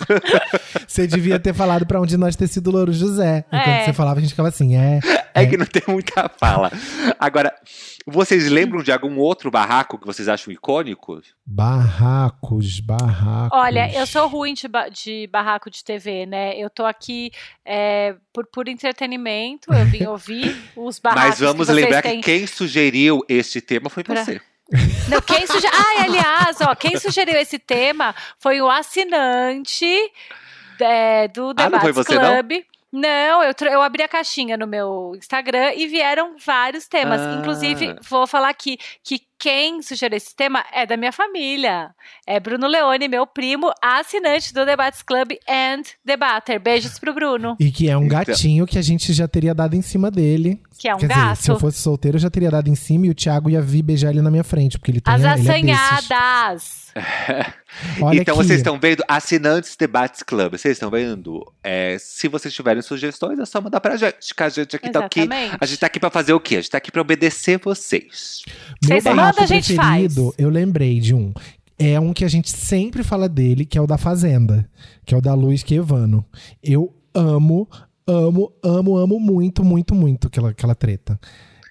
Você 0.88 1.06
devia 1.08 1.40
ter 1.40 1.54
falado 1.54 1.86
pra 1.86 2.02
onde 2.02 2.18
nós 2.18 2.36
ter 2.36 2.48
sido 2.48 2.72
Louro 2.72 2.92
José. 2.92 3.46
Enquanto 3.48 3.68
É. 3.68 3.86
você 3.86 3.94
falava, 3.94 4.18
a 4.20 4.22
gente 4.22 4.32
ficava 4.32 4.50
assim, 4.50 4.76
é. 4.76 5.00
É 5.36 5.46
que 5.46 5.58
não 5.58 5.66
tem 5.66 5.82
muita 5.88 6.30
fala. 6.40 6.72
Agora, 7.20 7.54
vocês 8.06 8.50
lembram 8.50 8.84
de 8.84 8.92
algum 8.92 9.18
outro 9.18 9.50
barraco 9.52 9.98
que 9.98 10.06
vocês 10.06 10.28
acham 10.28 10.52
icônico? 10.54 11.22
Barracos, 11.46 12.80
barracos. 12.80 13.58
Olha, 13.58 13.92
eu 13.94 14.06
sou 14.08 14.28
ruim 14.28 14.54
de, 14.54 14.68
ba- 14.68 14.90
de 14.90 15.28
barraco 15.32 15.70
de 15.70 15.84
TV, 15.84 16.26
né? 16.26 16.58
Eu 16.58 16.70
tô 16.70 16.86
aqui 16.86 17.32
é, 17.66 18.16
por 18.34 18.46
puro 18.46 18.70
entretenimento, 18.70 19.74
eu 19.74 19.86
vim 19.86 20.06
ouvir 20.08 20.56
os 20.76 21.00
barracos 21.00 21.30
Mas 21.30 21.40
vamos 21.40 21.68
que 21.68 21.74
vocês 21.74 21.84
lembrar 21.86 22.02
têm. 22.02 22.22
que 22.22 22.26
quem 22.38 22.48
sugeriu 22.48 23.22
este 23.30 23.62
tema 23.62 23.90
foi 23.90 24.04
Pra- 24.04 24.24
você. 24.24 24.42
Não, 25.10 25.22
quem 25.22 25.46
suge... 25.46 25.68
Ai, 25.72 26.06
aliás, 26.06 26.58
ó, 26.62 26.74
quem 26.74 26.98
sugeriu 26.98 27.36
esse 27.38 27.60
tema 27.60 28.16
foi 28.40 28.62
o 28.62 28.70
assinante 28.70 29.86
é, 30.80 31.28
do 31.28 31.42
Ah, 31.42 31.46
não 31.48 31.54
Debates 31.54 31.82
foi 31.82 31.92
você, 31.92 32.16
não? 32.94 33.44
Eu, 33.44 33.54
eu 33.72 33.82
abri 33.82 34.04
a 34.04 34.08
caixinha 34.08 34.56
no 34.56 34.68
meu 34.68 35.14
Instagram 35.16 35.74
e 35.76 35.88
vieram 35.88 36.36
vários 36.38 36.88
temas. 36.88 37.20
Ah. 37.20 37.40
Inclusive, 37.40 37.96
vou 38.08 38.28
falar 38.28 38.50
aqui 38.50 38.78
que 39.04 39.20
quem 39.44 39.82
sugeriu 39.82 40.16
esse 40.16 40.34
tema 40.34 40.64
é 40.72 40.86
da 40.86 40.96
minha 40.96 41.12
família. 41.12 41.90
É 42.26 42.40
Bruno 42.40 42.66
Leone, 42.66 43.10
meu 43.10 43.28
primo, 43.28 43.74
assinante 43.82 44.54
do 44.54 44.66
Debates 44.66 45.02
Club 45.02 45.34
and 45.50 45.82
Debater. 46.06 46.62
Beijos 46.62 46.98
pro 46.98 47.14
Bruno, 47.14 47.58
E 47.60 47.70
que 47.70 47.90
é 47.90 47.98
um 47.98 48.06
Então. 48.06 48.20
gatinho 48.24 48.66
que 48.66 48.80
a 48.80 48.82
gente 48.82 49.12
já 49.12 49.28
teria 49.28 49.54
dado 49.54 49.76
em 49.76 49.82
cima 49.82 50.10
dele. 50.10 50.62
que 50.80 50.88
é 50.90 50.96
um 50.96 50.98
Quer 50.98 51.08
dizer, 51.08 51.36
se 51.38 51.50
eu 51.52 51.56
gato. 51.56 51.62
fosse 51.62 51.80
solteiro, 51.80 52.16
eu 52.18 52.22
já 52.22 52.30
teria 52.30 52.50
dado 52.52 52.68
em 52.70 52.76
cima 52.76 53.06
e 53.06 53.10
o 53.10 53.14
Thiago 53.14 53.50
ia 53.50 53.62
vir 53.62 53.82
beijar 53.84 54.10
ele 54.12 54.22
na 54.22 54.32
minha 54.32 54.44
frente, 54.44 54.78
porque 54.78 54.92
ele 54.92 55.00
tem 55.02 55.14
As 55.14 55.22
ele 55.22 55.30
é 55.72 55.74
assanhadas. 55.74 56.84
Olha 58.02 58.22
então 58.22 58.36
aqui. 58.36 58.44
vocês 58.48 58.60
estão 58.60 58.78
vendo 58.80 59.04
Assinantes 59.08 59.76
Debates 59.76 60.22
Club. 60.24 60.52
Vocês 60.52 60.74
estão 60.74 60.90
vendo? 60.92 61.44
É, 61.64 61.98
se 62.00 62.28
vocês 62.28 62.54
tiverem 62.54 62.82
sugestões, 62.82 63.40
é 63.40 63.46
só 63.46 63.60
mandar 63.62 63.80
pra 63.80 63.96
gente. 63.98 64.34
Que 64.36 64.44
a 64.44 64.50
gente 64.50 64.76
aqui 64.76 64.90
tá 64.92 65.06
aqui. 65.06 65.22
Exatamente. 65.22 65.58
A 65.60 65.66
gente 65.66 65.80
tá 65.80 65.88
aqui 65.88 66.00
pra 66.00 66.10
fazer 66.12 66.34
o 66.34 66.40
quê? 66.40 66.56
A 66.58 66.62
gente 66.62 66.70
tá 66.70 66.78
aqui 66.78 66.92
pra 66.92 67.02
obedecer 67.02 67.60
vocês. 67.64 68.42
Meu 68.84 69.02
Vocês 69.02 69.04
barraco 69.04 69.33
mandam, 69.42 69.44
a 69.44 69.62
gente 69.62 69.76
faz. 69.76 70.16
eu 70.38 70.50
lembrei 70.50 71.00
de 71.00 71.14
um. 71.14 71.34
É 71.78 72.00
um 72.00 72.14
que 72.14 72.24
a 72.24 72.28
gente 72.28 72.50
sempre 72.50 73.04
fala 73.04 73.28
dele, 73.28 73.66
que 73.66 73.78
é 73.78 73.82
o 73.82 73.88
da 73.88 73.98
Fazenda, 73.98 74.70
que 75.06 75.14
é 75.14 75.18
o 75.18 75.22
da 75.22 75.34
Luiz 75.34 75.64
Quevano. 75.64 76.26
Eu 76.64 76.94
amo, 77.14 77.68
amo, 78.08 78.54
amo, 78.64 78.98
amo 78.98 79.20
muito, 79.20 79.64
muito, 79.64 79.96
muito 79.96 80.28
aquela, 80.28 80.52
aquela 80.52 80.76
treta. 80.76 81.20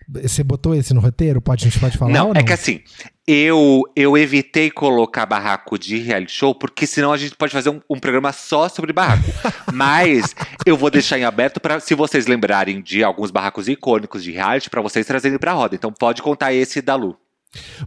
Você 0.08 0.42
botou 0.42 0.74
esse 0.74 0.92
no 0.92 1.00
roteiro? 1.00 1.40
Pode, 1.40 1.64
a 1.64 1.70
gente 1.70 1.80
pode 1.80 1.96
falar 1.96 2.12
não, 2.12 2.28
ou 2.28 2.34
não? 2.34 2.40
é 2.40 2.44
que 2.44 2.52
assim, 2.52 2.80
eu, 3.26 3.82
eu 3.96 4.18
evitei 4.18 4.70
colocar 4.70 5.24
barraco 5.24 5.78
de 5.78 5.96
reality 5.98 6.32
show, 6.32 6.54
porque 6.54 6.86
senão 6.86 7.12
a 7.12 7.16
gente 7.16 7.36
pode 7.36 7.52
fazer 7.52 7.70
um, 7.70 7.80
um 7.88 7.98
programa 7.98 8.32
só 8.32 8.68
sobre 8.68 8.92
barraco. 8.92 9.24
Mas 9.72 10.34
eu 10.66 10.76
vou 10.76 10.90
deixar 10.90 11.18
em 11.18 11.24
aberto 11.24 11.60
para 11.60 11.80
se 11.80 11.94
vocês 11.94 12.26
lembrarem 12.26 12.82
de 12.82 13.02
alguns 13.02 13.30
barracos 13.30 13.68
icônicos 13.68 14.22
de 14.22 14.32
reality, 14.32 14.68
pra 14.68 14.82
vocês 14.82 15.06
trazerem 15.06 15.38
pra 15.38 15.52
roda. 15.52 15.74
Então 15.74 15.92
pode 15.92 16.20
contar 16.20 16.52
esse 16.52 16.82
da 16.82 16.94
Lu. 16.96 17.16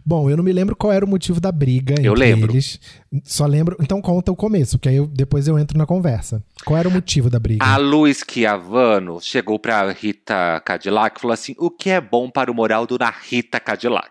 Bom, 0.04 0.30
eu 0.30 0.36
não 0.36 0.44
me 0.44 0.52
lembro 0.52 0.76
qual 0.76 0.92
era 0.92 1.04
o 1.04 1.08
motivo 1.08 1.40
da 1.40 1.50
briga 1.50 1.94
Eu 2.00 2.12
entre 2.12 2.20
lembro. 2.26 2.52
eles. 2.52 2.78
Só 3.24 3.46
lembro. 3.46 3.76
Então 3.80 4.00
conta 4.00 4.30
o 4.30 4.36
começo, 4.36 4.78
que 4.78 4.88
aí 4.88 4.96
eu- 4.96 5.06
depois 5.06 5.48
eu 5.48 5.58
entro 5.58 5.76
na 5.78 5.86
conversa. 5.86 6.42
Qual 6.64 6.78
era 6.78 6.88
o 6.88 6.92
motivo 6.92 7.28
da 7.30 7.38
briga? 7.38 7.64
A 7.64 7.76
Lu 7.76 8.06
Schiavano 8.12 9.18
chegou 9.20 9.58
pra 9.58 9.90
Rita 9.90 10.60
Cadillac 10.64 11.18
e 11.18 11.20
falou 11.20 11.32
assim: 11.34 11.54
o 11.58 11.70
que 11.70 11.90
é 11.90 12.00
bom 12.00 12.30
para 12.30 12.50
o 12.50 12.54
moral 12.54 12.86
Dona 12.86 13.12
Rita 13.28 13.58
Cadillac? 13.58 14.10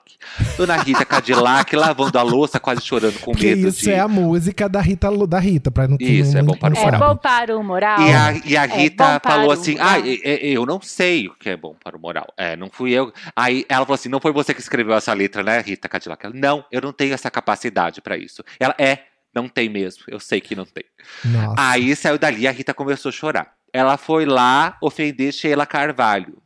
Dona 0.57 0.75
Rita 0.77 1.05
Cadillac 1.05 1.75
lavando 1.75 2.17
a 2.17 2.21
louça, 2.23 2.59
quase 2.59 2.81
chorando 2.81 3.19
com 3.19 3.31
medo 3.33 3.67
isso 3.67 3.81
de. 3.83 3.91
é 3.91 3.99
a 3.99 4.07
música 4.07 4.67
da 4.67 4.81
Rita, 4.81 5.09
da 5.27 5.39
Rita, 5.39 5.69
pra 5.71 5.87
não 5.87 5.97
Isso, 5.99 6.33
não, 6.33 6.39
é 6.39 6.43
bom 6.43 6.57
para 6.57 6.73
o 6.73 6.77
É 6.77 6.81
moral. 6.83 6.99
sabe. 6.99 7.13
bom 7.13 7.17
para 7.17 7.57
o 7.57 7.63
moral. 7.63 8.01
E 8.01 8.11
a, 8.13 8.41
e 8.45 8.57
a 8.57 8.63
É 8.65 8.67
Rita 8.67 9.19
para 9.19 9.31
falou 9.35 9.51
assim: 9.51 9.73
moral. 9.73 9.87
Ah, 9.89 9.99
eu 9.99 10.65
não 10.65 10.81
sei 10.81 11.27
o 11.27 11.33
que 11.35 11.49
é 11.49 11.57
bom 11.57 11.75
para 11.83 11.95
o 11.95 11.99
moral. 11.99 12.27
É, 12.37 12.55
não 12.55 12.69
fui 12.71 12.91
eu. 12.91 13.13
Aí 13.35 13.65
ela 13.69 13.85
falou 13.85 13.95
assim: 13.95 14.09
não 14.09 14.19
foi 14.19 14.31
você 14.33 14.53
que 14.53 14.61
escreveu 14.61 14.95
essa 14.95 15.13
letra, 15.13 15.43
né, 15.45 15.59
Rita 15.61 15.87
Cadillac? 15.87 16.25
Ela, 16.25 16.35
não, 16.35 16.65
eu 16.71 16.81
não 16.81 16.91
tenho 16.91 17.13
essa 17.13 17.31
capacidade 17.31 18.01
para 18.01 18.17
isso. 18.17 18.43
Ela 18.59 18.75
é, 18.77 19.03
não 19.33 19.47
tem 19.47 19.69
mesmo. 19.69 20.03
Eu 20.07 20.19
sei 20.19 20.41
que 20.41 20.55
não 20.55 20.65
tem. 20.65 20.83
Nossa. 21.23 21.55
Aí 21.57 21.95
saiu 21.95 22.17
dali, 22.17 22.47
a 22.47 22.51
Rita 22.51 22.73
começou 22.73 23.09
a 23.09 23.13
chorar. 23.13 23.53
Ela 23.71 23.97
foi 23.97 24.25
lá 24.25 24.77
ofender 24.81 25.33
Sheila 25.33 25.65
Carvalho. 25.65 26.41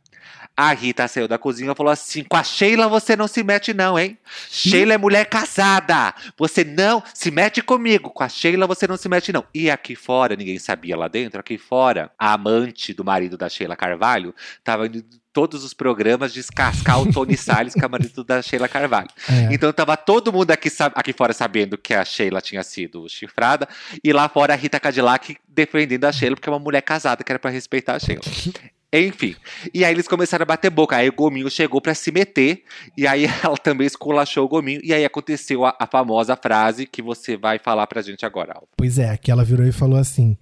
A 0.60 0.74
Rita 0.74 1.08
saiu 1.08 1.26
da 1.26 1.38
cozinha 1.38 1.72
e 1.72 1.74
falou 1.74 1.90
assim: 1.90 2.22
com 2.22 2.36
a 2.36 2.44
Sheila 2.44 2.86
você 2.86 3.16
não 3.16 3.26
se 3.26 3.42
mete, 3.42 3.72
não, 3.72 3.98
hein? 3.98 4.18
Sheila 4.50 4.92
é 4.92 4.98
mulher 4.98 5.24
casada. 5.24 6.14
Você 6.36 6.64
não 6.64 7.02
se 7.14 7.30
mete 7.30 7.62
comigo. 7.62 8.10
Com 8.10 8.22
a 8.22 8.28
Sheila 8.28 8.66
você 8.66 8.86
não 8.86 8.98
se 8.98 9.08
mete, 9.08 9.32
não. 9.32 9.42
E 9.54 9.70
aqui 9.70 9.96
fora, 9.96 10.36
ninguém 10.36 10.58
sabia 10.58 10.98
lá 10.98 11.08
dentro, 11.08 11.40
aqui 11.40 11.56
fora, 11.56 12.12
a 12.18 12.34
amante 12.34 12.92
do 12.92 13.02
marido 13.02 13.38
da 13.38 13.48
Sheila 13.48 13.74
Carvalho 13.74 14.34
tava 14.62 14.86
indo 14.86 14.98
em 14.98 15.04
todos 15.32 15.64
os 15.64 15.72
programas 15.72 16.30
descascar 16.30 17.00
o 17.00 17.10
Tony 17.10 17.38
Salles, 17.38 17.72
que 17.72 17.82
é 17.82 17.86
o 17.86 17.90
marido 17.90 18.22
da 18.22 18.42
Sheila 18.42 18.68
Carvalho. 18.68 19.08
É. 19.30 19.54
Então 19.54 19.72
tava 19.72 19.96
todo 19.96 20.30
mundo 20.30 20.50
aqui, 20.50 20.68
aqui 20.94 21.14
fora 21.14 21.32
sabendo 21.32 21.78
que 21.78 21.94
a 21.94 22.04
Sheila 22.04 22.42
tinha 22.42 22.62
sido 22.62 23.08
chifrada, 23.08 23.66
e 24.04 24.12
lá 24.12 24.28
fora 24.28 24.52
a 24.52 24.56
Rita 24.58 24.78
Cadillac 24.78 25.38
defendendo 25.48 26.04
a 26.04 26.12
Sheila, 26.12 26.36
porque 26.36 26.50
é 26.50 26.52
uma 26.52 26.58
mulher 26.58 26.82
casada 26.82 27.24
que 27.24 27.32
era 27.32 27.38
pra 27.38 27.50
respeitar 27.50 27.94
a 27.94 27.98
Sheila. 27.98 28.20
Enfim, 28.92 29.36
e 29.72 29.84
aí 29.84 29.94
eles 29.94 30.08
começaram 30.08 30.42
a 30.42 30.46
bater 30.46 30.70
boca. 30.70 30.96
Aí 30.96 31.08
o 31.08 31.12
Gominho 31.12 31.48
chegou 31.48 31.80
pra 31.80 31.94
se 31.94 32.10
meter, 32.10 32.64
e 32.96 33.06
aí 33.06 33.24
ela 33.44 33.56
também 33.56 33.86
esculachou 33.86 34.44
o 34.44 34.48
Gominho, 34.48 34.80
e 34.82 34.92
aí 34.92 35.04
aconteceu 35.04 35.64
a, 35.64 35.76
a 35.78 35.86
famosa 35.86 36.36
frase 36.36 36.86
que 36.86 37.00
você 37.00 37.36
vai 37.36 37.58
falar 37.58 37.86
pra 37.86 38.02
gente 38.02 38.26
agora, 38.26 38.54
Alva. 38.54 38.66
Pois 38.76 38.98
é, 38.98 39.16
que 39.16 39.30
ela 39.30 39.44
virou 39.44 39.66
e 39.66 39.72
falou 39.72 39.98
assim: 39.98 40.36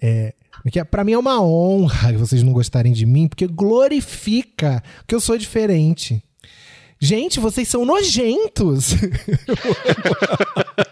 é, 0.00 0.32
que 0.70 0.84
pra 0.84 1.02
mim 1.02 1.12
é 1.12 1.18
uma 1.18 1.42
honra 1.42 2.12
vocês 2.12 2.42
não 2.42 2.52
gostarem 2.52 2.92
de 2.92 3.04
mim, 3.04 3.26
porque 3.26 3.46
glorifica 3.46 4.82
que 5.06 5.14
eu 5.14 5.20
sou 5.20 5.36
diferente. 5.36 6.22
Gente, 7.00 7.38
vocês 7.38 7.68
são 7.68 7.84
nojentos. 7.84 8.94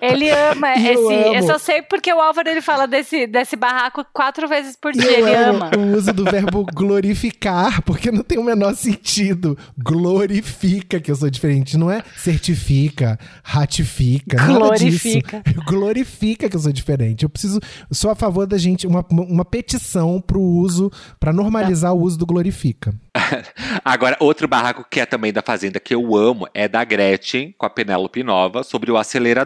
Ele 0.00 0.30
ama 0.30 0.74
eu 0.76 0.92
esse. 0.92 1.28
Eu, 1.28 1.38
amo. 1.38 1.46
só 1.46 1.58
sei 1.58 1.82
porque 1.82 2.12
o 2.12 2.20
Álvaro 2.20 2.48
ele 2.48 2.60
fala 2.60 2.86
desse, 2.86 3.26
desse 3.26 3.56
barraco 3.56 4.04
quatro 4.12 4.48
vezes 4.48 4.76
por 4.76 4.92
dia. 4.92 5.18
Eu 5.18 5.26
Ele 5.26 5.36
amo 5.36 5.64
ama. 5.64 5.70
o 5.76 5.96
uso 5.96 6.12
do 6.12 6.24
verbo 6.24 6.64
glorificar, 6.74 7.82
porque 7.82 8.10
não 8.10 8.22
tem 8.22 8.38
o 8.38 8.44
menor 8.44 8.74
sentido. 8.74 9.56
Glorifica 9.78 11.00
que 11.00 11.10
eu 11.10 11.16
sou 11.16 11.30
diferente, 11.30 11.76
não 11.76 11.90
é 11.90 12.02
certifica, 12.16 13.18
ratifica, 13.42 14.36
nada 14.36 14.52
Glorifica. 14.58 15.42
disso. 15.44 15.60
Glorifica 15.66 16.48
que 16.48 16.56
eu 16.56 16.60
sou 16.60 16.72
diferente. 16.72 17.22
Eu 17.22 17.28
preciso, 17.28 17.60
eu 17.88 17.94
sou 17.94 18.10
a 18.10 18.14
favor 18.14 18.46
da 18.46 18.58
gente 18.58 18.86
uma, 18.86 19.04
uma 19.10 19.44
petição 19.44 20.20
pro 20.20 20.40
uso, 20.40 20.90
pra 21.18 21.32
normalizar 21.32 21.94
o 21.94 22.00
uso 22.00 22.18
do 22.18 22.26
glorifica. 22.26 22.94
Agora, 23.84 24.16
outro 24.20 24.46
barraco 24.46 24.84
que 24.88 25.00
é 25.00 25.06
também 25.06 25.32
da 25.32 25.42
Fazenda 25.42 25.80
que 25.80 25.94
eu 25.94 26.14
amo 26.16 26.46
é 26.52 26.68
da 26.68 26.84
Gretchen 26.84 27.54
com 27.56 27.66
a 27.66 27.70
Penélope 27.70 28.22
Nova 28.22 28.62
sobre 28.62 28.90
o 28.90 28.96
acelerador. 28.96 29.45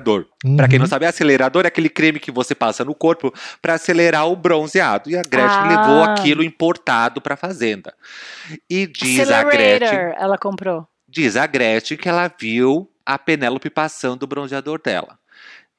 Pra 0.57 0.67
quem 0.69 0.79
não 0.79 0.87
sabe, 0.87 1.07
acelerador 1.07 1.65
é 1.65 1.69
aquele 1.69 1.89
creme 1.89 2.19
que 2.19 2.31
você 2.31 2.55
passa 2.55 2.85
no 2.85 2.95
corpo 2.95 3.33
pra 3.63 3.75
acelerar 3.75 4.27
o 4.29 4.35
bronzeado. 4.37 5.09
E 5.11 5.17
a 5.17 5.23
Gretchen 5.23 5.59
Ah. 5.59 5.69
levou 5.69 6.03
aquilo 6.05 6.43
importado 6.43 7.21
pra 7.21 7.37
Fazenda. 7.37 7.95
E 8.69 8.87
diz 8.87 9.31
a 9.31 9.43
Gretchen, 9.45 10.15
ela 10.17 10.37
comprou. 10.39 10.87
diz 11.09 11.37
a 11.37 11.47
Gretchen 11.47 11.97
que 11.97 12.09
ela 12.09 12.33
viu 12.41 12.91
a 13.05 13.19
Penélope 13.19 13.71
passando 13.71 14.23
o 14.23 14.27
bronzeador 14.27 14.81
dela. 14.83 15.19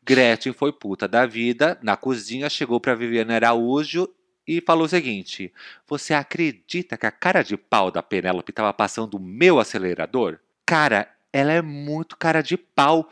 Gretchen 0.03 0.53
foi 0.53 0.73
puta 0.73 1.07
da 1.07 1.25
vida, 1.25 1.77
na 1.81 1.95
cozinha, 1.95 2.49
chegou 2.49 2.79
pra 2.79 2.95
Viviane 2.95 3.33
Araújo 3.35 4.09
e 4.47 4.59
falou 4.59 4.85
o 4.85 4.89
seguinte: 4.89 5.53
Você 5.87 6.13
acredita 6.13 6.97
que 6.97 7.05
a 7.05 7.11
cara 7.11 7.43
de 7.43 7.55
pau 7.55 7.91
da 7.91 8.01
Penélope 8.01 8.51
tava 8.51 8.73
passando 8.73 9.13
o 9.15 9.19
meu 9.19 9.59
acelerador? 9.59 10.39
Cara, 10.65 11.07
ela 11.31 11.51
é 11.53 11.61
muito 11.61 12.17
cara 12.17 12.41
de 12.41 12.57
pau. 12.57 13.07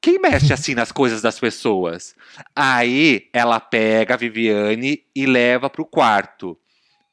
Quem 0.00 0.20
mexe 0.20 0.52
assim 0.52 0.74
nas 0.74 0.92
coisas 0.92 1.20
das 1.20 1.40
pessoas? 1.40 2.14
Aí 2.54 3.28
ela 3.32 3.58
pega 3.58 4.14
a 4.14 4.16
Viviane 4.16 5.02
e 5.14 5.26
leva 5.26 5.68
pro 5.68 5.84
quarto. 5.84 6.56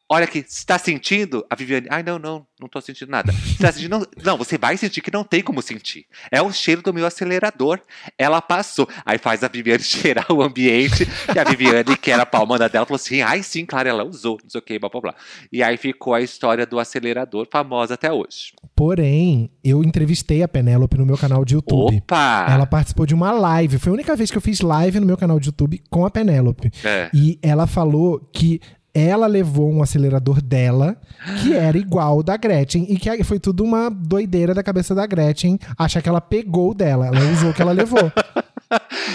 Olha 0.07 0.25
aqui, 0.25 0.45
você 0.47 0.63
tá 0.63 0.77
sentindo? 0.77 1.43
A 1.49 1.55
Viviane, 1.55 1.87
ai, 1.89 2.03
não, 2.03 2.19
não, 2.19 2.45
não 2.61 2.67
tô 2.67 2.79
sentindo 2.79 3.09
nada. 3.09 3.31
Você 3.31 3.57
tá 3.57 3.71
sentindo? 3.71 3.89
Não, 3.89 4.05
não, 4.23 4.37
você 4.37 4.55
vai 4.55 4.77
sentir 4.77 5.01
que 5.01 5.11
não 5.11 5.23
tem 5.23 5.41
como 5.41 5.63
sentir. 5.63 6.05
É 6.31 6.39
o 6.39 6.51
cheiro 6.51 6.83
do 6.83 6.93
meu 6.93 7.07
acelerador. 7.07 7.79
Ela 8.15 8.39
passou. 8.39 8.87
Aí 9.03 9.17
faz 9.17 9.43
a 9.43 9.47
Viviane 9.47 9.81
cheirar 9.83 10.31
o 10.31 10.43
ambiente. 10.43 11.07
E 11.33 11.39
a 11.39 11.43
Viviane, 11.43 11.97
que 11.97 12.11
era 12.11 12.21
a 12.21 12.25
palma 12.25 12.59
dela, 12.59 12.85
falou 12.85 12.97
assim: 12.97 13.21
ai, 13.21 13.41
sim, 13.41 13.65
claro, 13.65 13.89
ela 13.89 14.03
usou, 14.03 14.37
não 14.43 14.49
sei 14.49 14.59
o 14.59 14.61
que, 14.61 14.77
blá 14.77 14.89
blá 14.89 15.01
blá. 15.01 15.15
E 15.51 15.63
aí 15.63 15.75
ficou 15.75 16.13
a 16.13 16.21
história 16.21 16.67
do 16.67 16.77
acelerador, 16.77 17.47
famosa 17.51 17.95
até 17.95 18.13
hoje. 18.13 18.53
Porém, 18.75 19.49
eu 19.63 19.83
entrevistei 19.83 20.43
a 20.43 20.47
Penélope 20.47 20.99
no 20.99 21.05
meu 21.05 21.17
canal 21.17 21.43
de 21.43 21.55
YouTube. 21.55 21.97
Opa! 21.97 22.45
Ela 22.47 22.67
participou 22.67 23.07
de 23.07 23.15
uma 23.15 23.31
live. 23.31 23.79
Foi 23.79 23.89
a 23.89 23.93
única 23.95 24.15
vez 24.15 24.29
que 24.29 24.37
eu 24.37 24.41
fiz 24.41 24.61
live 24.61 24.99
no 24.99 25.05
meu 25.07 25.17
canal 25.17 25.39
de 25.39 25.47
YouTube 25.47 25.81
com 25.89 26.05
a 26.05 26.11
Penélope. 26.11 26.71
É. 26.83 27.09
E 27.11 27.39
ela 27.41 27.65
falou 27.65 28.19
que 28.31 28.61
ela 28.95 29.27
levou 29.27 29.69
um 29.69 29.83
acelerador 29.83 30.41
dela 30.41 30.95
que 31.43 31.51
era 31.53 31.77
igual 31.77 32.13
ao 32.13 32.23
da 32.23 32.37
Gretchen 32.37 32.87
e 32.89 32.97
que 32.97 33.23
foi 33.25 33.39
tudo 33.39 33.61
uma 33.63 33.89
doideira 33.89 34.53
da 34.53 34.63
cabeça 34.63 34.95
da 34.95 35.05
Gretchen 35.05 35.59
achar 35.77 36.01
que 36.01 36.07
ela 36.07 36.21
pegou 36.21 36.71
o 36.71 36.73
dela, 36.73 37.07
ela 37.07 37.19
usou 37.31 37.49
o 37.49 37.53
que 37.53 37.61
ela 37.61 37.73
levou. 37.73 38.11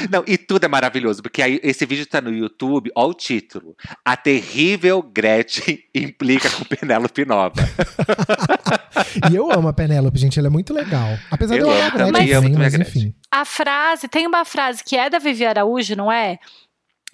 Não, 0.09 0.23
e 0.27 0.39
tudo 0.39 0.65
é 0.65 0.69
maravilhoso, 0.69 1.23
porque 1.23 1.43
aí 1.43 1.59
esse 1.63 1.85
vídeo 1.85 2.07
tá 2.07 2.21
no 2.21 2.33
YouTube, 2.33 2.91
ó 2.95 3.09
o 3.09 3.15
título. 3.15 3.75
A 4.05 4.17
terrível 4.17 5.03
Gretchen 5.03 5.79
implica 5.95 6.49
com 6.51 6.65
Penélope 6.65 7.25
Nova. 7.25 7.55
e 9.31 9.35
eu 9.35 9.51
amo 9.51 9.69
a 9.69 9.73
Penélope, 9.73 10.19
gente, 10.19 10.39
ela 10.39 10.49
é 10.49 10.51
muito 10.51 10.73
legal. 10.73 11.19
Apesar 11.31 11.57
Eu 11.57 11.65
de 11.65 11.71
eu 11.71 11.77
amo 11.77 11.87
a 11.87 11.91
também, 11.91 12.13
Gretchen, 12.13 12.35
amo 12.37 12.49
também 12.51 12.57
a 12.57 12.65
mas 12.65 12.75
Gretchen. 12.75 13.03
enfim. 13.03 13.15
A 13.31 13.45
frase, 13.45 14.09
tem 14.09 14.27
uma 14.27 14.45
frase 14.45 14.85
que 14.85 14.97
é 14.97 15.11
da 15.11 15.19
Vivi 15.19 15.45
Araújo, 15.45 15.97
não 15.97 16.13
é? 16.13 16.39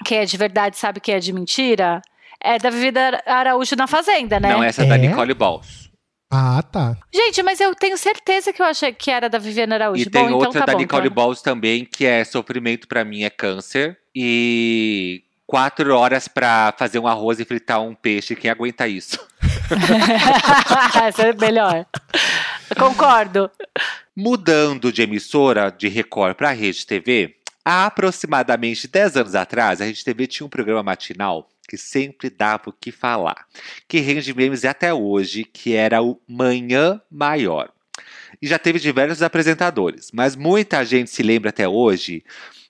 Que 0.04 0.16
é 0.16 0.24
de 0.24 0.36
verdade, 0.36 0.76
sabe 0.76 1.00
que 1.00 1.10
é 1.10 1.18
de 1.18 1.32
mentira? 1.32 2.02
É 2.46 2.58
da 2.58 2.70
Vivi 2.70 2.92
Araújo 3.26 3.74
na 3.76 3.86
Fazenda, 3.86 4.38
né? 4.38 4.52
Não, 4.52 4.62
essa 4.62 4.82
é 4.84 4.86
da 4.86 4.94
É? 4.94 4.98
Nicole 4.98 5.34
Balls. 5.34 5.90
Ah, 6.30 6.62
tá. 6.62 6.96
Gente, 7.14 7.42
mas 7.42 7.60
eu 7.60 7.74
tenho 7.74 7.96
certeza 7.96 8.52
que 8.52 8.60
eu 8.60 8.66
achei 8.66 8.92
que 8.92 9.10
era 9.10 9.28
da 9.28 9.38
Viviane 9.38 9.74
Araújo. 9.74 10.02
E 10.02 10.10
tem 10.10 10.26
bom, 10.28 10.34
outra 10.34 10.48
então 10.48 10.60
tá 10.60 10.66
da 10.66 10.72
bom, 10.72 10.78
Nicole 10.78 11.06
então. 11.06 11.14
Balls 11.14 11.42
também, 11.42 11.84
que 11.84 12.04
é 12.06 12.24
sofrimento 12.24 12.86
pra 12.88 13.04
mim 13.04 13.22
é 13.22 13.30
câncer. 13.30 13.98
E 14.14 15.22
quatro 15.46 15.94
horas 15.96 16.26
pra 16.28 16.74
fazer 16.76 16.98
um 16.98 17.06
arroz 17.06 17.38
e 17.38 17.44
fritar 17.44 17.80
um 17.82 17.94
peixe. 17.94 18.34
Quem 18.34 18.50
aguenta 18.50 18.86
isso? 18.88 19.18
Essa 21.02 21.22
é 21.28 21.32
melhor. 21.32 21.86
Concordo. 22.78 23.50
Mudando 24.16 24.92
de 24.92 25.02
emissora 25.02 25.70
de 25.70 25.88
Record 25.88 26.34
pra 26.36 26.50
Rede 26.52 26.86
TV, 26.86 27.36
há 27.64 27.86
aproximadamente 27.86 28.88
10 28.88 29.16
anos 29.16 29.34
atrás, 29.34 29.80
a 29.80 29.84
Rede 29.84 30.04
TV 30.04 30.26
tinha 30.26 30.46
um 30.46 30.50
programa 30.50 30.82
matinal 30.82 31.48
que 31.66 31.76
sempre 31.76 32.30
dava 32.30 32.70
o 32.70 32.72
que 32.72 32.90
falar, 32.92 33.46
que 33.88 33.98
rende 34.00 34.34
memes 34.34 34.64
até 34.64 34.94
hoje, 34.94 35.44
que 35.44 35.74
era 35.74 36.02
o 36.02 36.20
Manhã 36.28 37.00
Maior. 37.10 37.72
E 38.40 38.46
já 38.46 38.58
teve 38.58 38.78
diversos 38.78 39.22
apresentadores, 39.22 40.10
mas 40.12 40.36
muita 40.36 40.84
gente 40.84 41.10
se 41.10 41.22
lembra 41.22 41.50
até 41.50 41.68
hoje 41.68 42.24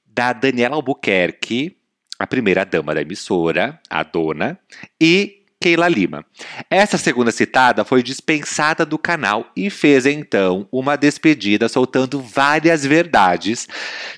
da 0.06 0.32
Daniela 0.32 0.76
Albuquerque, 0.76 1.76
a 2.18 2.26
primeira 2.26 2.64
dama 2.64 2.94
da 2.94 3.02
emissora, 3.02 3.80
a 3.90 4.02
dona, 4.02 4.58
e 5.00 5.45
Keila 5.60 5.88
Lima. 5.88 6.24
Essa 6.70 6.98
segunda 6.98 7.32
citada 7.32 7.84
foi 7.84 8.02
dispensada 8.02 8.84
do 8.84 8.98
canal 8.98 9.50
e 9.56 9.70
fez 9.70 10.06
então 10.06 10.68
uma 10.70 10.96
despedida 10.96 11.68
soltando 11.68 12.20
várias 12.20 12.84
verdades, 12.84 13.66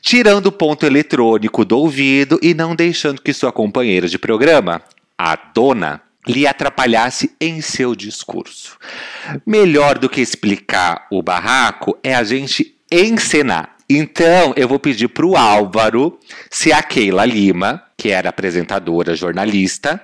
tirando 0.01 0.47
o 0.47 0.53
ponto 0.53 0.85
eletrônico 0.85 1.65
do 1.65 1.79
ouvido 1.79 2.39
e 2.43 2.55
não 2.55 2.75
deixando 2.75 3.23
que 3.23 3.33
sua 3.33 3.53
companheira 3.53 4.09
de 4.09 4.19
programa, 4.19 4.83
a 5.17 5.37
dona, 5.37 6.03
lhe 6.27 6.47
atrapalhasse 6.47 7.33
em 7.41 7.61
seu 7.61 7.95
discurso. 7.95 8.77
Melhor 9.47 9.99
do 9.99 10.09
que 10.09 10.21
explicar 10.21 11.07
o 11.11 11.23
barraco 11.23 11.99
é 12.03 12.15
a 12.15 12.23
gente 12.23 12.77
encenar. 12.93 13.77
Então, 13.89 14.53
eu 14.55 14.69
vou 14.69 14.79
pedir 14.79 15.09
para 15.09 15.25
o 15.25 15.37
Álvaro 15.37 16.19
se 16.51 16.71
a 16.73 16.83
Keila 16.83 17.25
Lima, 17.25 17.83
que 17.99 18.11
era 18.11 18.29
apresentadora, 18.29 19.17
jornalista, 19.17 20.01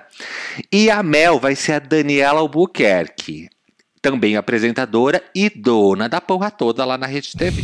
e 0.69 0.91
a 0.91 1.01
Mel 1.01 1.39
vai 1.39 1.55
ser 1.55 1.71
a 1.73 1.79
Daniela 1.79 2.41
Albuquerque, 2.41 3.47
também 4.01 4.35
apresentadora 4.35 5.23
e 5.33 5.49
dona 5.49 6.09
da 6.09 6.19
porra 6.19 6.51
toda 6.51 6.83
lá 6.83 6.97
na 6.97 7.07
Rede 7.07 7.31
TV. 7.37 7.63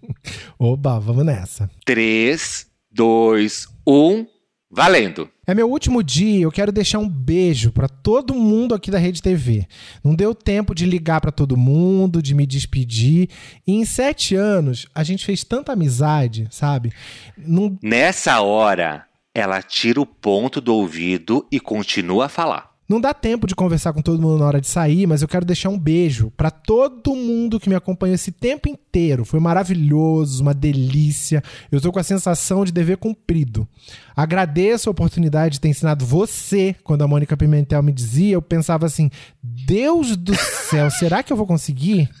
Oba, 0.58 0.98
vamos 0.98 1.24
nessa. 1.24 1.70
3, 1.84 2.66
2, 2.90 3.68
1, 3.86 4.26
valendo! 4.70 5.28
É 5.46 5.54
meu 5.54 5.70
último 5.70 6.02
dia, 6.02 6.42
eu 6.42 6.50
quero 6.50 6.72
deixar 6.72 6.98
um 6.98 7.08
beijo 7.08 7.70
pra 7.70 7.88
todo 7.88 8.34
mundo 8.34 8.74
aqui 8.74 8.90
da 8.90 8.98
Rede 8.98 9.22
TV. 9.22 9.66
Não 10.02 10.14
deu 10.14 10.34
tempo 10.34 10.74
de 10.74 10.86
ligar 10.86 11.20
pra 11.20 11.30
todo 11.30 11.56
mundo, 11.56 12.22
de 12.22 12.34
me 12.34 12.46
despedir. 12.46 13.28
E 13.66 13.72
em 13.72 13.84
sete 13.84 14.34
anos, 14.34 14.86
a 14.94 15.02
gente 15.02 15.24
fez 15.24 15.44
tanta 15.44 15.72
amizade, 15.72 16.48
sabe? 16.50 16.92
Não, 17.36 17.78
Nessa 17.82 18.40
hora, 18.42 19.07
ela 19.38 19.62
tira 19.62 20.00
o 20.00 20.06
ponto 20.06 20.60
do 20.60 20.74
ouvido 20.74 21.46
e 21.50 21.60
continua 21.60 22.26
a 22.26 22.28
falar. 22.28 22.68
não 22.88 22.98
dá 23.00 23.12
tempo 23.12 23.46
de 23.46 23.54
conversar 23.54 23.92
com 23.92 24.00
todo 24.00 24.20
mundo 24.20 24.38
na 24.38 24.46
hora 24.46 24.60
de 24.62 24.66
sair, 24.66 25.06
mas 25.06 25.20
eu 25.20 25.28
quero 25.28 25.44
deixar 25.44 25.68
um 25.68 25.78
beijo 25.78 26.32
pra 26.34 26.50
todo 26.50 27.14
mundo 27.14 27.60
que 27.60 27.68
me 27.68 27.74
acompanhou 27.74 28.14
esse 28.14 28.32
tempo 28.32 28.66
inteiro. 28.66 29.26
Foi 29.26 29.38
maravilhoso, 29.38 30.42
uma 30.42 30.54
delícia. 30.54 31.42
Eu 31.70 31.82
tô 31.82 31.92
com 31.92 31.98
a 31.98 32.02
sensação 32.02 32.64
de 32.64 32.72
dever 32.72 32.96
cumprido. 32.96 33.68
Agradeço 34.16 34.88
a 34.88 34.92
oportunidade 34.92 35.54
de 35.54 35.60
ter 35.60 35.68
ensinado 35.68 36.06
você. 36.06 36.74
Quando 36.82 37.02
a 37.02 37.08
Mônica 37.08 37.36
Pimentel 37.36 37.82
me 37.82 37.92
dizia, 37.92 38.32
eu 38.34 38.42
pensava 38.42 38.86
assim: 38.86 39.10
Deus 39.42 40.16
do 40.16 40.34
céu, 40.34 40.90
será 40.90 41.22
que 41.22 41.30
eu 41.30 41.36
vou 41.36 41.46
conseguir? 41.46 42.08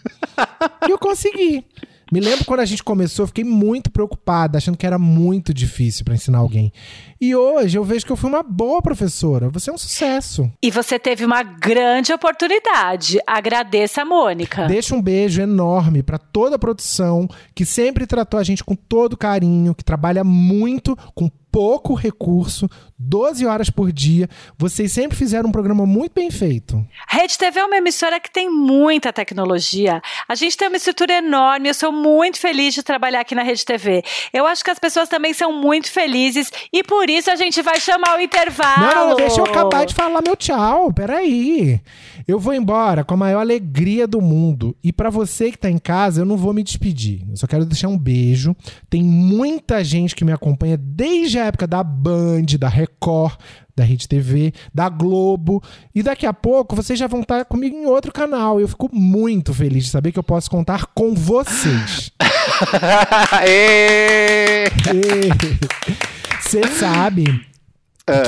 E 0.86 0.90
eu 0.90 0.98
consegui. 0.98 1.64
Me 2.10 2.20
lembro 2.20 2.44
quando 2.44 2.60
a 2.60 2.64
gente 2.64 2.82
começou, 2.82 3.24
eu 3.24 3.26
fiquei 3.28 3.44
muito 3.44 3.90
preocupada, 3.90 4.58
achando 4.58 4.78
que 4.78 4.86
era 4.86 4.98
muito 4.98 5.52
difícil 5.52 6.04
pra 6.04 6.14
ensinar 6.14 6.38
alguém. 6.38 6.72
E 7.20 7.34
hoje 7.34 7.76
eu 7.76 7.84
vejo 7.84 8.06
que 8.06 8.12
eu 8.12 8.16
fui 8.16 8.30
uma 8.30 8.42
boa 8.42 8.80
professora. 8.80 9.50
Você 9.50 9.70
é 9.70 9.72
um 9.72 9.78
sucesso. 9.78 10.50
E 10.62 10.70
você 10.70 10.98
teve 10.98 11.24
uma 11.24 11.42
grande 11.42 12.12
oportunidade. 12.12 13.18
Agradeça 13.26 14.02
a 14.02 14.04
Mônica. 14.04 14.66
Deixa 14.66 14.94
um 14.94 15.02
beijo 15.02 15.42
enorme 15.42 16.02
pra 16.02 16.16
toda 16.16 16.56
a 16.56 16.58
produção 16.58 17.28
que 17.54 17.64
sempre 17.64 18.06
tratou 18.06 18.40
a 18.40 18.44
gente 18.44 18.64
com 18.64 18.74
todo 18.74 19.16
carinho, 19.16 19.74
que 19.74 19.84
trabalha 19.84 20.24
muito 20.24 20.96
com 21.14 21.30
pouco 21.58 21.92
recurso, 21.92 22.70
12 22.96 23.44
horas 23.44 23.68
por 23.68 23.90
dia. 23.90 24.28
Vocês 24.56 24.92
sempre 24.92 25.18
fizeram 25.18 25.48
um 25.48 25.52
programa 25.52 25.84
muito 25.84 26.12
bem 26.12 26.30
feito. 26.30 26.86
Rede 27.08 27.36
TV 27.36 27.58
é 27.58 27.64
uma 27.64 27.76
emissora 27.76 28.20
que 28.20 28.30
tem 28.30 28.48
muita 28.48 29.12
tecnologia. 29.12 30.00
A 30.28 30.36
gente 30.36 30.56
tem 30.56 30.68
uma 30.68 30.76
estrutura 30.76 31.14
enorme. 31.14 31.68
Eu 31.68 31.74
sou 31.74 31.90
muito 31.90 32.38
feliz 32.38 32.74
de 32.74 32.82
trabalhar 32.84 33.22
aqui 33.22 33.34
na 33.34 33.42
Rede 33.42 33.64
TV. 33.64 34.04
Eu 34.32 34.46
acho 34.46 34.62
que 34.62 34.70
as 34.70 34.78
pessoas 34.78 35.08
também 35.08 35.34
são 35.34 35.52
muito 35.52 35.90
felizes 35.90 36.48
e 36.72 36.84
por 36.84 37.10
isso 37.10 37.28
a 37.28 37.34
gente 37.34 37.60
vai 37.60 37.80
chamar 37.80 38.18
o 38.18 38.20
intervalo. 38.20 38.80
Não, 38.80 38.94
não, 38.94 39.08
não, 39.08 39.16
deixa 39.16 39.40
eu 39.40 39.46
acabar 39.46 39.84
de 39.84 39.96
falar 39.96 40.22
meu 40.22 40.36
tchau. 40.36 40.92
Peraí. 40.92 41.80
Eu 42.28 42.38
vou 42.38 42.52
embora 42.52 43.02
com 43.02 43.14
a 43.14 43.16
maior 43.16 43.40
alegria 43.40 44.06
do 44.06 44.20
mundo. 44.20 44.76
E 44.84 44.92
pra 44.92 45.08
você 45.08 45.50
que 45.50 45.56
tá 45.56 45.70
em 45.70 45.78
casa, 45.78 46.20
eu 46.20 46.26
não 46.26 46.36
vou 46.36 46.52
me 46.52 46.62
despedir. 46.62 47.24
Eu 47.26 47.38
só 47.38 47.46
quero 47.46 47.64
deixar 47.64 47.88
um 47.88 47.96
beijo. 47.96 48.54
Tem 48.90 49.02
muita 49.02 49.82
gente 49.82 50.14
que 50.14 50.26
me 50.26 50.32
acompanha 50.32 50.76
desde 50.76 51.38
a 51.38 51.46
época 51.46 51.66
da 51.66 51.82
Band, 51.82 52.44
da 52.58 52.68
Record, 52.68 53.38
da 53.74 53.82
Rede 53.82 54.06
TV, 54.06 54.52
da 54.74 54.90
Globo. 54.90 55.62
E 55.94 56.02
daqui 56.02 56.26
a 56.26 56.34
pouco 56.34 56.76
vocês 56.76 56.98
já 56.98 57.06
vão 57.06 57.22
estar 57.22 57.46
comigo 57.46 57.74
em 57.74 57.86
outro 57.86 58.12
canal. 58.12 58.60
Eu 58.60 58.68
fico 58.68 58.94
muito 58.94 59.54
feliz 59.54 59.84
de 59.84 59.90
saber 59.90 60.12
que 60.12 60.18
eu 60.18 60.22
posso 60.22 60.50
contar 60.50 60.84
com 60.94 61.14
vocês. 61.14 62.12
Você 66.42 66.62
sabe 66.78 67.47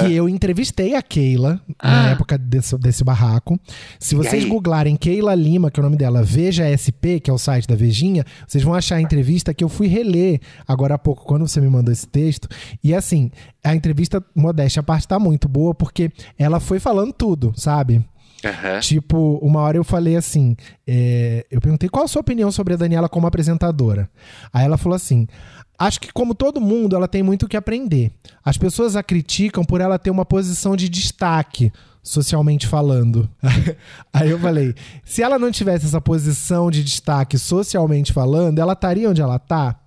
que 0.01 0.15
eu 0.15 0.29
entrevistei 0.29 0.95
a 0.95 1.03
Keila 1.03 1.61
na 1.83 2.11
época 2.11 2.37
desse, 2.39 2.77
desse 2.79 3.05
barraco. 3.05 3.59
Se 3.99 4.15
vocês 4.15 4.45
googlarem 4.45 4.97
Keila 4.97 5.35
Lima, 5.35 5.71
que 5.71 5.79
é 5.79 5.83
o 5.83 5.85
nome 5.85 5.97
dela, 5.97 6.23
Veja 6.23 6.65
SP, 6.71 7.21
que 7.21 7.31
é 7.31 7.33
o 7.33 7.39
site 7.39 7.67
da 7.67 7.75
Vejinha, 7.75 8.25
vocês 8.47 8.63
vão 8.63 8.75
achar 8.75 8.97
a 8.97 9.01
entrevista 9.01 9.55
que 9.55 9.65
eu 9.65 9.69
fui 9.69 9.87
reler 9.87 10.41
agora 10.67 10.95
há 10.95 10.99
pouco, 10.99 11.25
quando 11.25 11.47
você 11.47 11.61
me 11.61 11.69
mandou 11.69 11.93
esse 11.93 12.07
texto. 12.07 12.49
E 12.83 12.95
assim, 12.95 13.31
a 13.63 13.75
entrevista, 13.75 14.25
modéstia, 14.35 14.81
a 14.81 14.83
parte 14.83 15.07
tá 15.07 15.19
muito 15.19 15.49
boa, 15.49 15.75
porque 15.75 16.11
ela 16.39 16.61
foi 16.61 16.79
falando 16.79 17.13
tudo, 17.13 17.53
sabe? 17.57 18.05
Aham. 18.45 18.81
Tipo, 18.81 19.39
uma 19.43 19.61
hora 19.61 19.77
eu 19.77 19.85
falei 19.85 20.17
assim: 20.17 20.57
é, 20.87 21.47
eu 21.51 21.61
perguntei 21.61 21.89
qual 21.89 22.05
a 22.05 22.09
sua 22.09 22.21
opinião 22.21 22.51
sobre 22.51 22.75
a 22.75 22.77
Daniela 22.77 23.09
como 23.09 23.27
apresentadora. 23.27 24.09
Aí 24.53 24.65
ela 24.65 24.79
falou 24.79 24.97
assim: 24.97 25.27
acho 25.79 26.01
que, 26.01 26.13
como 26.13 26.35
todo 26.35 26.61
mundo, 26.61 26.97
ela 26.97 27.09
tem 27.09 27.23
muito 27.23 27.45
o 27.45 27.49
que 27.49 27.57
aprender. 27.57 28.11
As 28.45 28.57
pessoas 28.57 28.97
a 28.97 29.03
criticam 29.03 29.65
por 29.65 29.81
ela 29.81 29.99
ter 29.99 30.11
uma 30.11 30.25
posição 30.25 30.75
de 30.75 30.89
destaque, 30.89 31.73
socialmente 32.03 32.67
falando. 32.67 33.29
Aí 34.13 34.31
eu 34.31 34.39
falei: 34.39 34.75
se 35.05 35.23
ela 35.23 35.39
não 35.39 35.51
tivesse 35.51 35.87
essa 35.87 36.01
posição 36.01 36.71
de 36.71 36.83
destaque 36.83 37.39
socialmente 37.39 38.13
falando, 38.13 38.59
ela 38.59 38.73
estaria 38.73 39.11
onde 39.11 39.21
ela 39.21 39.39
tá? 39.39 39.79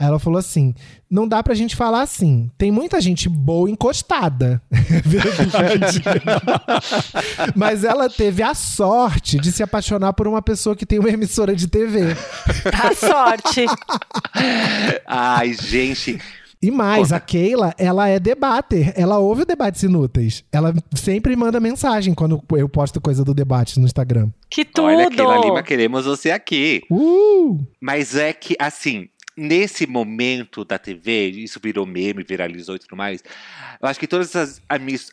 Aí 0.00 0.06
ela 0.06 0.18
falou 0.18 0.38
assim: 0.38 0.74
não 1.10 1.28
dá 1.28 1.42
pra 1.42 1.54
gente 1.54 1.76
falar 1.76 2.00
assim. 2.00 2.50
Tem 2.56 2.70
muita 2.72 2.98
gente 3.02 3.28
boa 3.28 3.70
encostada. 3.70 4.62
Verdade. 5.04 6.02
Mas 7.54 7.84
ela 7.84 8.08
teve 8.08 8.42
a 8.42 8.54
sorte 8.54 9.38
de 9.38 9.52
se 9.52 9.62
apaixonar 9.62 10.14
por 10.14 10.26
uma 10.26 10.40
pessoa 10.40 10.74
que 10.74 10.86
tem 10.86 10.98
uma 10.98 11.10
emissora 11.10 11.54
de 11.54 11.68
TV. 11.68 12.16
A 12.72 12.94
sorte. 12.94 13.66
Ai, 15.06 15.52
gente. 15.52 16.18
E 16.62 16.70
mais, 16.70 17.10
a 17.10 17.18
Keila, 17.18 17.74
ela 17.78 18.06
é 18.08 18.18
debater. 18.18 18.92
Ela 18.94 19.18
ouve 19.18 19.42
o 19.42 19.46
Debates 19.46 19.82
Inúteis. 19.82 20.44
Ela 20.52 20.74
sempre 20.94 21.34
manda 21.34 21.58
mensagem 21.58 22.12
quando 22.12 22.42
eu 22.52 22.68
posto 22.68 23.00
coisa 23.00 23.24
do 23.24 23.32
debate 23.32 23.80
no 23.80 23.86
Instagram. 23.86 24.28
Que 24.50 24.62
tudo. 24.64 24.84
Olha, 24.84 25.10
Keila 25.10 25.38
Lima, 25.38 25.62
queremos 25.62 26.04
você 26.04 26.30
aqui. 26.30 26.82
Uh! 26.90 27.58
Mas 27.80 28.14
é 28.14 28.34
que, 28.34 28.56
assim, 28.58 29.08
nesse 29.40 29.86
momento 29.86 30.64
da 30.64 30.78
TV, 30.78 31.28
isso 31.30 31.58
virou 31.62 31.86
meme, 31.86 32.22
viralizou 32.22 32.76
e 32.76 32.78
tudo 32.78 32.96
mais. 32.96 33.22
Eu 33.80 33.88
acho 33.88 33.98
que 33.98 34.06
todas 34.06 34.36
as, 34.36 34.60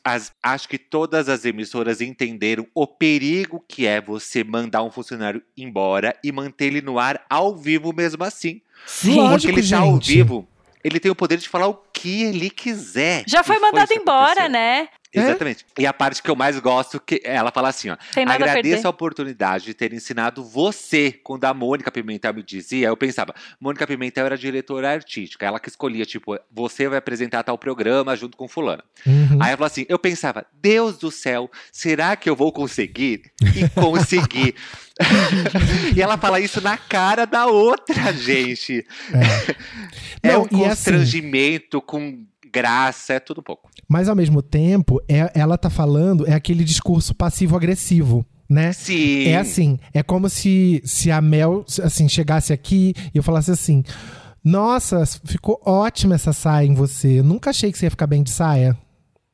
as- 0.03 0.31
acho 0.43 0.67
que 0.67 0.77
todas 0.77 1.29
as 1.29 1.45
emissoras 1.45 2.01
entenderam 2.01 2.67
o 2.75 2.85
perigo 2.85 3.63
que 3.67 3.85
é 3.87 4.01
você 4.01 4.43
mandar 4.43 4.83
um 4.83 4.91
funcionário 4.91 5.41
embora 5.57 6.13
e 6.23 6.31
manter 6.31 6.65
ele 6.65 6.81
no 6.81 6.99
ar 6.99 7.23
ao 7.29 7.55
vivo 7.55 7.93
mesmo 7.93 8.23
assim. 8.23 8.61
Sim. 8.85 9.15
Lógico, 9.15 9.53
Porque 9.53 9.61
ele 9.61 9.69
tá 9.69 9.79
ao 9.79 9.97
vivo, 9.97 10.47
ele 10.83 10.99
tem 10.99 11.11
o 11.11 11.15
poder 11.15 11.37
de 11.37 11.47
falar 11.49 11.67
o 11.67 11.75
que 11.93 12.23
ele 12.23 12.49
quiser. 12.49 13.23
Já 13.27 13.43
foi 13.43 13.57
mandado 13.59 13.87
que 13.87 13.95
embora, 13.95 14.25
aconteceu. 14.31 14.49
né? 14.49 14.87
Exatamente. 15.21 15.65
E 15.77 15.85
a 15.85 15.93
parte 15.93 16.21
que 16.21 16.29
eu 16.29 16.35
mais 16.35 16.59
gosto, 16.59 16.99
que 16.99 17.21
ela 17.23 17.51
fala 17.51 17.69
assim, 17.69 17.89
ó. 17.89 17.93
A 17.93 18.33
Agradeço 18.33 18.61
perder. 18.63 18.85
a 18.85 18.89
oportunidade 18.89 19.65
de 19.65 19.73
ter 19.73 19.93
ensinado 19.93 20.43
você. 20.43 21.11
Quando 21.23 21.45
a 21.45 21.53
Mônica 21.53 21.91
Pimentel 21.91 22.33
me 22.33 22.43
dizia, 22.43 22.87
eu 22.87 22.97
pensava, 22.97 23.33
Mônica 23.59 23.85
Pimentel 23.87 24.25
era 24.25 24.37
diretora 24.37 24.91
artística. 24.91 25.45
Ela 25.45 25.59
que 25.59 25.69
escolhia, 25.69 26.05
tipo, 26.05 26.37
você 26.51 26.87
vai 26.87 26.97
apresentar 26.97 27.43
tal 27.43 27.57
programa 27.57 28.15
junto 28.15 28.37
com 28.37 28.47
fulana. 28.47 28.83
Uhum. 29.05 29.39
Aí 29.41 29.49
ela 29.49 29.57
falou 29.57 29.67
assim, 29.67 29.85
eu 29.89 29.99
pensava, 29.99 30.45
Deus 30.61 30.97
do 30.97 31.11
céu, 31.11 31.49
será 31.71 32.15
que 32.15 32.29
eu 32.29 32.35
vou 32.35 32.51
conseguir? 32.51 33.23
E 33.55 33.69
consegui. 33.69 34.55
e 35.95 36.01
ela 36.01 36.17
fala 36.17 36.39
isso 36.39 36.59
na 36.61 36.77
cara 36.77 37.25
da 37.25 37.45
outra, 37.45 38.11
gente. 38.13 38.85
É, 40.23 40.33
Não, 40.33 40.41
um 40.41 40.43
assim- 40.43 40.57
constrangimento 40.57 41.81
com 41.81 42.25
graça, 42.57 43.13
é 43.13 43.19
tudo 43.19 43.41
pouco. 43.43 43.69
Mas 43.87 44.09
ao 44.09 44.15
mesmo 44.15 44.41
tempo, 44.41 44.99
é- 45.07 45.31
ela 45.33 45.57
tá 45.57 45.69
falando, 45.69 46.27
é 46.27 46.33
aquele 46.33 46.63
discurso 46.63 47.13
passivo-agressivo, 47.15 48.25
né? 48.49 48.73
Sim. 48.73 49.27
É 49.27 49.37
assim, 49.37 49.77
é 49.93 50.01
como 50.03 50.29
se, 50.29 50.81
se 50.85 51.11
a 51.11 51.21
Mel, 51.21 51.63
assim, 51.83 52.07
chegasse 52.09 52.51
aqui 52.53 52.93
e 53.13 53.17
eu 53.17 53.23
falasse 53.23 53.51
assim: 53.51 53.83
Nossa, 54.43 55.03
ficou 55.25 55.59
ótima 55.65 56.15
essa 56.15 56.31
saia 56.33 56.65
em 56.65 56.73
você. 56.73 57.19
Eu 57.19 57.23
nunca 57.23 57.49
achei 57.49 57.71
que 57.71 57.77
você 57.77 57.85
ia 57.87 57.91
ficar 57.91 58.07
bem 58.07 58.23
de 58.23 58.29
saia. 58.31 58.77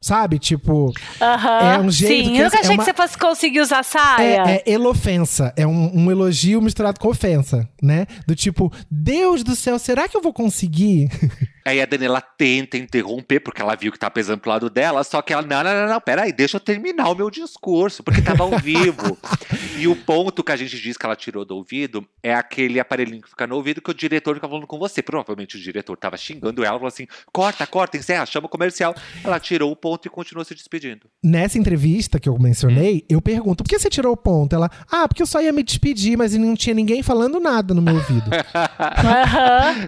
Sabe? 0.04 0.38
Tipo, 0.38 0.92
Aham. 1.22 1.60
É 1.60 1.80
um 1.80 1.90
jeito 1.90 2.26
Sim, 2.26 2.34
que 2.34 2.38
eu 2.40 2.44
nunca 2.44 2.58
é 2.58 2.60
achei 2.60 2.72
uma- 2.76 2.84
que 2.84 2.92
você 2.92 2.94
fosse 2.94 3.18
conseguir 3.18 3.62
usar 3.62 3.84
saia. 3.84 4.44
é, 4.50 4.64
é 4.66 4.72
elofensa. 4.74 5.54
É 5.56 5.66
um, 5.66 5.92
um 5.98 6.12
elogio 6.12 6.62
misturado 6.62 7.00
com 7.00 7.08
ofensa, 7.08 7.70
né? 7.82 8.06
Do 8.28 8.36
tipo, 8.36 8.70
Deus 8.92 9.44
do 9.46 9.56
céu, 9.56 9.80
será 9.80 10.10
que 10.10 10.18
eu 10.18 10.22
vou 10.22 10.34
conseguir? 10.34 11.10
Aí 11.66 11.82
a 11.82 11.86
Daniela 11.86 12.20
tenta 12.20 12.76
interromper, 12.78 13.40
porque 13.40 13.62
ela 13.62 13.74
viu 13.78 13.90
que 13.94 13.98
tá 13.98 14.12
pesando 14.12 14.42
pro 14.42 14.50
lado 14.52 14.70
dela, 14.70 15.02
só 15.06 15.22
que 15.22 15.32
ela, 15.32 15.42
não, 15.42 15.64
não, 15.64 15.74
não, 15.74 15.88
não, 15.94 16.02
peraí, 16.02 16.34
deixa 16.34 16.58
eu 16.58 16.60
terminar 16.60 17.08
o 17.10 17.16
meu 17.16 17.30
discurso, 17.32 18.04
porque 18.04 18.22
tava 18.22 18.44
ao 18.44 18.60
vivo. 18.60 19.18
e 19.78 19.88
o 19.88 19.96
ponto 19.96 20.44
que 20.44 20.52
a 20.52 20.56
gente 20.56 20.80
diz 20.80 20.98
que 20.98 21.06
ela 21.06 21.16
tirou 21.16 21.44
do 21.44 21.56
ouvido 21.56 22.06
é 22.22 22.34
aquele 22.34 22.80
aparelhinho 22.80 23.22
que 23.22 23.30
fica 23.30 23.48
no 23.48 23.56
ouvido 23.56 23.82
que 23.82 23.92
o 23.92 23.94
diretor 23.94 24.36
fica 24.36 24.48
falando 24.48 24.68
com 24.68 24.78
você. 24.78 25.02
Provavelmente 25.02 25.58
o 25.58 25.60
diretor 25.60 25.98
tava 25.98 26.18
xingando 26.18 26.64
ela, 26.64 26.78
falou 26.78 26.88
assim, 26.88 27.08
corta, 27.32 27.66
corta, 27.66 27.98
encerra, 27.98 28.26
chama 28.26 28.48
o 28.48 28.50
comercial. 28.50 28.96
Ela 29.24 29.40
tirou 29.40 29.72
o 29.72 29.76
ponto 29.76 30.08
e 30.08 30.10
continuou 30.10 30.46
se 30.46 30.54
despedindo. 30.54 31.08
Nessa 31.24 31.58
entrevista 31.58 32.20
que 32.20 32.30
eu 32.30 32.38
mencionei, 32.38 33.06
eu 33.10 33.22
pergunto: 33.22 33.64
por 33.64 33.70
que 33.70 33.80
você 33.80 33.90
tirou 33.90 34.14
o 34.14 34.18
ponto? 34.18 34.56
Ela, 34.56 34.70
ah, 34.90 35.08
porque 35.08 35.22
eu 35.22 35.28
só 35.28 35.42
ia 35.42 35.52
me 35.52 35.64
despedir, 35.64 36.18
mas 36.18 36.36
não 36.36 36.56
tinha 36.56 36.74
ninguém 36.74 37.02
falando 37.02 37.40
nada 37.40 37.74
no 37.74 37.82
meu 37.82 37.96
ouvido. 37.96 38.30
Aham. 38.80 39.88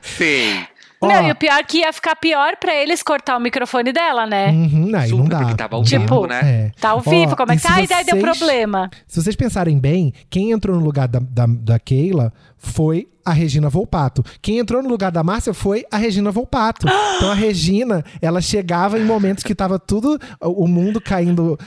Ó, 1.02 1.08
Não, 1.08 1.28
e 1.28 1.32
o 1.32 1.36
pior 1.36 1.58
é 1.60 1.64
que 1.64 1.80
ia 1.80 1.92
ficar 1.94 2.16
pior 2.16 2.56
pra 2.60 2.74
eles 2.74 3.04
cortar 3.04 3.38
o 3.38 3.40
microfone 3.40 3.92
dela, 3.92 4.26
né? 4.26 4.50
Uhum, 4.50 4.92
aí 4.96 5.10
não 5.12 5.18
Super, 5.18 5.30
dá. 5.30 5.38
porque 5.40 5.56
tava 5.56 5.76
ao 5.76 5.82
Não 5.84 5.90
dá. 5.90 5.98
vivo, 6.00 6.28
né? 6.28 6.40
É. 6.44 6.72
Tá 6.80 6.90
ao 6.90 6.98
Ó, 7.00 7.02
vivo, 7.02 7.36
como 7.36 7.52
é 7.52 7.56
que 7.56 7.62
se 7.62 7.68
tá? 7.68 7.74
Ai, 7.76 7.88
daí 7.88 8.04
deu 8.06 8.16
vocês- 8.20 8.38
problema. 8.38 8.90
Se 9.08 9.22
vocês 9.22 9.36
pensarem 9.36 9.78
bem, 9.78 10.14
quem 10.30 10.52
entrou 10.52 10.76
no 10.78 10.84
lugar 10.84 11.08
da, 11.08 11.20
da, 11.20 11.46
da 11.48 11.80
Keila 11.80 12.32
foi 12.58 13.08
a 13.26 13.32
Regina 13.34 13.70
Volpato. 13.70 14.24
Quem 14.42 14.60
entrou 14.60 14.82
no 14.84 14.90
lugar 14.90 15.12
da 15.12 15.24
Márcia 15.24 15.54
foi 15.54 15.84
a 15.92 15.98
Regina 15.98 16.32
Volpato. 16.32 16.88
Então 17.18 17.32
a 17.32 17.36
Regina, 17.36 18.04
ela 18.22 18.42
chegava 18.42 19.00
em 19.00 19.04
momentos 19.06 19.44
que 19.44 19.56
tava 19.56 19.80
tudo, 19.80 20.20
o 20.42 20.68
mundo 20.68 21.00
caindo, 21.00 21.58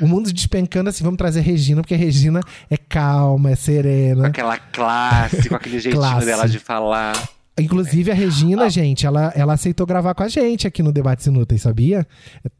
o 0.00 0.06
mundo 0.06 0.32
despencando 0.32 0.88
assim, 0.88 1.04
vamos 1.04 1.18
trazer 1.18 1.40
a 1.40 1.42
Regina, 1.42 1.82
porque 1.82 1.92
a 1.94 1.96
Regina 1.98 2.40
é 2.70 2.76
calma, 2.78 3.50
é 3.50 3.54
Com 3.54 3.60
serena. 3.60 4.26
aquela 4.28 4.56
classe, 4.58 5.48
com 5.48 5.54
aquele 5.56 5.78
jeitinho 5.78 6.24
dela 6.24 6.48
de 6.48 6.58
falar. 6.58 7.12
Inclusive 7.58 8.10
a 8.10 8.14
Regina, 8.14 8.68
gente, 8.68 9.06
ela, 9.06 9.32
ela 9.36 9.52
aceitou 9.52 9.86
gravar 9.86 10.12
com 10.14 10.24
a 10.24 10.28
gente 10.28 10.66
aqui 10.66 10.82
no 10.82 10.92
Debates 10.92 11.26
Inúteis, 11.26 11.62
sabia? 11.62 12.06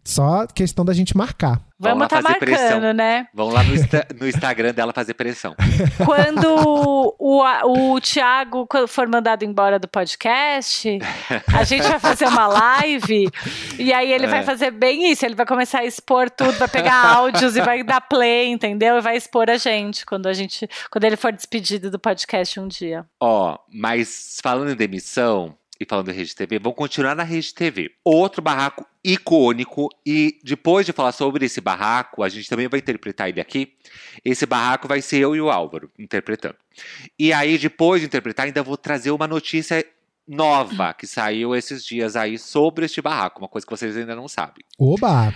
Só 0.04 0.46
questão 0.46 0.84
da 0.84 0.92
gente 0.92 1.16
marcar. 1.16 1.60
Vamos 1.78 1.98
Vamos 1.98 2.02
lá 2.02 2.08
tá 2.08 2.22
marcando, 2.22 2.38
pressão. 2.40 2.92
né? 2.92 3.26
Vão 3.34 3.48
lá 3.48 3.62
no, 3.62 3.74
Insta- 3.74 4.06
no 4.18 4.28
Instagram 4.28 4.72
dela 4.74 4.92
fazer 4.92 5.14
pressão. 5.14 5.54
Quando 6.04 7.14
o, 7.18 7.42
a- 7.42 7.62
o 7.66 8.00
Thiago 8.00 8.66
for 8.86 9.08
mandado 9.08 9.44
embora 9.44 9.78
do 9.78 9.88
podcast, 9.88 10.98
a 11.52 11.64
gente 11.64 11.86
vai 11.88 11.98
fazer 11.98 12.26
uma 12.26 12.46
live 12.46 13.28
e 13.78 13.92
aí 13.92 14.12
ele 14.12 14.26
É. 14.26 14.28
vai 14.28 14.42
fazer 14.42 14.70
bem 14.70 15.10
isso. 15.10 15.24
Ele 15.24 15.34
vai 15.34 15.46
começar 15.46 15.80
a 15.80 15.84
expor 15.84 16.30
tudo, 16.30 16.52
vai 16.52 16.68
pegar 16.68 16.94
áudios 17.16 17.56
e 17.56 17.60
vai 17.60 17.82
dar 17.82 18.00
play, 18.00 18.48
entendeu? 18.48 18.96
E 18.98 19.00
vai 19.00 19.16
expor 19.16 19.48
a 19.50 19.56
gente 19.56 20.04
quando 20.06 20.26
a 20.26 20.32
gente, 20.32 20.68
quando 20.90 21.04
ele 21.04 21.16
for 21.16 21.32
despedido 21.32 21.90
do 21.90 21.98
podcast 21.98 22.60
um 22.60 22.68
dia. 22.68 23.04
Ó, 23.20 23.58
mas 23.72 24.38
falando 24.42 24.70
em 24.70 24.76
demissão 24.76 25.54
e 25.80 25.84
falando 25.88 26.10
em 26.10 26.14
Rede 26.14 26.34
TV, 26.34 26.58
vamos 26.58 26.76
continuar 26.78 27.14
na 27.16 27.24
Rede 27.24 27.52
TV. 27.52 27.90
Outro 28.04 28.40
barraco 28.40 28.86
icônico 29.04 29.88
e 30.04 30.38
depois 30.42 30.86
de 30.86 30.92
falar 30.92 31.12
sobre 31.12 31.44
esse 31.44 31.60
barraco, 31.60 32.22
a 32.22 32.28
gente 32.28 32.48
também 32.48 32.68
vai 32.68 32.80
interpretar 32.80 33.28
ele 33.28 33.40
aqui. 33.40 33.74
Esse 34.24 34.46
barraco 34.46 34.88
vai 34.88 35.02
ser 35.02 35.18
eu 35.18 35.36
e 35.36 35.40
o 35.40 35.50
Álvaro 35.50 35.90
interpretando. 35.98 36.56
E 37.18 37.32
aí 37.32 37.58
depois 37.58 38.00
de 38.00 38.06
interpretar, 38.06 38.46
ainda 38.46 38.62
vou 38.62 38.76
trazer 38.76 39.10
uma 39.10 39.28
notícia 39.28 39.84
nova 40.26 40.94
que 40.94 41.06
saiu 41.06 41.54
esses 41.54 41.84
dias 41.84 42.16
aí 42.16 42.38
sobre 42.38 42.86
este 42.86 43.02
barraco, 43.02 43.40
uma 43.40 43.48
coisa 43.48 43.66
que 43.66 43.70
vocês 43.70 43.96
ainda 43.96 44.16
não 44.16 44.26
sabem. 44.26 44.64
Oba! 44.78 45.34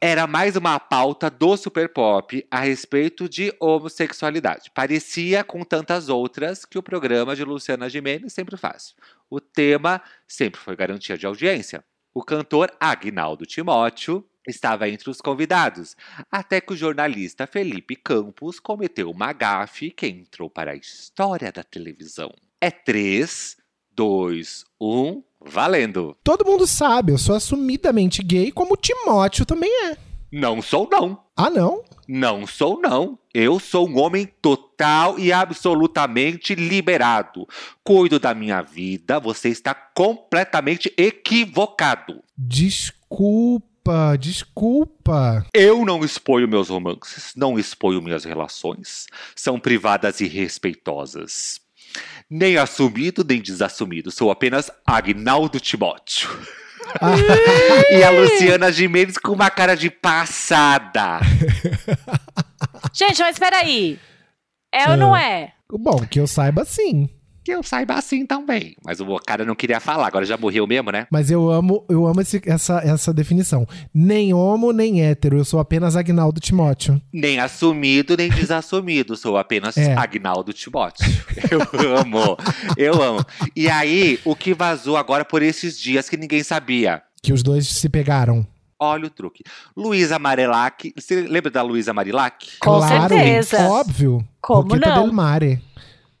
Era 0.00 0.26
mais 0.26 0.54
uma 0.54 0.78
pauta 0.78 1.30
do 1.30 1.56
Super 1.56 1.88
Pop 1.88 2.46
a 2.50 2.60
respeito 2.60 3.26
de 3.26 3.54
homossexualidade. 3.58 4.70
Parecia 4.74 5.42
com 5.42 5.64
tantas 5.64 6.10
outras 6.10 6.64
que 6.66 6.76
o 6.76 6.82
programa 6.82 7.34
de 7.34 7.42
Luciana 7.42 7.88
Gimenez 7.88 8.32
sempre 8.32 8.56
faz. 8.56 8.94
O 9.30 9.40
tema 9.40 10.02
sempre 10.28 10.60
foi 10.60 10.76
garantia 10.76 11.16
de 11.16 11.24
audiência. 11.24 11.82
O 12.16 12.22
cantor 12.22 12.72
Agnaldo 12.78 13.44
Timóteo 13.44 14.24
estava 14.46 14.88
entre 14.88 15.10
os 15.10 15.20
convidados, 15.20 15.96
até 16.30 16.60
que 16.60 16.72
o 16.72 16.76
jornalista 16.76 17.44
Felipe 17.44 17.96
Campos 17.96 18.60
cometeu 18.60 19.10
uma 19.10 19.32
gafe 19.32 19.90
que 19.90 20.06
entrou 20.06 20.48
para 20.48 20.70
a 20.70 20.76
história 20.76 21.50
da 21.50 21.64
televisão. 21.64 22.32
É 22.60 22.70
3, 22.70 23.56
2, 23.90 24.64
1, 24.80 25.24
valendo! 25.40 26.16
Todo 26.22 26.44
mundo 26.44 26.68
sabe, 26.68 27.10
eu 27.10 27.18
sou 27.18 27.34
assumidamente 27.34 28.22
gay, 28.22 28.52
como 28.52 28.74
o 28.74 28.76
Timóteo 28.76 29.44
também 29.44 29.70
é. 29.86 30.13
Não 30.36 30.60
sou 30.60 30.88
não! 30.90 31.22
Ah, 31.36 31.48
não? 31.48 31.84
Não 32.08 32.44
sou, 32.44 32.80
não. 32.80 33.16
Eu 33.32 33.60
sou 33.60 33.88
um 33.88 34.00
homem 34.00 34.26
total 34.42 35.16
e 35.16 35.32
absolutamente 35.32 36.56
liberado. 36.56 37.46
Cuido 37.84 38.18
da 38.18 38.34
minha 38.34 38.60
vida. 38.60 39.20
Você 39.20 39.48
está 39.50 39.72
completamente 39.72 40.92
equivocado. 40.98 42.20
Desculpa, 42.36 44.16
desculpa. 44.18 45.46
Eu 45.54 45.84
não 45.84 46.04
exponho 46.04 46.48
meus 46.48 46.68
romances, 46.68 47.32
não 47.36 47.56
exponho 47.56 48.02
minhas 48.02 48.24
relações. 48.24 49.06
São 49.36 49.60
privadas 49.60 50.20
e 50.20 50.26
respeitosas. 50.26 51.60
Nem 52.28 52.56
assumido, 52.56 53.22
nem 53.22 53.40
desassumido. 53.40 54.10
Sou 54.10 54.32
apenas 54.32 54.68
Agnaldo 54.84 55.60
Timóteo. 55.60 56.28
Ah, 57.00 57.14
E 57.90 58.02
a 58.02 58.10
Luciana 58.10 58.72
Gimenez 58.72 59.18
com 59.18 59.32
uma 59.32 59.50
cara 59.50 59.74
de 59.74 59.90
passada. 59.90 61.20
Gente, 62.92 63.20
mas 63.20 63.38
peraí. 63.38 63.98
É 64.72 64.90
ou 64.90 64.96
não 64.96 65.16
é? 65.16 65.52
bom, 65.70 66.04
que 66.06 66.18
eu 66.20 66.26
saiba 66.26 66.64
sim. 66.64 67.08
Que 67.44 67.52
eu 67.52 67.62
saiba 67.62 67.94
assim 67.94 68.24
também. 68.24 68.74
Mas 68.82 69.00
o 69.00 69.16
cara 69.18 69.44
não 69.44 69.54
queria 69.54 69.78
falar, 69.78 70.06
agora 70.06 70.24
já 70.24 70.36
morreu 70.38 70.66
mesmo, 70.66 70.90
né? 70.90 71.06
Mas 71.10 71.30
eu 71.30 71.50
amo, 71.50 71.84
eu 71.90 72.06
amo 72.06 72.22
esse- 72.22 72.40
essa, 72.46 72.78
essa 72.82 73.12
definição. 73.12 73.66
Nem 73.92 74.32
homo, 74.32 74.72
nem 74.72 75.02
hétero. 75.02 75.36
Eu 75.36 75.44
sou 75.44 75.60
apenas 75.60 75.94
Agnaldo 75.94 76.40
Timóteo. 76.40 76.98
Nem 77.12 77.38
assumido, 77.38 78.16
nem 78.16 78.30
desassumido. 78.30 79.14
Sou 79.14 79.36
apenas 79.36 79.76
É. 79.76 79.94
Agnaldo 79.94 80.52
Timóteo. 80.54 81.04
Eu 81.50 81.60
amo, 81.98 82.36
eu 82.78 83.02
amo. 83.02 83.24
E 83.54 83.68
aí, 83.68 84.18
o 84.24 84.34
que 84.34 84.54
vazou 84.54 84.96
agora 84.96 85.24
por 85.24 85.42
esses 85.42 85.78
dias 85.78 86.08
que 86.08 86.16
ninguém 86.16 86.42
sabia? 86.42 87.02
Que 87.22 87.32
os 87.32 87.42
dois 87.42 87.68
se 87.68 87.88
pegaram. 87.90 88.46
Olha 88.78 89.06
o 89.06 89.10
truque. 89.10 89.42
Luísa 89.76 90.18
Marilac. 90.18 90.92
Você 90.96 91.22
lembra 91.22 91.50
da 91.50 91.62
Luísa 91.62 91.92
Marilac? 91.92 92.58
Com 92.58 92.78
claro, 92.78 93.14
certeza. 93.14 93.68
Óbvio. 93.68 94.26
Como 94.40 94.62
Roqueta 94.74 94.88
não? 94.94 95.04
del 95.04 95.12
Mare. 95.12 95.62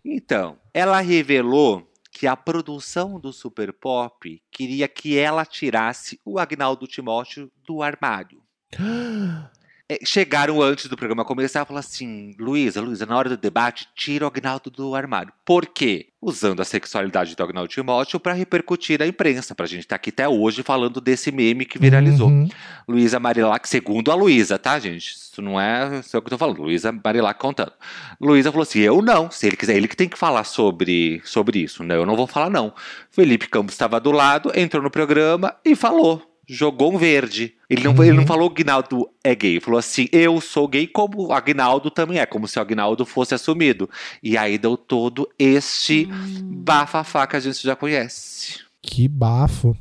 Então, 0.04 0.56
ela 0.74 1.00
revelou 1.00 1.88
que 2.10 2.26
a 2.26 2.36
produção 2.36 3.20
do 3.20 3.32
Super 3.32 3.72
Pop 3.72 4.42
queria 4.50 4.88
que 4.88 5.16
ela 5.16 5.46
tirasse 5.46 6.20
o 6.24 6.38
Agnaldo 6.38 6.86
Timóteo 6.86 7.50
do 7.64 7.80
armário. 7.80 8.42
É, 9.86 9.98
chegaram 10.02 10.62
antes 10.62 10.86
do 10.86 10.96
programa 10.96 11.26
começar 11.26 11.60
e 11.62 11.66
falaram 11.66 11.86
assim: 11.86 12.34
Luísa, 12.38 12.80
Luísa, 12.80 13.04
na 13.04 13.18
hora 13.18 13.28
do 13.28 13.36
debate, 13.36 13.86
tira 13.94 14.24
o 14.24 14.28
Agnaldo 14.28 14.70
do 14.70 14.94
armário. 14.94 15.30
Por 15.44 15.66
quê? 15.66 16.06
Usando 16.22 16.62
a 16.62 16.64
sexualidade 16.64 17.36
do 17.36 17.42
Agnaldo 17.42 17.68
Timóteo 17.68 18.18
para 18.18 18.32
repercutir 18.32 18.98
na 18.98 19.06
imprensa, 19.06 19.54
pra 19.54 19.66
gente 19.66 19.80
estar 19.80 19.96
aqui 19.96 20.08
até 20.08 20.26
hoje 20.26 20.62
falando 20.62 21.02
desse 21.02 21.30
meme 21.30 21.66
que 21.66 21.78
viralizou. 21.78 22.28
Uhum. 22.28 22.48
Luísa 22.88 23.20
Marilac, 23.20 23.68
segundo 23.68 24.10
a 24.10 24.14
Luísa, 24.14 24.58
tá, 24.58 24.78
gente? 24.78 25.16
Isso 25.16 25.42
não 25.42 25.60
é 25.60 26.00
só 26.00 26.16
o 26.16 26.22
que 26.22 26.28
eu 26.28 26.30
tô 26.30 26.38
falando. 26.38 26.62
Luísa 26.62 26.90
Marilac 26.90 27.38
contando. 27.38 27.72
Luísa 28.18 28.50
falou 28.50 28.62
assim: 28.62 28.80
eu 28.80 29.02
não. 29.02 29.30
Se 29.30 29.46
ele 29.46 29.56
quiser, 29.56 29.76
ele 29.76 29.86
que 29.86 29.96
tem 29.96 30.08
que 30.08 30.18
falar 30.18 30.44
sobre, 30.44 31.20
sobre 31.26 31.58
isso, 31.58 31.84
né? 31.84 31.94
Eu 31.94 32.06
não 32.06 32.16
vou 32.16 32.26
falar, 32.26 32.48
não. 32.48 32.72
Felipe 33.10 33.48
Campos 33.48 33.74
estava 33.74 34.00
do 34.00 34.12
lado, 34.12 34.50
entrou 34.54 34.82
no 34.82 34.90
programa 34.90 35.54
e 35.62 35.76
falou. 35.76 36.33
Jogou 36.46 36.92
um 36.94 36.98
verde. 36.98 37.54
Ele 37.70 37.82
não, 37.84 38.04
ele 38.04 38.12
não 38.16 38.26
falou 38.26 38.48
o 38.48 38.50
Agnaldo 38.50 39.08
é 39.22 39.34
gay. 39.34 39.60
Falou 39.60 39.78
assim: 39.78 40.08
eu 40.12 40.40
sou 40.40 40.68
gay 40.68 40.86
como 40.86 41.28
o 41.28 41.32
Agnaldo 41.32 41.90
também 41.90 42.18
é, 42.18 42.26
como 42.26 42.46
se 42.46 42.58
o 42.58 42.62
Agnaldo 42.62 43.06
fosse 43.06 43.34
assumido. 43.34 43.88
E 44.22 44.36
aí 44.36 44.58
deu 44.58 44.76
todo 44.76 45.28
este 45.38 46.08
bafafá 46.42 47.26
que 47.26 47.36
a 47.36 47.40
gente 47.40 47.62
já 47.62 47.74
conhece. 47.74 48.60
Que 48.82 49.08
bafo. 49.08 49.76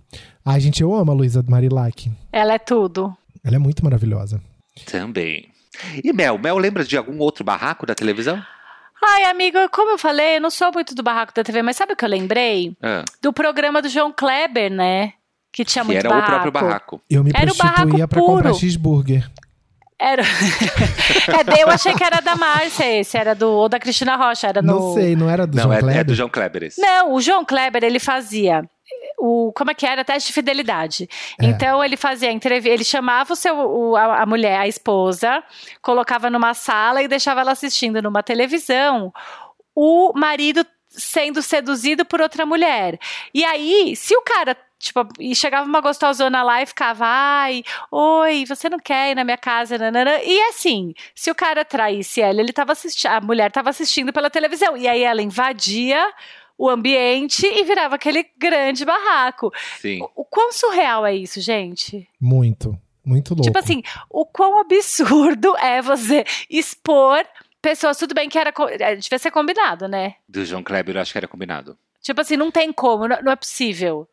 Ai, 0.46 0.60
gente, 0.60 0.82
eu 0.82 0.94
amo 0.94 1.12
a 1.12 1.14
Luísa 1.14 1.44
Marilac. 1.48 2.10
Ela 2.32 2.54
é 2.54 2.60
tudo. 2.60 3.16
Ela 3.44 3.58
é 3.58 3.60
muito 3.60 3.84
maravilhosa. 3.84 4.42
Também. 4.86 5.50
E 6.04 6.14
Mel, 6.14 6.38
Mel 6.38 6.58
lembra 6.58 6.84
de 6.84 6.98
algum 6.98 7.20
outro 7.20 7.44
barraco 7.44 7.86
da 7.86 7.96
televisão? 7.96 8.42
Ai, 9.06 9.26
amiga, 9.26 9.68
como 9.70 9.92
eu 9.92 9.98
falei, 9.98 10.38
eu 10.38 10.42
não 10.42 10.50
sou 10.50 10.72
muito 10.74 10.96
do 10.96 11.04
barraco 11.04 11.34
da 11.36 11.44
TV, 11.44 11.62
mas 11.62 11.76
sabe 11.76 11.92
o 11.94 11.96
que 11.96 12.06
eu 12.06 12.10
lembrei? 12.10 12.76
Ah, 12.82 13.04
Do 13.22 13.34
programa 13.34 13.82
do 13.82 13.90
João 13.90 14.14
Kleber, 14.14 14.72
né? 14.72 15.14
Que 15.54 15.64
tinha 15.64 15.84
que 15.86 15.92
muito 15.92 16.00
era 16.00 16.10
barraco. 16.10 16.28
o 16.28 16.32
próprio 16.32 16.52
barraco. 16.52 17.02
Eu 17.10 17.24
me 17.24 17.32
Era 17.34 17.50
o 17.52 17.56
barraco 17.56 17.76
prostituía 17.78 18.08
pra 18.08 18.20
puro. 18.20 18.34
comprar 18.38 18.54
cheeseburger. 18.56 19.30
Era. 20.00 20.24
é, 21.58 21.64
eu 21.64 21.70
achei 21.70 21.94
que 21.94 22.04
era 22.04 22.20
da 22.20 22.36
Márcia 22.36 23.00
esse, 23.00 23.16
era 23.18 23.34
do. 23.34 23.48
Ou 23.50 23.70
da 23.70 23.80
Cristina 23.80 24.16
Rocha, 24.18 24.48
era 24.48 24.62
no. 24.62 24.74
Não 24.74 24.94
sei, 24.96 25.16
não 25.16 25.30
era 25.30 25.46
do 25.48 25.56
Não, 25.56 25.64
João 25.64 25.74
é, 25.74 25.78
é 25.78 25.82
Kleber? 25.82 26.06
do 26.06 26.16
João 26.16 26.30
Kleber 26.30 26.64
esse. 26.64 26.82
Não, 26.82 27.14
o 27.14 27.22
João 27.22 27.46
Kleber, 27.46 27.84
ele 27.84 28.00
fazia 28.00 28.64
o 29.20 29.54
como 29.56 29.72
é 29.72 29.74
que 29.74 29.86
era 29.86 30.04
teste 30.04 30.28
de 30.28 30.34
fidelidade. 30.34 31.08
É. 31.40 31.46
Então 31.46 31.82
ele 31.84 31.96
fazia 31.96 32.32
entrevista, 32.32 32.74
ele 32.74 32.84
chamava 32.84 33.32
o 33.32 33.36
seu 33.36 33.56
o- 33.56 33.96
a, 33.96 34.24
a 34.24 34.26
mulher, 34.26 34.60
a 34.60 34.68
esposa, 34.68 35.42
colocava 35.82 36.30
numa 36.30 36.54
sala 36.54 37.02
e 37.02 37.08
deixava 37.08 37.40
ela 37.42 37.52
assistindo 37.52 38.02
numa 38.02 38.22
televisão 38.24 39.14
o 39.76 40.12
marido 40.16 40.66
sendo 40.90 41.42
seduzido 41.42 42.04
por 42.06 42.20
outra 42.22 42.46
mulher. 42.46 43.00
E 43.34 43.44
aí, 43.46 43.96
se 43.96 44.16
o 44.16 44.22
cara 44.22 44.56
Tipo, 44.84 45.08
e 45.18 45.34
chegava 45.34 45.66
uma 45.66 45.80
gostosona 45.80 46.44
lá 46.44 46.62
e 46.62 46.66
ficava, 46.66 47.06
ai, 47.08 47.64
oi, 47.90 48.44
você 48.46 48.70
não 48.70 48.78
quer 48.78 49.12
ir 49.12 49.16
na 49.16 49.24
minha 49.24 49.38
casa, 49.38 49.78
nanana. 49.78 50.22
E 50.22 50.42
assim, 50.50 50.94
se 51.16 51.32
o 51.32 51.36
cara 51.36 51.64
traísse 51.64 52.20
ela, 52.20 52.42
ele 52.42 52.52
tava 52.52 52.74
assistindo, 52.74 53.12
a 53.12 53.22
mulher 53.22 53.50
tava 53.50 53.70
assistindo 53.70 54.12
pela 54.12 54.30
televisão. 54.30 54.76
E 54.76 54.86
aí 54.86 55.02
ela 55.02 55.22
invadia 55.22 56.06
o 56.58 56.70
ambiente 56.70 57.48
e 57.48 57.64
virava 57.64 57.96
aquele 57.96 58.26
grande 58.38 58.84
barraco. 58.84 59.54
Sim. 59.80 60.02
O, 60.02 60.22
o 60.24 60.26
quão 60.26 60.52
surreal 60.52 61.06
é 61.06 61.16
isso, 61.16 61.40
gente? 61.40 62.06
Muito, 62.20 62.78
muito 63.06 63.30
louco. 63.36 63.44
Tipo 63.44 63.60
assim, 63.60 63.82
o 64.10 64.26
quão 64.26 64.60
absurdo 64.60 65.56
é 65.64 65.82
você 65.82 66.26
expor 66.50 67.26
pessoas, 67.62 67.96
tudo 67.96 68.14
bem 68.14 68.28
que 68.28 68.38
era, 68.38 68.54
é, 68.82 68.98
devia 68.98 69.18
ser 69.18 69.32
combinado, 69.32 69.88
né? 69.88 70.16
Do 70.28 70.44
João 70.44 70.62
Kleber, 70.62 70.98
eu 70.98 71.02
acho 71.02 71.14
que 71.14 71.18
era 71.18 71.28
combinado. 71.30 71.78
Tipo 72.02 72.20
assim, 72.20 72.36
não 72.36 72.52
tem 72.52 72.74
como, 72.74 73.08
não, 73.08 73.22
não 73.22 73.32
é 73.32 73.36
possível. 73.38 74.10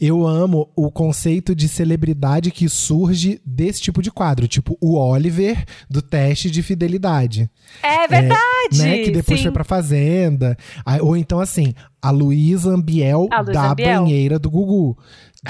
Eu 0.00 0.26
amo 0.26 0.70
o 0.76 0.90
conceito 0.92 1.54
de 1.54 1.68
celebridade 1.68 2.50
que 2.52 2.68
surge 2.68 3.40
desse 3.44 3.80
tipo 3.80 4.00
de 4.00 4.10
quadro, 4.10 4.46
tipo 4.46 4.76
o 4.80 4.96
Oliver 4.96 5.64
do 5.90 6.00
teste 6.00 6.48
de 6.50 6.62
fidelidade, 6.62 7.50
É 7.82 8.06
verdade. 8.06 8.38
né? 8.78 8.98
Que 8.98 9.10
depois 9.10 9.38
sim. 9.40 9.44
foi 9.44 9.52
pra 9.52 9.64
Fazenda. 9.64 10.56
Ou 11.00 11.16
então 11.16 11.40
assim, 11.40 11.74
a 12.00 12.10
Luísa 12.10 12.70
Ambiel 12.70 13.28
A 13.32 13.42
da 13.42 13.72
Ambiel. 13.72 14.02
banheira 14.02 14.38
do 14.38 14.50
Gugu. 14.50 14.96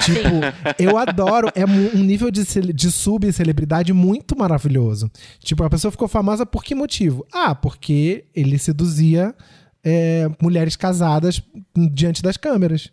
Tipo, 0.03 0.73
eu 0.79 0.97
adoro, 0.97 1.49
é 1.55 1.65
um 1.65 2.03
nível 2.03 2.29
de, 2.29 2.43
de 2.73 2.91
subcelebridade 2.91 3.93
muito 3.93 4.37
maravilhoso. 4.37 5.09
Tipo, 5.39 5.63
a 5.63 5.69
pessoa 5.69 5.91
ficou 5.91 6.07
famosa 6.07 6.45
por 6.45 6.63
que 6.63 6.75
motivo? 6.75 7.25
Ah, 7.33 7.55
porque 7.55 8.25
ele 8.35 8.57
seduzia 8.59 9.33
é, 9.83 10.27
mulheres 10.41 10.75
casadas 10.75 11.41
diante 11.91 12.21
das 12.21 12.37
câmeras. 12.37 12.91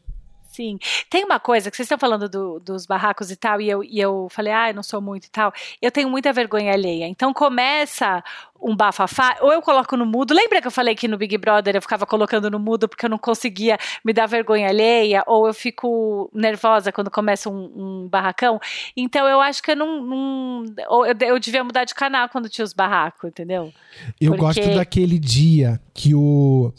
Sim. 0.54 0.78
Tem 1.10 1.24
uma 1.24 1.40
coisa 1.40 1.68
que 1.68 1.76
vocês 1.76 1.86
estão 1.86 1.98
falando 1.98 2.28
do- 2.28 2.60
dos 2.60 2.86
barracos 2.86 3.28
e 3.32 3.34
tal, 3.36 3.60
e 3.60 3.68
eu, 3.68 3.82
e 3.82 3.98
eu 3.98 4.28
falei, 4.30 4.52
ah, 4.52 4.70
eu 4.70 4.74
não 4.74 4.84
sou 4.84 5.00
muito 5.00 5.24
e 5.24 5.30
tal. 5.30 5.52
Eu 5.82 5.90
tenho 5.90 6.08
muita 6.08 6.32
vergonha 6.32 6.72
alheia. 6.72 7.06
Então 7.08 7.34
começa 7.34 8.22
um 8.62 8.74
bafafá, 8.74 9.36
ou 9.40 9.52
eu 9.52 9.60
coloco 9.60 9.96
no 9.96 10.06
mudo. 10.06 10.32
Lembra 10.32 10.60
que 10.60 10.66
eu 10.66 10.70
falei 10.70 10.94
que 10.94 11.08
no 11.08 11.18
Big 11.18 11.36
Brother 11.38 11.74
eu 11.74 11.82
ficava 11.82 12.06
colocando 12.06 12.48
no 12.48 12.58
mudo 12.60 12.88
porque 12.88 13.04
eu 13.04 13.10
não 13.10 13.18
conseguia 13.18 13.76
me 14.04 14.12
dar 14.12 14.26
vergonha 14.26 14.68
alheia? 14.68 15.24
Ou 15.26 15.46
eu 15.48 15.52
fico 15.52 16.30
nervosa 16.32 16.92
quando 16.92 17.10
começa 17.10 17.50
um, 17.50 17.72
um 18.04 18.08
barracão? 18.08 18.60
Então 18.96 19.26
eu 19.26 19.40
acho 19.40 19.60
que 19.60 19.72
eu 19.72 19.76
não. 19.76 20.00
não- 20.02 20.64
eu, 21.08 21.14
eu 21.28 21.38
devia 21.40 21.64
mudar 21.64 21.84
de 21.84 21.94
canal 21.96 22.28
quando 22.28 22.48
tinha 22.48 22.64
os 22.64 22.72
barracos, 22.72 23.28
entendeu? 23.28 23.72
Eu 24.20 24.30
Porque- 24.36 24.60
gosto 24.62 24.74
daquele 24.76 25.18
dia 25.18 25.80
que 25.92 26.14
o. 26.14 26.72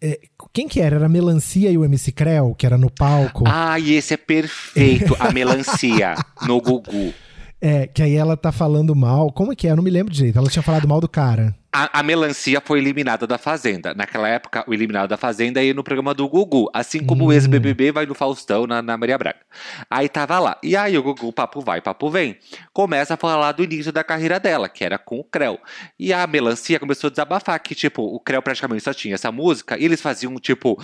é, 0.00 0.20
quem 0.52 0.68
que 0.68 0.80
era? 0.80 0.96
Era 0.96 1.06
a 1.06 1.08
Melancia 1.08 1.70
e 1.70 1.78
o 1.78 1.84
MC 1.84 2.12
Creu, 2.12 2.54
que 2.54 2.66
era 2.66 2.76
no 2.76 2.90
palco. 2.90 3.44
Ah, 3.46 3.78
e 3.78 3.94
esse 3.94 4.14
é 4.14 4.16
perfeito. 4.16 5.16
A 5.18 5.32
melancia 5.32 6.14
no 6.46 6.60
Gugu. 6.60 7.14
É, 7.60 7.86
que 7.86 8.02
aí 8.02 8.14
ela 8.14 8.36
tá 8.36 8.52
falando 8.52 8.94
mal. 8.94 9.32
Como 9.32 9.52
é 9.52 9.56
que 9.56 9.66
é? 9.66 9.70
Eu 9.70 9.76
não 9.76 9.82
me 9.82 9.90
lembro 9.90 10.12
direito. 10.12 10.38
Ela 10.38 10.50
tinha 10.50 10.62
falado 10.62 10.88
mal 10.88 11.00
do 11.00 11.08
cara. 11.08 11.54
A, 11.78 12.00
a 12.00 12.02
melancia 12.02 12.58
foi 12.64 12.78
eliminada 12.78 13.26
da 13.26 13.36
Fazenda. 13.36 13.92
Naquela 13.92 14.26
época, 14.26 14.64
o 14.66 14.72
eliminado 14.72 15.10
da 15.10 15.18
Fazenda 15.18 15.62
ia 15.62 15.74
no 15.74 15.84
programa 15.84 16.14
do 16.14 16.26
Gugu. 16.26 16.70
Assim 16.72 17.04
como 17.04 17.24
Hum. 17.24 17.26
o 17.26 17.32
ex-BBB 17.34 17.92
vai 17.92 18.06
no 18.06 18.14
Faustão, 18.14 18.66
na, 18.66 18.80
na 18.80 18.96
Maria 18.96 19.18
Braga. 19.18 19.40
Aí 19.90 20.08
tava 20.08 20.38
lá. 20.38 20.58
E 20.62 20.74
aí 20.74 20.96
o 20.96 21.02
Gugu, 21.02 21.30
papo 21.34 21.60
vai, 21.60 21.82
papo 21.82 22.08
vem. 22.08 22.38
Começa 22.72 23.12
a 23.12 23.16
falar 23.18 23.52
do 23.52 23.62
início 23.62 23.92
da 23.92 24.02
carreira 24.02 24.40
dela, 24.40 24.70
que 24.70 24.82
era 24.82 24.96
com 24.96 25.20
o 25.20 25.24
Creu. 25.24 25.60
E 25.98 26.14
a 26.14 26.26
melancia 26.26 26.80
começou 26.80 27.08
a 27.08 27.10
desabafar 27.10 27.60
que, 27.62 27.74
tipo, 27.74 28.02
o 28.02 28.18
Creu 28.20 28.40
praticamente 28.40 28.82
só 28.82 28.94
tinha 28.94 29.14
essa 29.14 29.30
música. 29.30 29.78
E 29.78 29.84
eles 29.84 30.00
faziam, 30.00 30.34
tipo, 30.36 30.82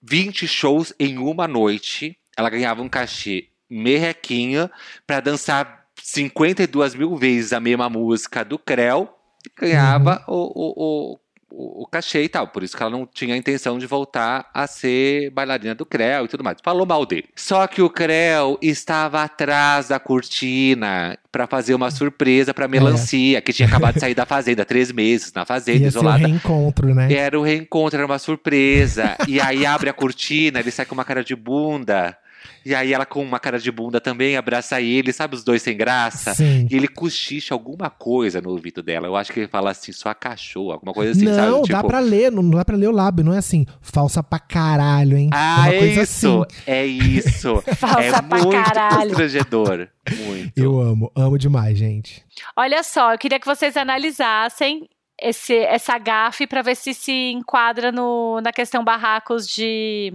20 0.00 0.48
shows 0.48 0.94
em 0.98 1.18
uma 1.18 1.46
noite. 1.46 2.16
Ela 2.38 2.48
ganhava 2.48 2.80
um 2.80 2.88
cachê 2.88 3.48
merrequinha 3.68 4.70
pra 5.06 5.20
dançar 5.20 5.84
52 6.02 6.94
mil 6.94 7.16
vezes 7.16 7.52
a 7.52 7.60
mesma 7.60 7.90
música 7.90 8.42
do 8.42 8.58
Creu 8.58 9.10
ganhava 9.58 10.22
o, 10.26 10.34
o, 10.34 10.72
o, 10.76 11.18
o, 11.50 11.82
o 11.82 11.86
cachê 11.86 12.22
e 12.22 12.28
tal. 12.28 12.48
Por 12.48 12.62
isso 12.62 12.76
que 12.76 12.82
ela 12.82 12.90
não 12.92 13.06
tinha 13.06 13.34
a 13.34 13.36
intenção 13.36 13.78
de 13.78 13.86
voltar 13.86 14.48
a 14.54 14.66
ser 14.66 15.30
bailarina 15.30 15.74
do 15.74 15.84
Creu 15.84 16.24
e 16.24 16.28
tudo 16.28 16.42
mais. 16.44 16.58
Falou 16.62 16.86
mal 16.86 17.04
dele. 17.04 17.26
Só 17.36 17.66
que 17.66 17.82
o 17.82 17.90
Creu 17.90 18.58
estava 18.62 19.22
atrás 19.22 19.88
da 19.88 19.98
cortina 19.98 21.18
pra 21.30 21.46
fazer 21.46 21.74
uma 21.74 21.90
surpresa 21.90 22.52
pra 22.54 22.68
melancia, 22.68 23.40
que 23.40 23.52
tinha 23.52 23.66
acabado 23.68 23.94
de 23.94 24.00
sair 24.00 24.14
da 24.14 24.26
fazenda, 24.26 24.64
três 24.64 24.90
meses 24.92 25.32
na 25.32 25.44
fazenda, 25.44 25.84
Ia 25.84 25.90
ser 25.90 25.98
o 25.98 26.00
isolada. 26.00 26.26
reencontro, 26.26 26.94
né? 26.94 27.12
Era 27.12 27.38
o 27.38 27.42
reencontro, 27.42 27.98
era 27.98 28.06
uma 28.06 28.18
surpresa. 28.18 29.16
e 29.28 29.40
aí 29.40 29.64
abre 29.66 29.88
a 29.90 29.92
cortina, 29.92 30.60
ele 30.60 30.70
sai 30.70 30.84
com 30.86 30.94
uma 30.94 31.04
cara 31.04 31.22
de 31.24 31.34
bunda. 31.36 32.16
E 32.64 32.74
aí 32.74 32.92
ela 32.92 33.04
com 33.04 33.22
uma 33.22 33.38
cara 33.38 33.58
de 33.58 33.70
bunda 33.70 34.00
também 34.00 34.36
abraça 34.36 34.80
ele, 34.80 35.12
sabe 35.12 35.34
os 35.34 35.44
dois 35.44 35.60
sem 35.62 35.76
graça? 35.76 36.34
Sim. 36.34 36.66
E 36.70 36.76
ele 36.76 36.88
cochicha 36.88 37.54
alguma 37.54 37.90
coisa 37.90 38.40
no 38.40 38.50
ouvido 38.50 38.82
dela. 38.82 39.06
Eu 39.06 39.16
acho 39.16 39.32
que 39.32 39.40
ele 39.40 39.48
fala 39.48 39.70
assim, 39.70 39.92
sua 39.92 40.14
cachorra, 40.14 40.74
alguma 40.74 40.92
coisa 40.92 41.12
assim, 41.12 41.24
não, 41.24 41.34
sabe? 41.34 41.68
dá 41.68 41.76
Tipo, 41.78 41.88
pra 41.88 41.98
ler, 42.00 42.32
não 42.32 42.48
dá 42.48 42.64
pra 42.64 42.76
ler 42.76 42.88
o 42.88 42.92
lábio, 42.92 43.24
não 43.24 43.34
é 43.34 43.38
assim, 43.38 43.66
falsa 43.80 44.22
pra 44.22 44.38
caralho, 44.38 45.16
hein? 45.16 45.28
Ah, 45.32 45.72
é 45.72 45.82
é 45.82 45.86
isso, 45.86 46.00
assim. 46.00 46.42
é 46.66 46.86
isso. 46.86 47.62
Falsa 47.76 48.00
é 48.00 48.22
pra 48.22 48.38
muito 48.38 48.50
caralho. 48.50 49.08
constrangedor. 49.08 49.88
Muito. 50.26 50.52
Eu 50.56 50.80
amo, 50.80 51.10
amo 51.14 51.38
demais, 51.38 51.76
gente. 51.76 52.24
Olha 52.56 52.82
só, 52.82 53.12
eu 53.12 53.18
queria 53.18 53.40
que 53.40 53.46
vocês 53.46 53.76
analisassem 53.76 54.88
esse, 55.20 55.54
essa 55.54 55.96
gafe 55.98 56.46
para 56.46 56.62
ver 56.62 56.76
se 56.76 56.92
se 56.94 57.12
enquadra 57.32 57.92
no, 57.92 58.40
na 58.40 58.52
questão 58.52 58.84
barracos 58.84 59.46
de, 59.46 60.12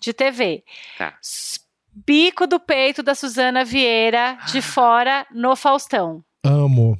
de 0.00 0.12
TV. 0.12 0.62
Tá. 0.98 1.14
Bico 1.94 2.46
do 2.46 2.58
peito 2.58 3.02
da 3.02 3.14
Suzana 3.14 3.64
Vieira 3.64 4.38
de 4.46 4.62
fora 4.62 5.26
no 5.30 5.54
Faustão. 5.54 6.24
Amo. 6.44 6.98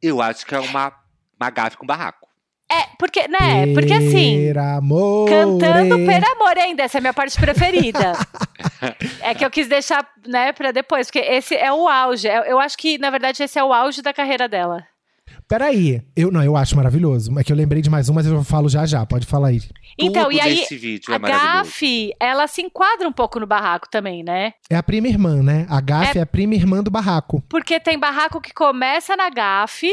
Eu 0.00 0.20
acho 0.20 0.44
que 0.44 0.54
é 0.54 0.58
uma, 0.58 0.92
uma 1.38 1.50
gafe 1.50 1.76
com 1.76 1.86
barraco. 1.86 2.28
É, 2.70 2.88
porque, 2.98 3.28
né? 3.28 3.72
Porque 3.74 3.92
assim. 3.92 4.36
Per 4.46 4.58
amore. 4.58 5.30
Cantando 5.30 5.96
Per 6.06 6.22
Amor 6.32 6.58
ainda, 6.58 6.82
essa 6.82 6.96
é 6.96 7.00
a 7.00 7.02
minha 7.02 7.12
parte 7.12 7.38
preferida. 7.38 8.14
é 9.20 9.34
que 9.34 9.44
eu 9.44 9.50
quis 9.50 9.68
deixar, 9.68 10.08
né, 10.26 10.52
pra 10.52 10.72
depois, 10.72 11.06
porque 11.08 11.18
esse 11.18 11.54
é 11.54 11.70
o 11.70 11.86
auge. 11.86 12.28
Eu 12.28 12.58
acho 12.58 12.76
que, 12.78 12.96
na 12.96 13.10
verdade, 13.10 13.42
esse 13.42 13.58
é 13.58 13.64
o 13.64 13.72
auge 13.74 14.00
da 14.00 14.14
carreira 14.14 14.48
dela. 14.48 14.86
Peraí, 15.48 16.02
eu 16.16 16.30
não, 16.30 16.42
eu 16.42 16.56
acho 16.56 16.76
maravilhoso. 16.76 17.38
É 17.38 17.44
que 17.44 17.52
eu 17.52 17.56
lembrei 17.56 17.82
de 17.82 17.90
mais 17.90 18.08
um, 18.08 18.14
mas 18.14 18.26
eu 18.26 18.42
falo 18.44 18.68
já 18.68 18.86
já. 18.86 19.04
Pode 19.04 19.26
falar 19.26 19.48
aí. 19.48 19.60
Então, 19.98 20.24
Tudo 20.24 20.34
e 20.34 20.40
aí, 20.40 20.64
vídeo 20.70 21.12
a 21.12 21.16
é. 21.16 21.18
Gafe, 21.18 22.12
ela 22.18 22.46
se 22.46 22.62
enquadra 22.62 23.06
um 23.06 23.12
pouco 23.12 23.38
no 23.38 23.46
barraco 23.46 23.88
também, 23.90 24.22
né? 24.22 24.54
É 24.70 24.76
a 24.76 24.82
prima 24.82 25.08
irmã, 25.08 25.42
né? 25.42 25.66
A 25.68 25.80
Gafe 25.80 26.18
é, 26.18 26.22
a 26.22 26.26
prima 26.26 26.54
irmã 26.54 26.82
do 26.82 26.90
barraco. 26.90 27.42
Porque 27.48 27.78
tem 27.78 27.98
barraco 27.98 28.40
que 28.40 28.54
começa 28.54 29.16
na 29.16 29.28
gafe, 29.28 29.90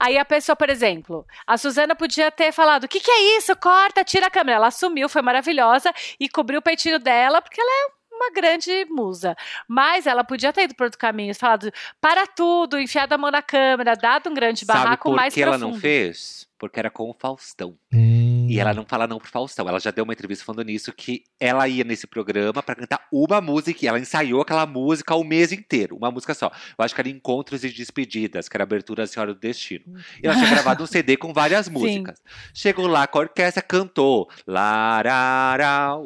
aí 0.00 0.16
a 0.16 0.24
pessoa, 0.24 0.56
por 0.56 0.70
exemplo, 0.70 1.26
a 1.46 1.56
Suzana 1.58 1.94
podia 1.94 2.30
ter 2.30 2.52
falado: 2.52 2.84
o 2.84 2.88
que, 2.88 3.00
que 3.00 3.10
é 3.10 3.36
isso? 3.38 3.54
Corta, 3.56 4.04
tira 4.04 4.26
a 4.26 4.30
câmera. 4.30 4.56
Ela 4.56 4.68
assumiu, 4.68 5.08
foi 5.08 5.22
maravilhosa 5.22 5.92
e 6.18 6.28
cobriu 6.28 6.60
o 6.60 6.62
peitinho 6.62 6.98
dela, 6.98 7.42
porque 7.42 7.60
ela 7.60 7.70
é 7.70 8.01
uma 8.22 8.32
grande 8.32 8.86
musa. 8.90 9.36
Mas 9.66 10.06
ela 10.06 10.24
podia 10.24 10.52
ter 10.52 10.64
ido 10.64 10.74
por 10.74 10.84
outro 10.84 10.98
caminho, 10.98 11.34
falado: 11.34 11.72
para 12.00 12.26
tudo, 12.26 12.78
enfiado 12.78 13.12
a 13.12 13.18
mão 13.18 13.30
na 13.30 13.42
câmera, 13.42 13.94
dado 13.94 14.30
um 14.30 14.34
grande 14.34 14.64
Sabe 14.64 14.78
barraco 14.78 15.10
por 15.10 15.16
mais 15.16 15.34
que 15.34 15.42
ela 15.42 15.58
não 15.58 15.74
fez? 15.74 16.48
Porque 16.58 16.78
era 16.78 16.90
com 16.90 17.10
o 17.10 17.14
Faustão. 17.14 17.76
Hum. 17.92 18.21
E 18.52 18.60
ela 18.60 18.74
não 18.74 18.84
fala 18.84 19.06
não 19.06 19.16
pro 19.16 19.30
Faustão. 19.30 19.66
Ela 19.66 19.80
já 19.80 19.90
deu 19.90 20.04
uma 20.04 20.12
entrevista 20.12 20.44
falando 20.44 20.66
nisso, 20.66 20.92
que 20.92 21.24
ela 21.40 21.66
ia 21.66 21.84
nesse 21.84 22.06
programa 22.06 22.62
pra 22.62 22.74
cantar 22.74 23.06
uma 23.10 23.40
música. 23.40 23.82
E 23.82 23.88
ela 23.88 23.98
ensaiou 23.98 24.42
aquela 24.42 24.66
música 24.66 25.14
o 25.14 25.24
mês 25.24 25.52
inteiro. 25.52 25.96
Uma 25.96 26.10
música 26.10 26.34
só. 26.34 26.52
Eu 26.78 26.84
acho 26.84 26.94
que 26.94 27.00
era 27.00 27.08
Encontros 27.08 27.64
e 27.64 27.70
Despedidas, 27.70 28.50
que 28.50 28.56
era 28.56 28.64
a 28.64 28.66
abertura 28.66 29.04
da 29.04 29.06
Senhora 29.06 29.32
do 29.32 29.40
Destino. 29.40 29.84
E 30.22 30.26
ela 30.26 30.36
tinha 30.36 30.50
gravado 30.50 30.84
um 30.84 30.86
CD 30.86 31.16
com 31.16 31.32
várias 31.32 31.66
músicas. 31.72 32.20
Chegou 32.52 32.86
lá 32.86 33.06
com 33.06 33.20
a 33.20 33.22
orquestra, 33.22 33.62
cantou. 33.62 34.28
Larará. 34.46 35.96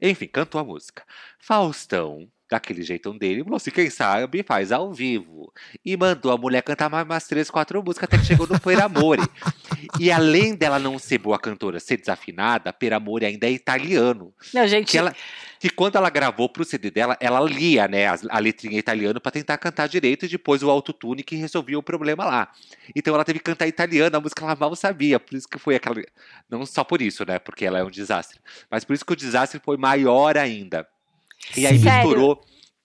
Enfim, 0.00 0.28
cantou 0.28 0.62
a 0.62 0.64
música. 0.64 1.04
Faustão, 1.38 2.26
daquele 2.50 2.82
jeitão 2.82 3.16
dele, 3.16 3.42
falou 3.42 3.56
assim: 3.56 3.70
quem 3.70 3.90
sabe 3.90 4.42
faz 4.42 4.70
ao 4.72 4.92
vivo. 4.92 5.52
E 5.84 5.96
mandou 5.96 6.30
a 6.32 6.36
mulher 6.38 6.62
cantar 6.62 6.88
mais 6.90 7.04
umas 7.04 7.26
três, 7.26 7.50
quatro 7.50 7.82
músicas 7.82 8.04
até 8.04 8.18
que 8.18 8.24
chegou 8.26 8.46
no 8.46 8.58
Per 8.60 8.82
Amore. 8.82 9.22
e 9.98 10.10
além 10.10 10.54
dela 10.54 10.78
não 10.78 10.98
ser 10.98 11.18
boa 11.18 11.38
cantora, 11.38 11.80
ser 11.80 11.96
desafinada, 11.96 12.72
Per 12.72 12.92
Amore 12.92 13.26
ainda 13.26 13.46
é 13.46 13.50
italiano. 13.50 14.32
Não, 14.52 14.66
gente, 14.66 14.90
Que, 14.90 14.98
ela, 14.98 15.14
que 15.58 15.70
quando 15.70 15.96
ela 15.96 16.10
gravou 16.10 16.48
pro 16.48 16.64
CD 16.64 16.90
dela, 16.90 17.16
ela 17.20 17.40
lia, 17.40 17.88
né, 17.88 18.06
as- 18.08 18.26
a 18.28 18.38
letrinha 18.38 18.78
italiano 18.78 19.20
pra 19.20 19.32
tentar 19.32 19.56
cantar 19.58 19.88
direito 19.88 20.26
e 20.26 20.28
depois 20.28 20.62
o 20.62 20.70
autotune 20.70 21.22
que 21.22 21.36
resolvia 21.36 21.78
o 21.78 21.82
problema 21.82 22.24
lá. 22.24 22.52
Então 22.94 23.14
ela 23.14 23.24
teve 23.24 23.38
que 23.38 23.44
cantar 23.44 23.66
italiano, 23.66 24.16
a 24.16 24.20
música 24.20 24.44
ela 24.44 24.54
mal 24.56 24.74
sabia, 24.76 25.18
por 25.18 25.34
isso 25.34 25.48
que 25.48 25.58
foi 25.58 25.74
aquela. 25.76 25.96
Não 26.50 26.64
só 26.66 26.84
por 26.84 27.00
isso, 27.00 27.24
né, 27.26 27.38
porque 27.38 27.64
ela 27.64 27.78
é 27.78 27.84
um 27.84 27.90
desastre, 27.90 28.38
mas 28.70 28.84
por 28.84 28.92
isso 28.94 29.04
que 29.04 29.12
o 29.12 29.16
desastre 29.16 29.60
foi 29.64 29.76
maior 29.76 30.36
ainda. 30.36 30.86
E 31.56 31.66
aí 31.66 31.76
Sim. 31.78 31.84
Sério? 31.84 32.08
misturou. 32.08 32.40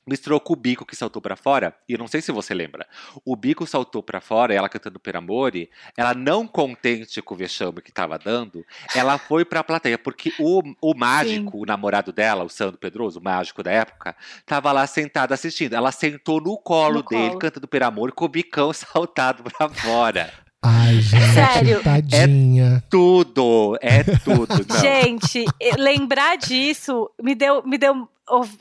Misturou 0.08 0.40
com 0.40 0.54
o 0.54 0.56
bico 0.56 0.88
que 0.88 0.96
saltou 0.96 1.22
pra 1.22 1.36
fora, 1.36 1.76
e 1.88 1.94
eu 1.94 2.00
não 2.00 2.08
sei 2.08 2.20
se 2.20 2.32
você 2.32 2.52
lembra. 2.52 2.88
O 3.24 3.36
bico 3.36 3.68
saltou 3.68 4.02
pra 4.02 4.20
fora, 4.20 4.52
ela 4.56 4.68
cantando 4.68 5.00
Per 5.00 5.16
Amore, 5.16 5.70
ela 5.96 6.16
não 6.16 6.48
contente 6.48 7.22
com 7.22 7.36
o 7.36 7.38
vexame 7.38 7.80
que 7.80 7.92
tava 7.92 8.18
dando, 8.18 8.66
ela 8.96 9.20
foi 9.20 9.46
pra 9.46 9.64
plateia, 9.64 10.00
porque 10.00 10.34
o, 10.40 10.64
o 10.82 10.96
mágico, 10.96 11.62
o 11.62 11.66
namorado 11.66 12.12
dela, 12.12 12.44
o 12.44 12.50
Sandro 12.50 12.80
Pedroso, 12.80 13.20
o 13.20 13.24
mágico 13.24 13.62
da 13.62 13.70
época, 13.72 14.16
tava 14.48 14.72
lá 14.72 14.88
sentado 14.88 15.32
assistindo. 15.32 15.76
Ela 15.76 15.92
sentou 15.92 16.42
no 16.42 16.58
colo 16.58 16.96
No 16.96 17.04
dele, 17.04 17.28
colo. 17.28 17.40
cantando 17.40 17.68
Per 17.68 17.84
Amore, 17.84 18.12
com 18.12 18.26
o 18.26 18.30
bicão 18.30 18.74
saltado 18.74 19.44
pra 19.44 19.70
fora. 19.70 20.34
Ai, 20.62 20.96
gente, 20.96 21.34
Sério? 21.34 21.82
tadinha. 21.82 22.84
Tudo, 22.90 23.78
é 23.82 24.04
tudo. 24.04 24.48
Não. 24.68 24.80
Gente, 24.82 25.46
lembrar 25.78 26.38
disso 26.38 27.10
me 27.22 27.34
deu, 27.34 27.64
me 27.66 27.78
deu 27.78 28.08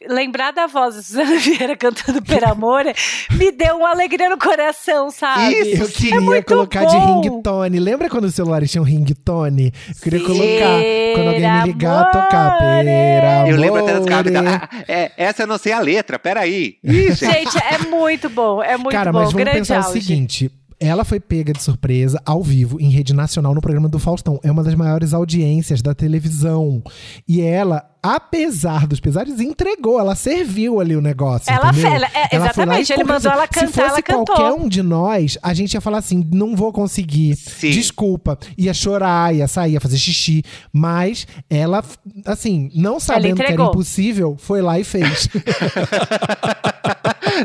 lembrar 0.09 0.51
da 0.53 0.67
voz 0.67 0.95
da 0.95 1.03
Suzana 1.03 1.37
Vieira 1.39 1.77
cantando 1.77 2.23
Per 2.23 2.43
Amore 2.49 2.95
me 3.33 3.53
deu 3.53 3.77
uma 3.77 3.91
alegria 3.91 4.31
no 4.31 4.39
coração, 4.39 5.11
sabe? 5.11 5.53
Isso, 5.59 5.83
Eu 5.83 5.89
queria 5.89 6.39
É 6.39 6.43
colocar 6.43 6.85
de 6.87 6.97
bom. 6.97 7.21
ringtone. 7.21 7.79
Lembra 7.81 8.09
quando 8.09 8.25
os 8.25 8.35
celulares 8.35 8.71
tinham 8.71 8.85
ringtone? 8.85 9.73
Eu 9.89 9.95
queria 10.01 10.21
colocar. 10.21 10.81
Quando 11.15 11.29
alguém 11.29 11.53
me 11.53 11.63
ligar, 11.65 12.11
tocar. 12.13 12.59
Per 12.59 13.49
Eu 13.51 13.57
lembro 13.57 13.83
até 13.83 13.93
das 13.95 14.07
gatas. 14.07 14.33
Ah, 14.37 14.69
é, 14.87 15.13
essa 15.19 15.43
eu 15.43 15.47
não 15.49 15.59
sei 15.59 15.73
a 15.73 15.81
letra, 15.81 16.19
peraí. 16.19 16.77
Ih, 16.83 17.13
gente. 17.13 17.27
Gente, 17.33 17.59
é 17.59 17.79
muito 17.91 18.31
bom, 18.31 18.63
é 18.63 18.77
muito 18.79 18.93
Cara, 18.93 19.13
bom. 19.13 19.19
mas 19.19 19.33
vamos 19.33 19.43
grande 19.45 19.59
pensar 19.59 19.79
auge. 19.85 19.89
o 19.89 19.93
seguinte. 20.01 20.51
Ela 20.81 21.05
foi 21.05 21.19
pega 21.19 21.53
de 21.53 21.63
surpresa 21.63 22.21
ao 22.25 22.43
vivo 22.43 22.81
em 22.81 22.89
rede 22.91 23.13
nacional 23.13 23.53
no 23.55 23.61
programa 23.61 23.89
do 23.89 23.99
Faustão. 23.99 24.39
É 24.45 24.51
uma 24.51 24.63
das 24.63 24.75
maiores 24.75 25.13
audiências 25.13 25.83
da 25.83 25.93
televisão. 25.95 26.83
E 27.27 27.41
ela, 27.41 27.85
apesar 28.01 28.87
dos 28.87 29.01
pesares, 29.01 29.41
entregou. 29.41 29.99
Ela 29.99 30.15
serviu 30.15 30.79
ali 30.81 30.95
o 30.95 31.01
negócio. 31.01 31.53
Ela 31.53 31.71
entendeu? 31.71 31.91
fe- 31.91 31.97
ela- 31.97 32.07
é, 32.15 32.29
Ela 32.37 32.55
foi 32.55 32.65
lá 32.65 32.81
exatamente, 32.81 32.93
ele 32.93 33.05
mandou 33.05 33.33
ela 33.33 33.49
cantar, 33.49 33.67
Se 33.67 33.73
fosse 33.73 33.89
ela 33.89 34.03
cantou. 34.03 34.25
qualquer 34.37 34.53
um 34.53 34.69
de 34.69 34.83
nós, 34.83 35.37
a 35.43 35.53
gente 35.53 35.75
ia 35.75 35.81
falar 35.81 35.99
assim: 35.99 36.25
não 36.33 36.55
vou 36.55 36.73
conseguir. 36.73 37.35
Sim. 37.37 37.71
Desculpa. 37.71 38.39
Ia 38.57 38.73
chorar, 38.73 39.35
ia 39.35 39.49
sair, 39.49 39.73
ia 39.73 39.81
fazer 39.81 39.99
xixi. 39.99 40.45
Mas 40.73 41.27
ela, 41.51 41.83
assim, 42.25 42.71
não 42.75 43.01
sabendo 43.01 43.35
que 43.37 43.43
era 43.43 43.63
impossível, 43.71 44.37
foi 44.39 44.63
lá 44.63 44.79
e 44.79 44.85
fez. 44.85 45.29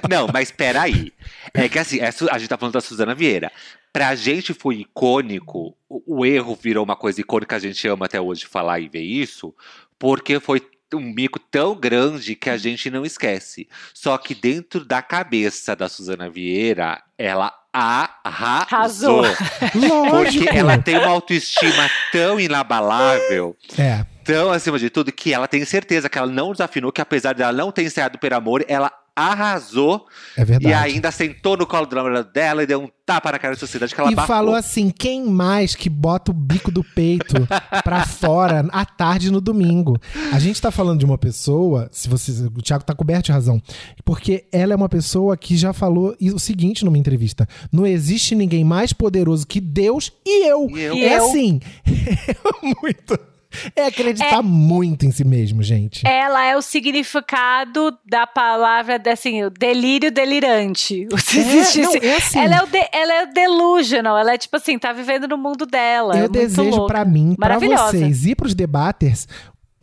Não, 0.09 0.27
mas 0.31 0.51
peraí. 0.51 1.11
É 1.53 1.69
que 1.69 1.77
assim, 1.77 1.99
é 1.99 2.07
a 2.07 2.37
gente 2.37 2.49
tá 2.49 2.57
falando 2.57 2.73
da 2.73 2.81
Suzana 2.81 3.13
Vieira. 3.13 3.51
Pra 3.91 4.15
gente 4.15 4.53
foi 4.53 4.77
icônico, 4.77 5.77
o, 5.87 6.25
erro 6.25 6.57
virou 6.59 6.83
uma 6.83 6.95
coisa 6.95 7.21
icônica, 7.21 7.55
a 7.55 7.59
gente 7.59 7.87
ama 7.87 8.05
até 8.07 8.19
hoje 8.19 8.45
falar 8.45 8.79
e 8.79 8.89
ver 8.89 9.03
isso, 9.03 9.53
porque 9.99 10.39
foi 10.39 10.61
um 10.91 10.99
mico 10.99 11.39
tão 11.39 11.75
grande 11.75 12.35
que 12.35 12.49
a 12.49 12.57
gente 12.57 12.89
não 12.89 13.05
esquece. 13.05 13.67
Só 13.93 14.17
que 14.17 14.33
dentro 14.33 14.83
da 14.83 15.01
cabeça 15.01 15.75
da 15.75 15.87
Suzana 15.87 16.29
Vieira, 16.29 17.01
ela 17.17 17.53
arrasou. 17.71 19.21
Lógico. 19.21 20.45
Porque 20.45 20.57
ela 20.57 20.77
tem 20.77 20.97
uma 20.97 21.07
autoestima 21.07 21.89
tão 22.11 22.39
inabalável 22.39 23.55
É. 23.77 24.05
tão 24.23 24.51
acima 24.51 24.77
de 24.77 24.89
tudo 24.89 25.11
que 25.11 25.33
ela 25.33 25.47
tem 25.47 25.65
certeza 25.65 26.09
que 26.09 26.17
ela 26.17 26.27
não 26.27 26.51
desafinou, 26.51 26.91
que 26.91 27.01
apesar 27.01 27.33
dela 27.33 27.51
não 27.51 27.71
ter 27.71 27.83
ensaiado 27.83 28.17
per 28.19 28.33
amor, 28.33 28.63
ela 28.67 28.91
arrasou 29.15 30.07
É 30.35 30.43
verdade. 30.43 30.67
e 30.69 30.73
ainda 30.73 31.11
sentou 31.11 31.55
no 31.57 31.65
colo 31.67 31.85
do 31.85 31.95
namorado 31.95 32.31
dela 32.31 32.63
e 32.63 32.65
deu 32.67 32.81
um 32.81 32.89
tapa 33.05 33.31
na 33.31 33.39
cara 33.39 33.53
da 33.53 33.59
sociedade 33.59 33.93
que 33.93 33.99
ela 33.99 34.11
e 34.11 34.15
falou 34.15 34.55
assim: 34.55 34.89
quem 34.89 35.25
mais 35.25 35.75
que 35.75 35.89
bota 35.89 36.31
o 36.31 36.33
bico 36.33 36.71
do 36.71 36.83
peito 36.83 37.35
pra 37.83 38.05
fora 38.05 38.65
à 38.71 38.85
tarde 38.85 39.31
no 39.31 39.41
domingo? 39.41 39.99
A 40.31 40.39
gente 40.39 40.61
tá 40.61 40.71
falando 40.71 40.99
de 40.99 41.05
uma 41.05 41.17
pessoa, 41.17 41.89
se 41.91 42.07
você. 42.09 42.31
O 42.45 42.61
Thiago 42.61 42.83
tá 42.83 42.95
coberto 42.95 43.25
de 43.25 43.31
razão. 43.31 43.61
Porque 44.05 44.45
ela 44.51 44.73
é 44.73 44.75
uma 44.75 44.89
pessoa 44.89 45.35
que 45.37 45.55
já 45.57 45.73
falou 45.73 46.15
o 46.19 46.39
seguinte 46.39 46.83
numa 46.85 46.97
entrevista: 46.97 47.47
não 47.71 47.85
existe 47.85 48.35
ninguém 48.35 48.63
mais 48.63 48.93
poderoso 48.93 49.45
que 49.45 49.59
Deus 49.59 50.11
e 50.25 50.47
eu. 50.47 50.67
E 50.69 50.79
eu. 50.81 50.93
E 50.95 51.03
é 51.03 51.17
eu. 51.19 51.25
assim. 51.25 51.59
É 52.33 52.81
muito. 52.81 53.32
É 53.75 53.85
acreditar 53.87 54.41
muito 54.41 55.05
em 55.05 55.11
si 55.11 55.23
mesmo, 55.23 55.61
gente. 55.63 56.05
Ela 56.07 56.45
é 56.45 56.55
o 56.57 56.61
significado 56.61 57.97
da 58.05 58.25
palavra, 58.25 59.01
assim, 59.11 59.43
o 59.43 59.49
delírio 59.49 60.11
delirante. 60.11 61.07
É, 61.33 61.81
não, 61.81 61.95
é 61.95 62.15
assim. 62.17 62.39
ela, 62.39 62.55
é 62.55 62.63
o 62.63 62.67
de- 62.67 62.89
ela 62.91 63.13
é 63.13 63.23
o 63.23 63.33
delusional, 63.33 64.17
ela 64.17 64.33
é 64.33 64.37
tipo 64.37 64.55
assim, 64.57 64.77
tá 64.77 64.91
vivendo 64.93 65.27
no 65.27 65.37
mundo 65.37 65.65
dela. 65.65 66.13
é 66.13 66.17
Eu 66.17 66.19
muito 66.21 66.33
desejo 66.33 66.85
pra 66.85 67.03
mim, 67.05 67.35
pra 67.37 67.49
Maravilhosa. 67.49 67.97
vocês 67.97 68.25
e 68.25 68.35
pros 68.35 68.53
debaters 68.53 69.27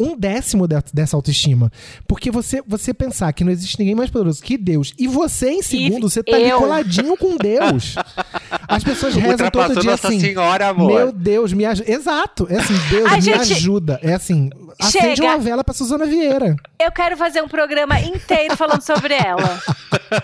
um 0.00 0.16
décimo 0.16 0.66
de- 0.66 0.76
dessa 0.92 1.16
autoestima. 1.16 1.70
Porque 2.08 2.30
você, 2.30 2.62
você 2.66 2.92
pensar 2.94 3.32
que 3.32 3.44
não 3.44 3.52
existe 3.52 3.78
ninguém 3.78 3.94
mais 3.94 4.10
poderoso 4.10 4.42
que 4.42 4.56
Deus 4.56 4.92
e 4.98 5.06
você 5.06 5.50
em 5.50 5.62
segundo, 5.62 6.08
você 6.08 6.22
tá 6.22 6.36
ali 6.36 6.48
eu. 6.48 6.58
coladinho 6.58 7.16
com 7.16 7.36
Deus. 7.36 7.94
As 8.66 8.82
pessoas 8.82 9.14
rezam 9.14 9.50
todo 9.50 9.80
dia 9.80 9.90
Nossa 9.92 10.08
assim. 10.08 10.20
Senhora, 10.20 10.68
amor. 10.68 10.92
Meu 10.92 11.12
Deus, 11.12 11.52
me 11.52 11.64
ajuda. 11.64 11.90
Exato. 11.90 12.46
É 12.50 12.58
assim, 12.58 12.74
Deus 12.88 13.06
Ai, 13.10 13.16
me 13.16 13.22
gente, 13.22 13.52
ajuda. 13.52 14.00
É 14.02 14.14
assim, 14.14 14.50
acende 14.80 15.16
chega. 15.16 15.24
uma 15.28 15.38
vela 15.38 15.62
pra 15.64 15.74
Suzana 15.74 16.06
Vieira. 16.06 16.56
Eu 16.80 16.90
quero 16.92 17.16
fazer 17.16 17.42
um 17.42 17.48
programa 17.48 18.00
inteiro 18.00 18.56
falando 18.56 18.82
sobre 18.82 19.14
ela. 19.14 19.60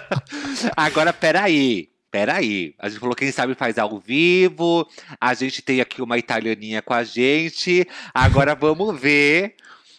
Agora, 0.76 1.12
peraí. 1.12 1.88
Peraí, 2.16 2.74
a 2.78 2.88
gente 2.88 2.98
falou 2.98 3.14
quem 3.14 3.30
sabe 3.30 3.54
faz 3.54 3.76
ao 3.76 3.98
vivo, 3.98 4.88
a 5.20 5.34
gente 5.34 5.60
tem 5.60 5.82
aqui 5.82 6.00
uma 6.00 6.16
italianinha 6.16 6.80
com 6.80 6.94
a 6.94 7.04
gente, 7.04 7.86
agora 8.14 8.54
vamos 8.58 8.98
ver 8.98 9.54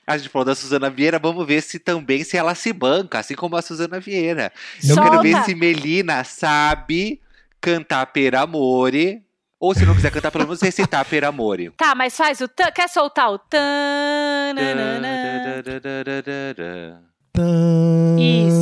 A 0.07 0.17
gente 0.17 0.27
falou 0.27 0.43
da 0.43 0.55
Suzana 0.55 0.89
Vieira, 0.89 1.19
vamos 1.19 1.45
ver 1.45 1.61
se 1.61 1.77
também 1.77 2.23
se 2.23 2.35
ela 2.35 2.55
se 2.55 2.73
banca, 2.73 3.19
assim 3.19 3.35
como 3.35 3.55
a 3.55 3.61
Suzana 3.61 3.99
Vieira. 3.99 4.51
Eu 4.81 4.95
Solta. 4.95 5.11
quero 5.11 5.21
ver 5.21 5.43
se 5.43 5.53
Melina 5.53 6.23
sabe 6.23 7.21
cantar 7.61 8.07
Per 8.07 8.33
Amore. 8.33 9.23
Ou 9.59 9.75
se 9.75 9.85
não 9.85 9.93
quiser 9.93 10.11
cantar, 10.11 10.31
pelo 10.31 10.45
menos 10.45 10.61
recitar 10.61 11.05
Per 11.05 11.23
Amore. 11.23 11.71
Tá, 11.77 11.93
mas 11.93 12.17
faz 12.17 12.41
o 12.41 12.47
tan. 12.47 12.71
Quer 12.71 12.89
soltar 12.89 13.31
o 13.31 13.37
tan? 13.37 14.55
Isso. 17.39 18.57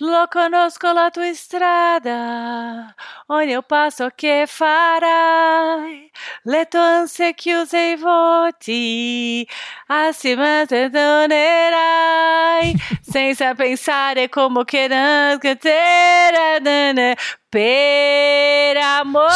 Lo 0.00 0.28
conosco 0.30 0.92
la 0.92 1.10
tua 1.10 1.34
strada, 1.34 2.94
ogni 3.26 3.50
eu 3.50 3.64
passo 3.64 4.08
che 4.14 4.44
farai, 4.46 6.08
le 6.44 6.66
tue 6.66 6.78
ansie 6.78 7.34
chiuse 7.34 7.78
i 7.78 7.96
voti, 7.96 9.44
acima 9.88 10.64
te 10.66 10.88
donerai, 10.88 12.76
senza 13.02 13.54
pensare 13.54 14.28
come 14.28 14.64
che 14.64 14.86
non 14.86 15.36
che 15.38 15.56
te 15.56 16.60
ne 16.62 17.16
per 17.48 18.76
amore, 18.76 19.26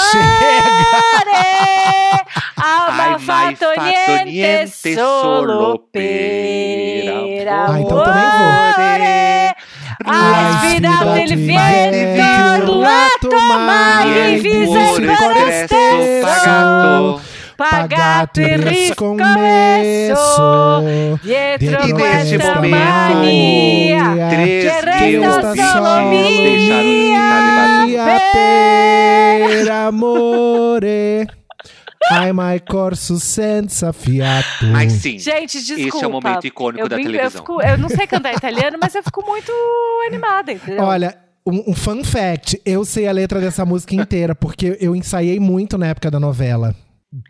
Ai, 2.54 2.86
Alma 2.86 3.08
mai 3.08 3.18
fatto 3.18 3.72
fatto 3.74 3.80
niente, 3.82 4.24
niente 4.30 4.94
solo 4.94 5.88
per 5.90 6.02
per 7.42 7.48
Ah, 7.48 7.80
então 7.80 8.04
também 8.04 8.22
Hai 9.51 9.51
Il 10.04 10.58
vento, 10.60 11.14
Por 15.16 15.36
e 15.36 15.66
stesso, 15.66 17.20
pagato. 17.56 18.40
riscommesso 18.40 18.56
riscommesso, 18.56 20.82
dietro 21.22 21.86
questa 21.94 22.60
mania, 22.60 24.14
deuses 24.98 25.70
solo 25.70 26.08
per 28.32 29.70
amore. 29.70 31.26
Ai, 32.20 32.32
mai 32.32 32.60
corso 32.60 33.18
senza 33.18 33.92
fiato. 33.92 34.66
Mas 34.66 34.92
sim, 34.92 35.18
Gente, 35.18 35.58
desculpa. 35.58 35.88
este 35.96 36.04
é 36.04 36.06
o 36.06 36.10
momento 36.10 36.46
icônico 36.46 36.84
eu, 36.84 36.88
da 36.88 36.96
brin- 36.96 37.06
eu 37.06 37.10
televisão. 37.12 37.40
fico- 37.42 37.62
eu 37.62 37.78
não 37.78 37.88
sei 37.88 38.06
cantar 38.06 38.34
italiano, 38.34 38.78
mas 38.80 38.94
eu 38.94 39.02
fico 39.02 39.24
muito 39.26 39.50
animada, 40.06 40.52
entendeu? 40.52 40.84
Olha, 40.84 41.16
um, 41.46 41.70
um 41.70 41.74
fun 41.74 42.02
fact: 42.04 42.60
eu 42.64 42.84
sei 42.84 43.06
a 43.08 43.12
letra 43.12 43.40
dessa 43.40 43.64
música 43.64 43.94
inteira, 43.94 44.34
porque 44.34 44.76
eu 44.80 44.94
ensaiei 44.94 45.38
muito 45.40 45.76
na 45.78 45.86
época 45.88 46.10
da 46.10 46.20
novela. 46.20 46.74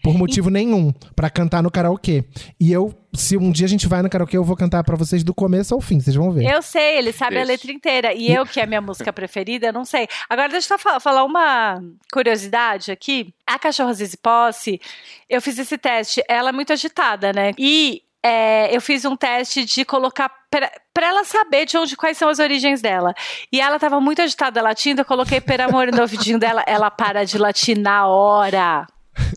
Por 0.02 0.14
motivo 0.14 0.48
nenhum, 0.48 0.92
pra 1.16 1.28
cantar 1.28 1.62
no 1.62 1.70
karaokê. 1.70 2.24
E 2.60 2.70
eu, 2.72 2.94
se 3.12 3.36
um 3.36 3.50
dia 3.50 3.66
a 3.66 3.68
gente 3.68 3.88
vai 3.88 4.00
no 4.00 4.08
karaokê, 4.08 4.36
eu 4.36 4.44
vou 4.44 4.56
cantar 4.56 4.84
pra 4.84 4.94
vocês 4.96 5.24
do 5.24 5.34
começo 5.34 5.74
ao 5.74 5.80
fim, 5.80 5.98
vocês 5.98 6.14
vão 6.14 6.30
ver. 6.30 6.44
Eu 6.48 6.62
sei, 6.62 6.98
ele 6.98 7.12
sabe 7.12 7.34
a 7.36 7.38
Deixa. 7.44 7.52
letra 7.52 7.72
inteira. 7.72 8.14
E 8.14 8.32
eu, 8.32 8.46
que 8.46 8.60
é 8.60 8.62
a 8.62 8.66
minha 8.66 8.80
música 8.80 9.12
preferida, 9.12 9.66
eu 9.66 9.72
não 9.72 9.84
sei. 9.84 10.06
Agora, 10.30 10.48
deixa 10.48 10.74
eu 10.74 10.78
fa- 10.78 11.00
falar 11.00 11.24
uma 11.24 11.82
curiosidade 12.12 12.92
aqui. 12.92 13.34
A 13.46 13.58
Cachorra 13.58 13.92
Zizi 13.94 14.16
Posse, 14.16 14.80
eu 15.28 15.42
fiz 15.42 15.58
esse 15.58 15.76
teste. 15.76 16.22
Ela 16.28 16.50
é 16.50 16.52
muito 16.52 16.72
agitada, 16.72 17.32
né? 17.32 17.50
E 17.58 18.02
é, 18.22 18.74
eu 18.74 18.80
fiz 18.80 19.04
um 19.04 19.16
teste 19.16 19.64
de 19.64 19.84
colocar 19.84 20.30
pra, 20.48 20.70
pra 20.94 21.08
ela 21.08 21.24
saber 21.24 21.66
de 21.66 21.76
onde, 21.76 21.96
quais 21.96 22.16
são 22.16 22.28
as 22.28 22.38
origens 22.38 22.80
dela. 22.80 23.12
E 23.52 23.60
ela 23.60 23.80
tava 23.80 24.00
muito 24.00 24.22
agitada 24.22 24.62
latindo, 24.62 25.00
eu 25.00 25.04
coloquei 25.04 25.40
per 25.40 25.60
amor 25.60 25.88
no 25.92 26.02
ouvidinho 26.02 26.38
dela. 26.38 26.62
Ela 26.68 26.88
para 26.88 27.24
de 27.24 27.36
latir 27.36 27.76
na 27.76 28.06
hora. 28.06 28.86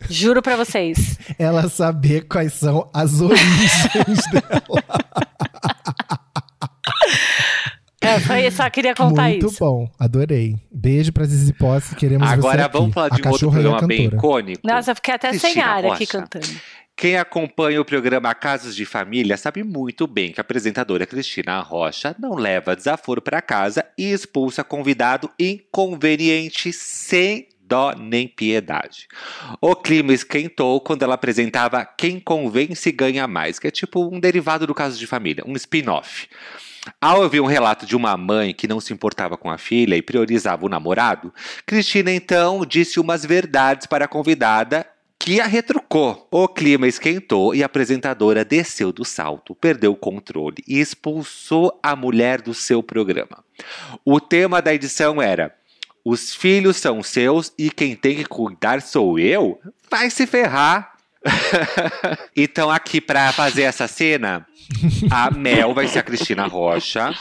Juro 0.10 0.42
pra 0.42 0.56
vocês. 0.56 1.18
Ela 1.38 1.68
saber 1.70 2.28
quais 2.28 2.54
são 2.54 2.90
as 2.94 3.20
origens 3.22 4.22
dela. 4.32 4.84
É, 8.02 8.20
foi, 8.20 8.52
só 8.52 8.70
queria 8.70 8.94
contar 8.94 9.30
Muito 9.30 9.48
isso. 9.48 9.58
bom, 9.60 9.90
adorei. 10.00 10.56
Beijo 10.72 11.12
pra 11.12 11.26
Zizi 11.26 11.54
Posse, 11.54 11.96
queremos 11.96 12.28
você 12.28 12.34
agora 12.36 12.66
aqui. 12.66 12.78
vamos 12.78 12.94
falar 12.94 13.10
de 13.10 13.28
um 13.28 13.32
outro 13.32 13.50
programa 13.52 13.88
bem 13.88 14.06
icônico. 14.06 14.62
Nossa, 14.64 14.92
eu 14.92 14.96
fiquei 14.96 15.14
até 15.16 15.32
sem 15.32 15.40
Cristina 15.40 15.66
ar 15.66 15.86
aqui 15.86 16.06
cantando. 16.06 16.48
Quem 16.96 17.18
acompanha 17.18 17.82
o 17.82 17.86
programa 17.86 18.34
Casos 18.36 18.76
de 18.76 18.86
Família 18.86 19.36
sabe 19.36 19.64
muito 19.64 20.06
bem 20.08 20.32
que 20.32 20.40
a 20.40 20.44
apresentadora 20.44 21.06
Cristina 21.06 21.60
Rocha 21.60 22.16
não 22.20 22.36
leva 22.36 22.76
desaforo 22.76 23.22
para 23.22 23.42
casa 23.42 23.84
e 23.98 24.12
expulsa 24.14 24.64
convidado 24.64 25.30
inconveniente 25.40 26.72
sem 26.72 27.48
dó 27.68 27.94
nem 27.94 28.28
piedade. 28.28 29.08
O 29.60 29.76
clima 29.76 30.14
esquentou 30.14 30.80
quando 30.82 31.04
ela 31.04 31.16
apresentava 31.16 31.86
Quem 31.86 32.20
Convence 32.20 32.92
Ganha 32.92 33.28
Mais, 33.28 33.60
que 33.60 33.68
é 33.68 33.72
tipo 33.72 34.08
um 34.08 34.20
derivado 34.20 34.68
do 34.68 34.74
Caso 34.74 34.98
de 34.98 35.08
Família, 35.08 35.44
um 35.48 35.56
spin-off. 35.56 36.28
Ao 37.02 37.22
ouvir 37.22 37.40
um 37.40 37.48
relato 37.48 37.86
de 37.86 37.96
uma 37.96 38.16
mãe 38.16 38.54
que 38.54 38.68
não 38.68 38.80
se 38.80 38.94
importava 38.94 39.36
com 39.36 39.50
a 39.50 39.58
filha 39.58 39.96
e 39.96 40.02
priorizava 40.02 40.66
o 40.66 40.70
namorado, 40.70 41.34
Cristina 41.66 42.12
então 42.12 42.64
disse 42.66 43.00
umas 43.00 43.26
verdades 43.26 43.88
para 43.88 44.06
a 44.06 44.08
convidada 44.08 44.86
que 45.18 45.42
a 45.42 45.48
retrucou. 45.48 46.28
O 46.30 46.48
clima 46.48 46.88
esquentou 46.88 47.56
e 47.56 47.64
a 47.64 47.66
apresentadora 47.66 48.46
desceu 48.46 48.92
do 48.92 49.04
salto, 49.04 49.56
perdeu 49.56 49.94
o 49.94 49.98
controle 49.98 50.58
e 50.68 50.80
expulsou 50.80 51.80
a 51.82 51.96
mulher 51.96 52.42
do 52.42 52.54
seu 52.54 52.84
programa. 52.84 53.44
O 54.06 54.20
tema 54.20 54.62
da 54.62 54.72
edição 54.72 55.20
era: 55.20 55.56
Os 56.06 56.36
filhos 56.36 56.78
são 56.78 57.02
seus 57.02 57.52
e 57.58 57.72
quem 57.72 57.96
tem 57.96 58.18
que 58.18 58.26
cuidar 58.26 58.80
sou 58.82 59.18
eu? 59.18 59.60
Vai 59.90 60.12
se 60.12 60.28
ferrar! 60.28 60.94
então, 62.36 62.70
aqui 62.70 63.02
para 63.02 63.32
fazer 63.34 63.64
essa 63.64 63.88
cena, 63.88 64.46
a 65.12 65.32
Mel 65.32 65.74
vai 65.74 65.88
ser 65.88 66.00
a 66.00 66.04
Cristina 66.04 66.46
Rocha, 66.46 67.12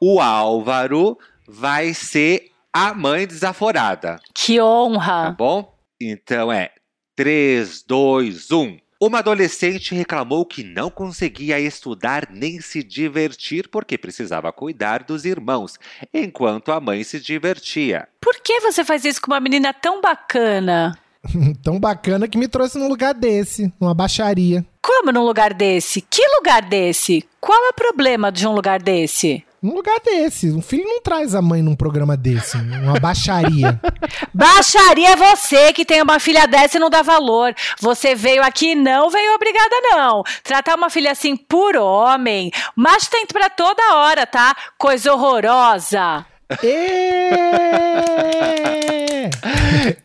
o 0.00 0.20
Álvaro 0.20 1.16
vai 1.46 1.94
ser 1.94 2.50
a 2.72 2.92
mãe 2.92 3.26
desaforada. 3.28 4.18
Que 4.34 4.56
Tá 4.58 4.64
honra. 4.64 5.30
bom? 5.38 5.72
Então 6.00 6.50
é 6.52 6.70
3, 7.14 7.82
2, 7.84 8.50
1. 8.50 8.78
Uma 9.02 9.20
adolescente 9.20 9.94
reclamou 9.94 10.44
que 10.44 10.62
não 10.62 10.90
conseguia 10.90 11.58
estudar 11.58 12.28
nem 12.30 12.60
se 12.60 12.82
divertir 12.82 13.66
porque 13.66 13.96
precisava 13.96 14.52
cuidar 14.52 15.04
dos 15.04 15.24
irmãos, 15.24 15.78
enquanto 16.12 16.70
a 16.70 16.78
mãe 16.78 17.02
se 17.02 17.18
divertia. 17.18 18.06
Por 18.20 18.34
que 18.42 18.60
você 18.60 18.84
faz 18.84 19.06
isso 19.06 19.22
com 19.22 19.32
uma 19.32 19.40
menina 19.40 19.72
tão 19.72 20.02
bacana? 20.02 20.98
Tão 21.62 21.78
bacana 21.78 22.28
que 22.28 22.38
me 22.38 22.48
trouxe 22.48 22.78
num 22.78 22.88
lugar 22.88 23.14
desse, 23.14 23.72
numa 23.80 23.94
baixaria. 23.94 24.64
Como 24.82 25.12
num 25.12 25.24
lugar 25.24 25.52
desse? 25.52 26.00
Que 26.00 26.22
lugar 26.36 26.62
desse? 26.62 27.24
Qual 27.40 27.58
é 27.66 27.68
o 27.68 27.74
problema 27.74 28.32
de 28.32 28.46
um 28.46 28.52
lugar 28.52 28.80
desse? 28.80 29.44
Num 29.62 29.74
lugar 29.74 30.00
desse. 30.02 30.50
Um 30.50 30.62
filho 30.62 30.84
não 30.84 31.02
traz 31.02 31.34
a 31.34 31.42
mãe 31.42 31.60
num 31.60 31.76
programa 31.76 32.16
desse, 32.16 32.56
numa 32.56 32.98
baixaria. 32.98 33.78
Baixaria 34.32 35.10
é 35.10 35.16
você 35.16 35.70
que 35.74 35.84
tem 35.84 36.00
uma 36.00 36.18
filha 36.18 36.46
dessa 36.46 36.78
e 36.78 36.80
não 36.80 36.88
dá 36.88 37.02
valor. 37.02 37.54
Você 37.78 38.14
veio 38.14 38.42
aqui 38.42 38.70
e 38.70 38.74
não 38.74 39.10
veio 39.10 39.34
obrigada, 39.34 39.76
não. 39.90 40.22
Tratar 40.42 40.76
uma 40.76 40.88
filha 40.88 41.12
assim 41.12 41.36
por 41.36 41.76
homem. 41.76 42.50
Macho 42.74 43.10
tem 43.10 43.26
pra 43.26 43.50
toda 43.50 43.96
hora, 43.96 44.26
tá? 44.26 44.56
Coisa 44.78 45.12
horrorosa. 45.12 46.24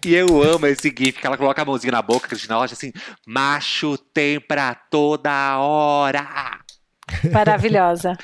E 0.06 0.14
eu 0.14 0.42
amo 0.44 0.66
esse 0.68 0.90
gif 0.96 1.14
que 1.20 1.26
ela 1.28 1.38
coloca 1.38 1.62
a 1.62 1.66
mãozinha 1.66 1.92
na 1.92 2.02
boca, 2.02 2.28
Cristina 2.28 2.56
Rocha, 2.56 2.74
assim, 2.74 2.92
macho 3.28 3.98
tem 4.14 4.40
pra 4.40 4.74
toda 4.76 5.58
hora. 5.58 6.26
Maravilhosa. 7.32 8.18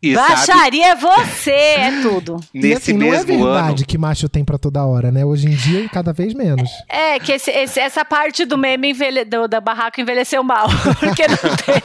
E 0.00 0.14
sabe, 0.14 0.28
Baixaria 0.28 0.86
é 0.90 0.94
você, 0.94 1.50
é 1.50 2.00
tudo. 2.02 2.36
E 2.54 2.60
nesse 2.60 2.74
assim, 2.74 2.92
não 2.92 3.08
é 3.08 3.10
mesmo 3.10 3.44
verdade 3.44 3.82
ano, 3.82 3.86
que 3.86 3.98
macho 3.98 4.28
tem 4.28 4.44
pra 4.44 4.56
toda 4.56 4.84
hora, 4.86 5.10
né? 5.10 5.24
Hoje 5.24 5.48
em 5.48 5.56
dia, 5.56 5.88
cada 5.88 6.12
vez 6.12 6.32
menos. 6.34 6.70
É, 6.88 7.18
que 7.18 7.32
esse- 7.32 7.50
esse- 7.50 7.80
essa 7.80 8.04
parte 8.04 8.44
do 8.44 8.56
meme 8.56 8.90
envelhe, 8.90 9.24
do, 9.24 9.48
da 9.48 9.60
barraca 9.60 10.00
envelheceu 10.00 10.44
mal. 10.44 10.68
Porque 11.00 11.26
não 11.26 11.36
tem. 11.56 11.82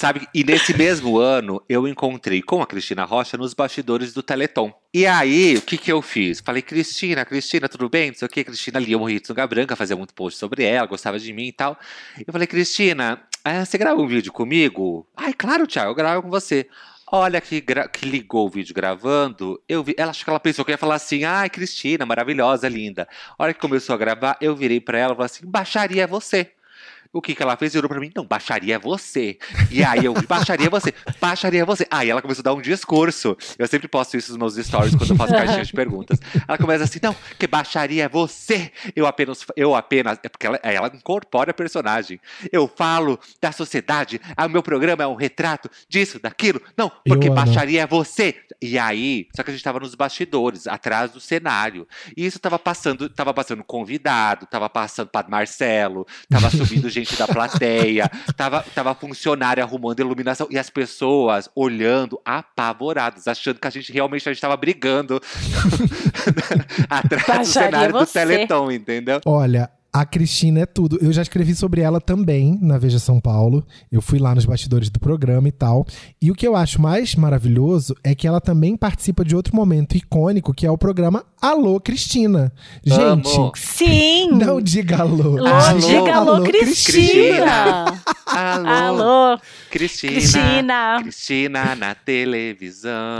Sabe, 0.00 0.26
e 0.34 0.42
nesse 0.42 0.74
mesmo 0.74 1.18
ano, 1.18 1.62
eu 1.68 1.86
encontrei 1.86 2.40
com 2.40 2.62
a 2.62 2.66
Cristina 2.66 3.04
Rocha 3.04 3.36
nos 3.36 3.52
bastidores 3.52 4.14
do 4.14 4.22
Teleton. 4.22 4.72
E 4.94 5.04
aí, 5.04 5.58
o 5.58 5.60
que 5.60 5.76
que 5.76 5.92
eu 5.92 6.00
fiz? 6.00 6.40
Falei, 6.40 6.62
Cristina, 6.62 7.22
Cristina, 7.22 7.68
tudo 7.68 7.86
bem? 7.86 8.08
Não 8.08 8.14
sei 8.14 8.24
o 8.24 8.28
que. 8.30 8.42
Cristina 8.42 8.80
lia 8.80 8.96
o 8.96 9.00
Morrito 9.00 9.34
no 9.34 9.46
Branca, 9.46 9.76
fazia 9.76 9.94
muito 9.94 10.14
post 10.14 10.38
sobre 10.38 10.64
ela, 10.64 10.86
gostava 10.86 11.18
de 11.18 11.30
mim 11.34 11.48
e 11.48 11.52
tal. 11.52 11.78
Eu 12.26 12.32
falei, 12.32 12.46
Cristina, 12.46 13.20
ah, 13.44 13.62
você 13.62 13.76
grava 13.76 14.00
um 14.00 14.06
vídeo 14.06 14.32
comigo? 14.32 15.06
Ai, 15.14 15.34
claro, 15.34 15.66
Thiago, 15.66 15.90
eu 15.90 15.94
gravo 15.94 16.22
com 16.22 16.30
você. 16.30 16.66
Olha 17.12 17.38
que, 17.38 17.60
que 17.60 18.06
ligou 18.06 18.46
o 18.46 18.50
vídeo 18.50 18.74
gravando, 18.74 19.62
eu 19.68 19.84
vi, 19.84 19.94
ela 19.98 20.12
acho 20.12 20.24
que 20.24 20.30
ela 20.30 20.40
pensou 20.40 20.64
que 20.64 20.70
eu 20.70 20.74
ia 20.74 20.78
falar 20.78 20.94
assim, 20.94 21.24
ai, 21.24 21.50
Cristina, 21.50 22.06
maravilhosa, 22.06 22.66
linda. 22.70 23.06
A 23.38 23.42
hora 23.42 23.52
que 23.52 23.60
começou 23.60 23.94
a 23.94 23.98
gravar, 23.98 24.38
eu 24.40 24.56
virei 24.56 24.80
pra 24.80 24.96
ela 24.96 25.12
e 25.12 25.16
falei 25.16 25.26
assim, 25.26 25.46
baixaria 25.46 26.06
você. 26.06 26.52
O 27.12 27.20
que 27.20 27.34
que 27.34 27.42
ela 27.42 27.56
fez? 27.56 27.72
Virou 27.72 27.88
pra 27.88 27.98
mim, 27.98 28.10
não, 28.14 28.24
baixaria 28.24 28.76
é 28.76 28.78
você. 28.78 29.36
E 29.70 29.82
aí 29.82 30.04
eu, 30.04 30.14
baixaria 30.28 30.66
é 30.66 30.70
você, 30.70 30.94
baixaria 31.20 31.62
é 31.62 31.64
você. 31.64 31.86
Aí 31.90 32.08
ela 32.08 32.22
começou 32.22 32.42
a 32.42 32.44
dar 32.44 32.54
um 32.54 32.60
discurso. 32.60 33.36
Eu 33.58 33.66
sempre 33.66 33.88
posto 33.88 34.16
isso 34.16 34.30
nos 34.30 34.54
meus 34.54 34.66
stories 34.66 34.94
quando 34.94 35.10
eu 35.10 35.16
faço 35.16 35.32
caixinha 35.32 35.64
de 35.64 35.72
perguntas. 35.72 36.20
Ela 36.46 36.56
começa 36.56 36.84
assim, 36.84 37.00
não, 37.02 37.14
que 37.36 37.46
baixaria 37.48 38.04
é 38.04 38.08
você. 38.08 38.70
Eu 38.94 39.06
apenas, 39.06 39.44
eu 39.56 39.74
apenas, 39.74 40.18
é 40.22 40.28
porque 40.28 40.46
ela, 40.46 40.60
ela 40.62 40.90
incorpora 40.94 41.50
a 41.50 41.54
personagem. 41.54 42.20
Eu 42.52 42.68
falo 42.68 43.18
da 43.40 43.50
sociedade, 43.50 44.20
ah, 44.36 44.46
o 44.46 44.50
meu 44.50 44.62
programa 44.62 45.02
é 45.02 45.06
um 45.06 45.16
retrato 45.16 45.68
disso, 45.88 46.20
daquilo. 46.20 46.62
Não, 46.76 46.90
porque 47.04 47.28
Eu 47.28 47.34
baixaria 47.34 47.82
é 47.82 47.86
você. 47.86 48.36
E 48.62 48.78
aí, 48.78 49.26
só 49.34 49.42
que 49.42 49.50
a 49.50 49.52
gente 49.54 49.64
tava 49.64 49.80
nos 49.80 49.94
bastidores, 49.96 50.66
atrás 50.66 51.10
do 51.10 51.20
cenário. 51.20 51.88
E 52.16 52.24
isso 52.24 52.38
tava 52.38 52.58
passando, 52.58 53.08
tava 53.08 53.34
passando 53.34 53.64
convidado, 53.64 54.46
tava 54.46 54.68
passando 54.68 55.08
Padre 55.08 55.30
Marcelo, 55.30 56.06
tava 56.28 56.50
subindo 56.50 56.88
gente 56.88 56.99
da 57.16 57.26
plateia, 57.26 58.10
tava, 58.36 58.64
tava 58.74 58.94
funcionário 58.94 59.62
arrumando 59.62 60.00
iluminação 60.00 60.46
e 60.50 60.58
as 60.58 60.70
pessoas 60.70 61.48
olhando 61.54 62.20
apavoradas, 62.24 63.26
achando 63.28 63.58
que 63.58 63.66
a 63.66 63.70
gente 63.70 63.92
realmente 63.92 64.28
a 64.28 64.32
gente 64.32 64.40
tava 64.40 64.56
brigando 64.56 65.20
atrás 66.88 67.22
do 67.22 67.26
Baixaria 67.26 67.44
cenário 67.44 67.92
do 67.92 67.98
você. 67.98 68.20
Teleton, 68.20 68.70
entendeu? 68.70 69.20
Olha, 69.24 69.70
a 69.92 70.04
Cristina 70.04 70.60
é 70.60 70.66
tudo. 70.66 70.98
Eu 71.02 71.12
já 71.12 71.20
escrevi 71.22 71.54
sobre 71.54 71.80
ela 71.80 72.00
também 72.00 72.58
na 72.62 72.78
Veja 72.78 72.98
São 72.98 73.20
Paulo. 73.20 73.66
Eu 73.90 74.00
fui 74.00 74.18
lá 74.18 74.34
nos 74.34 74.44
bastidores 74.44 74.88
do 74.88 75.00
programa 75.00 75.48
e 75.48 75.52
tal. 75.52 75.84
E 76.22 76.30
o 76.30 76.34
que 76.34 76.46
eu 76.46 76.54
acho 76.54 76.80
mais 76.80 77.14
maravilhoso 77.16 77.96
é 78.04 78.14
que 78.14 78.26
ela 78.26 78.40
também 78.40 78.76
participa 78.76 79.24
de 79.24 79.34
outro 79.34 79.54
momento 79.54 79.96
icônico, 79.96 80.54
que 80.54 80.64
é 80.64 80.70
o 80.70 80.78
programa 80.78 81.24
Alô 81.40 81.80
Cristina. 81.80 82.52
Gente, 82.84 83.36
Amo. 83.36 83.52
Sim! 83.56 84.30
não 84.32 84.60
diga 84.60 84.98
alô. 85.02 85.38
Alô, 85.38 85.46
Alô, 85.46 85.78
diga 85.78 86.14
alô, 86.14 86.34
alô, 86.34 86.44
Cristina! 86.44 88.00
Alô, 88.26 88.68
Alô, 88.68 89.40
Cristina. 89.70 90.12
Cristina! 90.12 90.98
Cristina 91.02 91.74
na 91.74 91.94
televisão. 91.94 93.18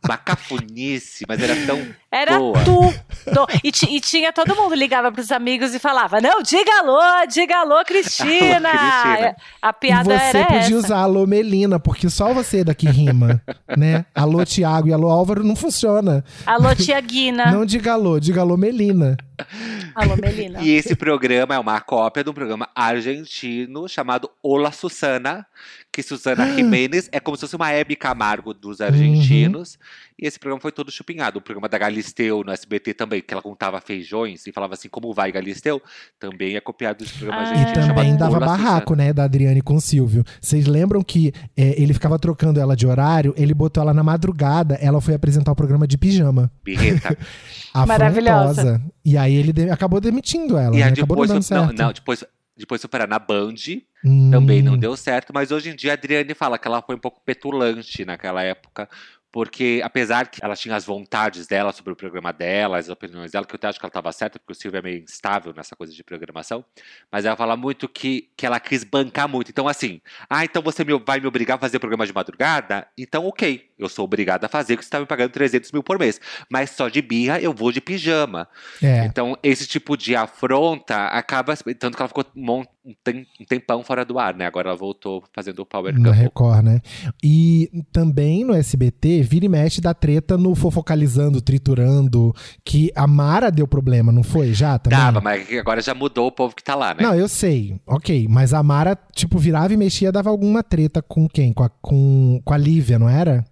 Pá, 0.00 0.14
uma 0.14 0.16
cafunice, 0.16 1.24
mas 1.28 1.40
era 1.42 1.54
tão 1.66 1.86
Era 2.10 2.38
boa. 2.38 2.64
tudo. 2.64 3.46
E, 3.62 3.68
e 3.96 4.00
tinha 4.00 4.32
todo 4.32 4.56
mundo 4.56 4.74
ligava 4.74 5.12
pros 5.12 5.30
amigos 5.30 5.74
e 5.74 5.78
falava: 5.78 6.20
Não, 6.20 6.42
diga 6.42 6.78
alô, 6.80 7.26
diga 7.30 7.58
alô, 7.58 7.84
Cristina! 7.84 8.70
Alô, 8.70 8.78
Cristina. 8.78 9.26
É, 9.28 9.36
A 9.60 9.68
E 9.68 9.72
piada 9.72 10.04
você 10.18 10.38
era 10.38 10.44
podia 10.46 10.58
essa. 10.60 10.74
usar 10.74 10.98
alô 11.00 11.26
Melina, 11.26 11.78
porque 11.78 12.08
só 12.08 12.32
você 12.32 12.64
daqui 12.64 12.88
rima, 12.88 13.42
né? 13.76 14.04
Alô 14.14 14.44
Tiago 14.44 14.88
e 14.88 14.92
alô 14.92 15.08
Álvaro 15.10 15.44
não 15.44 15.54
funciona. 15.54 16.24
Alô, 16.46 16.74
tia 16.74 17.00
Guina. 17.00 17.52
Não 17.52 17.64
diga 17.66 17.92
alô, 17.92 18.18
diga 18.18 18.40
alô 18.40 18.56
Melina. 18.56 19.16
Alô, 19.94 20.16
Melina. 20.16 20.60
E 20.62 20.70
esse 20.70 20.94
programa 20.94 21.54
é 21.54 21.58
uma 21.58 21.80
cópia 21.80 22.22
de 22.22 22.28
um 22.30 22.34
programa 22.34 22.68
argentino 22.74 23.88
chamado 23.88 24.30
Olá 24.42 24.70
Susana, 24.70 25.46
que 25.92 26.02
Susana 26.04 26.54
Jiménez 26.54 27.08
é 27.10 27.18
como 27.18 27.36
se 27.36 27.40
fosse 27.40 27.56
uma 27.56 27.70
Hebe 27.72 27.96
Camargo 27.96 28.54
dos 28.54 28.80
argentinos. 28.80 29.76
E 30.16 30.26
esse 30.26 30.38
programa 30.38 30.60
foi 30.60 30.70
todo 30.70 30.90
chupinhado. 30.90 31.38
O 31.38 31.42
programa 31.42 31.68
da 31.68 31.76
Galisteu 31.78 32.44
no 32.44 32.52
SBT 32.52 32.94
também, 32.94 33.20
que 33.20 33.34
ela 33.34 33.42
contava 33.42 33.80
feijões 33.80 34.46
e 34.46 34.52
falava 34.52 34.74
assim, 34.74 34.88
como 34.88 35.12
vai 35.12 35.32
Galisteu? 35.32 35.82
Também 36.18 36.54
é 36.54 36.60
copiado 36.60 36.98
desse 37.02 37.14
programa 37.18 37.42
Ah. 37.42 37.54
E 37.54 37.58
argentino 37.58 37.88
também 37.94 38.16
dava 38.16 38.38
barraco, 38.38 38.90
Susana. 38.94 39.04
né, 39.08 39.12
da 39.12 39.24
Adriane 39.24 39.60
com 39.62 39.74
o 39.74 39.80
Silvio. 39.80 40.22
Vocês 40.40 40.66
lembram 40.66 41.02
que 41.02 41.32
é, 41.56 41.80
ele 41.82 41.92
ficava 41.92 42.18
trocando 42.18 42.60
ela 42.60 42.76
de 42.76 42.86
horário, 42.86 43.34
ele 43.36 43.52
botou 43.52 43.82
ela 43.82 43.92
na 43.92 44.02
madrugada, 44.04 44.74
ela 44.76 45.00
foi 45.00 45.14
apresentar 45.14 45.50
o 45.50 45.56
programa 45.56 45.88
de 45.88 45.98
pijama. 45.98 46.52
Birreta. 46.62 47.16
Maravilhosa. 47.86 48.80
E 49.04 49.16
aí 49.16 49.34
ele 49.34 49.52
de- 49.52 49.70
acabou 49.70 50.00
demitindo 50.00 50.56
ela, 50.56 50.74
e 50.74 50.78
né? 50.78 50.84
aí 50.84 50.92
Acabou 50.92 51.16
não 51.16 51.24
depois, 51.26 51.48
dando 51.48 51.66
não, 51.76 51.86
não, 51.86 51.92
depois, 51.92 52.24
depois 52.60 52.80
foi 52.80 52.88
parar 52.88 53.08
na 53.08 53.18
Band, 53.18 53.54
Hum. 54.04 54.30
também 54.30 54.62
não 54.62 54.78
deu 54.78 54.96
certo, 54.96 55.30
mas 55.34 55.50
hoje 55.50 55.70
em 55.70 55.76
dia 55.76 55.90
a 55.90 55.94
Adriane 55.94 56.32
fala 56.34 56.58
que 56.58 56.66
ela 56.66 56.80
foi 56.80 56.94
um 56.94 56.98
pouco 56.98 57.20
petulante 57.24 58.04
naquela 58.04 58.42
época, 58.42 58.88
porque 59.32 59.80
apesar 59.84 60.28
que 60.28 60.44
ela 60.44 60.56
tinha 60.56 60.74
as 60.74 60.84
vontades 60.84 61.46
dela 61.46 61.72
sobre 61.72 61.92
o 61.92 61.96
programa 61.96 62.32
dela, 62.32 62.78
as 62.78 62.88
opiniões 62.88 63.30
dela, 63.30 63.44
que 63.46 63.54
eu 63.54 63.56
até 63.56 63.68
acho 63.68 63.78
que 63.78 63.84
ela 63.84 63.90
estava 63.90 64.10
certa, 64.12 64.38
porque 64.38 64.52
o 64.52 64.54
Silvio 64.54 64.78
é 64.78 64.82
meio 64.82 65.02
instável 65.02 65.52
nessa 65.54 65.76
coisa 65.76 65.92
de 65.92 66.02
programação, 66.02 66.64
mas 67.10 67.24
ela 67.24 67.36
fala 67.36 67.56
muito 67.56 67.88
que, 67.88 68.28
que 68.36 68.44
ela 68.44 68.58
quis 68.58 68.82
bancar 68.84 69.28
muito. 69.28 69.50
Então, 69.50 69.68
assim, 69.68 70.00
ah, 70.28 70.44
então 70.44 70.60
você 70.62 70.84
me- 70.84 70.98
vai 70.98 71.20
me 71.20 71.26
obrigar 71.26 71.56
a 71.56 71.60
fazer 71.60 71.78
programa 71.78 72.06
de 72.06 72.12
madrugada? 72.12 72.86
Então, 72.98 73.26
ok, 73.26 73.70
eu 73.78 73.88
sou 73.88 74.04
obrigada 74.04 74.46
a 74.46 74.48
fazer, 74.48 74.74
porque 74.74 74.84
você 74.84 74.88
está 74.88 75.00
me 75.00 75.06
pagando 75.06 75.30
300 75.30 75.70
mil 75.72 75.82
por 75.82 75.98
mês. 75.98 76.20
Mas 76.50 76.70
só 76.70 76.88
de 76.88 77.00
birra 77.00 77.40
eu 77.40 77.52
vou 77.52 77.70
de 77.72 77.80
pijama. 77.80 78.48
É. 78.82 79.04
Então, 79.04 79.36
esse 79.42 79.66
tipo 79.66 79.96
de 79.96 80.14
afronta 80.16 81.06
acaba. 81.06 81.56
Tanto 81.56 81.96
que 81.96 82.02
ela 82.02 82.08
ficou 82.08 82.24
um 82.84 83.44
tempão 83.46 83.82
fora 83.82 84.04
do 84.04 84.18
ar, 84.18 84.34
né? 84.34 84.46
Agora 84.46 84.70
ela 84.70 84.76
voltou 84.76 85.22
fazendo 85.34 85.60
o 85.60 85.66
Power 85.66 85.92
Na 85.92 86.08
Couple. 86.08 86.22
Record, 86.22 86.64
né? 86.64 86.80
E 87.22 87.84
também 87.92 88.44
no 88.44 88.54
SBT, 88.54 89.22
vira 89.22 89.44
e 89.44 89.48
mexe 89.48 89.80
da 89.80 89.92
treta 89.92 90.38
no 90.38 90.54
Fofocalizando, 90.54 91.42
Triturando, 91.42 92.34
que 92.64 92.90
a 92.94 93.06
Mara 93.06 93.50
deu 93.50 93.68
problema, 93.68 94.10
não 94.10 94.22
foi? 94.22 94.54
Já 94.54 94.78
também? 94.78 94.98
Dava, 94.98 95.20
mas 95.20 95.50
agora 95.58 95.82
já 95.82 95.94
mudou 95.94 96.28
o 96.28 96.32
povo 96.32 96.54
que 96.56 96.64
tá 96.64 96.74
lá, 96.74 96.94
né? 96.94 97.02
Não, 97.02 97.14
eu 97.14 97.28
sei, 97.28 97.78
ok. 97.86 98.26
Mas 98.28 98.54
a 98.54 98.62
Mara, 98.62 98.96
tipo, 99.14 99.38
virava 99.38 99.72
e 99.74 99.76
mexia, 99.76 100.10
dava 100.10 100.30
alguma 100.30 100.62
treta 100.62 101.02
com 101.02 101.28
quem? 101.28 101.52
Com 101.52 101.64
a, 101.64 101.68
com, 101.68 102.40
com 102.44 102.54
a 102.54 102.56
Lívia, 102.56 102.98
não 102.98 103.08
era? 103.08 103.44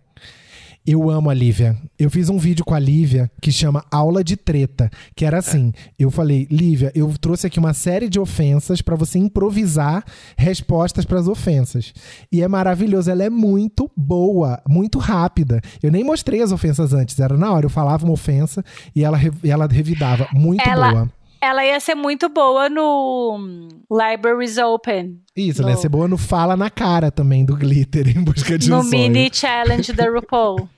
Eu 0.91 1.11
amo 1.11 1.29
a 1.29 1.35
Lívia. 1.35 1.77
Eu 1.99 2.09
fiz 2.09 2.31
um 2.31 2.39
vídeo 2.39 2.65
com 2.65 2.75
a 2.75 2.79
Lívia 2.79 3.31
que 3.43 3.53
chama 3.53 3.85
Aula 3.91 4.25
de 4.25 4.39
Treta, 4.39 4.89
que 5.15 5.23
era 5.27 5.37
assim. 5.37 5.71
Eu 5.99 6.11
falei, 6.11 6.49
Lívia, 6.51 6.91
eu 6.95 7.13
trouxe 7.21 7.47
aqui 7.47 7.59
uma 7.59 7.75
série 7.75 8.09
de 8.09 8.19
ofensas 8.19 8.81
pra 8.81 8.97
você 8.97 9.19
improvisar 9.19 10.03
respostas 10.35 11.05
pras 11.05 11.29
ofensas. 11.29 11.93
E 12.33 12.41
é 12.43 12.49
maravilhoso, 12.49 13.11
ela 13.11 13.23
é 13.23 13.29
muito 13.29 13.91
boa, 13.95 14.63
muito 14.67 14.99
rápida. 14.99 15.61
Eu 15.83 15.93
nem 15.93 16.03
mostrei 16.03 16.41
as 16.41 16.53
ofensas 16.53 16.95
antes, 16.95 17.21
era 17.21 17.37
na 17.37 17.53
hora, 17.53 17.67
eu 17.67 17.71
falava 17.71 18.07
uma 18.07 18.15
ofensa 18.15 18.65
e 18.97 19.05
ela, 19.05 19.19
e 19.45 19.51
ela 19.51 19.67
revidava. 19.67 20.27
Muito 20.33 20.67
Ela- 20.67 20.91
boa. 20.91 21.13
Ela 21.41 21.65
ia 21.67 21.79
ser 21.81 21.95
muito 21.95 22.29
boa 22.31 22.69
no 22.71 23.69
Libraries 23.91 24.57
Open. 24.57 25.19
Isso, 25.37 25.61
ela 25.61 25.71
ia 25.71 25.77
No- 25.77 25.83
ser 25.83 25.89
boa 25.91 26.09
no 26.09 26.17
Fala 26.17 26.57
na 26.57 26.71
Cara 26.71 27.11
também, 27.13 27.45
do 27.45 27.55
Glitter, 27.55 28.09
em 28.09 28.25
busca 28.25 28.59
de 28.59 28.73
um 28.73 28.79
no 28.79 28.83
sonho. 28.83 28.91
mini 28.91 29.29
challenge 29.33 29.93
da 29.93 30.11
RuPaul. 30.11 30.67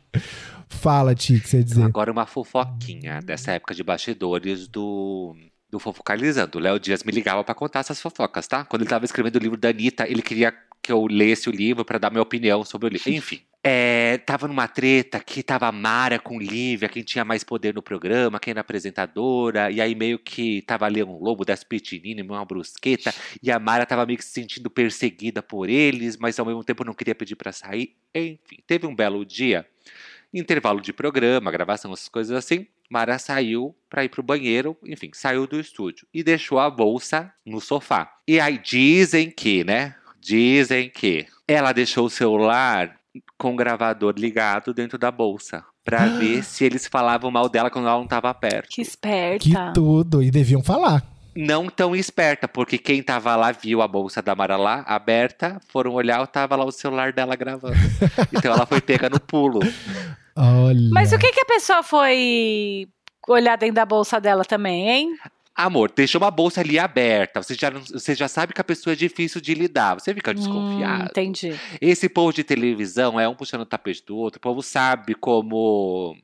Fala, 0.68 1.14
Ti, 1.14 1.40
que 1.40 1.48
você 1.48 1.58
ia 1.58 1.64
dizer. 1.64 1.82
Agora 1.82 2.10
uma 2.10 2.26
fofoquinha 2.26 3.20
dessa 3.20 3.52
época 3.52 3.74
de 3.74 3.82
bastidores 3.82 4.66
do. 4.68 5.36
Do 5.68 5.78
Fofocalizando. 5.78 6.58
O 6.58 6.60
Léo 6.60 6.80
Dias 6.80 7.04
me 7.04 7.12
ligava 7.12 7.44
pra 7.44 7.54
contar 7.54 7.78
essas 7.78 8.00
fofocas, 8.00 8.48
tá? 8.48 8.64
Quando 8.64 8.82
ele 8.82 8.90
tava 8.90 9.04
escrevendo 9.04 9.36
o 9.36 9.38
livro 9.38 9.56
da 9.56 9.68
Anitta, 9.68 10.04
ele 10.08 10.20
queria 10.20 10.52
que 10.82 10.90
eu 10.90 11.06
lesse 11.06 11.48
o 11.48 11.52
livro 11.52 11.84
pra 11.84 11.98
dar 11.98 12.10
minha 12.10 12.22
opinião 12.22 12.64
sobre 12.64 12.88
o 12.88 12.90
livro. 12.90 13.08
Enfim. 13.10 13.40
É, 13.62 14.16
tava 14.18 14.48
numa 14.48 14.66
treta 14.66 15.20
que 15.20 15.42
tava 15.42 15.68
a 15.68 15.72
Mara 15.72 16.18
com 16.18 16.40
Lívia, 16.40 16.88
quem 16.88 17.02
tinha 17.02 17.26
mais 17.26 17.44
poder 17.44 17.74
no 17.74 17.82
programa, 17.82 18.40
quem 18.40 18.52
era 18.52 18.62
apresentadora, 18.62 19.70
e 19.70 19.82
aí 19.82 19.94
meio 19.94 20.18
que 20.18 20.62
tava 20.62 20.88
Leão 20.88 21.18
Lobo, 21.18 21.44
das 21.44 21.62
Pitinini, 21.62 22.22
uma 22.22 22.42
brusqueta, 22.42 23.14
e 23.42 23.50
a 23.50 23.58
Mara 23.58 23.84
tava 23.84 24.06
meio 24.06 24.18
que 24.18 24.24
se 24.24 24.32
sentindo 24.32 24.70
perseguida 24.70 25.42
por 25.42 25.68
eles, 25.68 26.16
mas 26.16 26.38
ao 26.38 26.46
mesmo 26.46 26.64
tempo 26.64 26.84
não 26.84 26.94
queria 26.94 27.14
pedir 27.14 27.36
pra 27.36 27.52
sair. 27.52 27.94
Enfim, 28.14 28.62
teve 28.66 28.86
um 28.86 28.96
belo 28.96 29.26
dia 29.26 29.66
intervalo 30.32 30.80
de 30.80 30.92
programa, 30.92 31.50
gravação, 31.50 31.92
essas 31.92 32.08
coisas 32.08 32.36
assim. 32.36 32.66
Mara 32.90 33.18
saiu 33.18 33.74
pra 33.88 34.04
ir 34.04 34.08
pro 34.08 34.22
banheiro, 34.22 34.76
enfim, 34.84 35.10
saiu 35.12 35.46
do 35.46 35.60
estúdio 35.60 36.06
e 36.12 36.24
deixou 36.24 36.58
a 36.58 36.68
bolsa 36.68 37.32
no 37.46 37.60
sofá. 37.60 38.10
E 38.26 38.40
aí 38.40 38.58
dizem 38.58 39.30
que, 39.30 39.62
né? 39.62 39.94
Dizem 40.20 40.90
que 40.90 41.26
ela 41.46 41.72
deixou 41.72 42.06
o 42.06 42.10
celular 42.10 42.98
com 43.38 43.54
o 43.54 43.56
gravador 43.56 44.14
ligado 44.16 44.74
dentro 44.74 44.98
da 44.98 45.10
bolsa 45.10 45.64
pra 45.84 46.06
ver 46.18 46.42
se 46.44 46.64
eles 46.64 46.86
falavam 46.86 47.30
mal 47.30 47.48
dela 47.48 47.70
quando 47.70 47.88
ela 47.88 47.98
não 47.98 48.06
tava 48.06 48.34
perto. 48.34 48.68
Que 48.70 48.82
esperta. 48.82 49.44
Que 49.44 49.72
tudo. 49.72 50.22
E 50.22 50.30
deviam 50.30 50.62
falar. 50.62 51.02
Não 51.36 51.68
tão 51.68 51.94
esperta, 51.94 52.48
porque 52.48 52.76
quem 52.76 53.02
tava 53.02 53.36
lá 53.36 53.52
viu 53.52 53.80
a 53.82 53.88
bolsa 53.88 54.20
da 54.20 54.34
Mara 54.34 54.56
lá 54.56 54.82
aberta, 54.86 55.60
foram 55.68 55.92
olhar, 55.92 56.26
tava 56.26 56.56
lá 56.56 56.64
o 56.64 56.72
celular 56.72 57.12
dela 57.12 57.36
gravando. 57.36 57.76
Então 58.32 58.52
ela 58.52 58.66
foi 58.66 58.80
pega 58.80 59.08
no 59.08 59.20
pulo. 59.20 59.60
Olha. 60.36 60.90
Mas 60.92 61.12
o 61.12 61.18
que, 61.18 61.30
que 61.32 61.40
a 61.40 61.44
pessoa 61.44 61.82
foi 61.82 62.88
olhar 63.28 63.56
dentro 63.56 63.76
da 63.76 63.84
bolsa 63.86 64.20
dela 64.20 64.44
também, 64.44 64.88
hein? 64.88 65.16
Amor, 65.54 65.92
deixa 65.94 66.16
uma 66.16 66.30
bolsa 66.30 66.60
ali 66.62 66.78
aberta. 66.78 67.42
Você 67.42 67.54
já, 67.54 67.70
não- 67.70 67.82
você 67.82 68.14
já 68.14 68.28
sabe 68.28 68.52
que 68.54 68.60
a 68.60 68.64
pessoa 68.64 68.92
é 68.94 68.96
difícil 68.96 69.40
de 69.40 69.52
lidar. 69.52 69.94
Você 69.94 70.14
fica 70.14 70.30
Hum, 70.30 70.34
desconfiado. 70.34 71.10
entendi. 71.10 71.54
Esse 71.80 72.08
povo 72.08 72.32
de 72.32 72.42
televisão 72.42 73.20
é 73.20 73.28
um 73.28 73.34
puxando 73.34 73.62
o 73.62 73.66
tapete 73.66 74.02
do 74.06 74.16
outro. 74.16 74.38
O 74.38 74.40
povo 74.40 74.62
sabe 74.62 75.14
como 75.14 76.16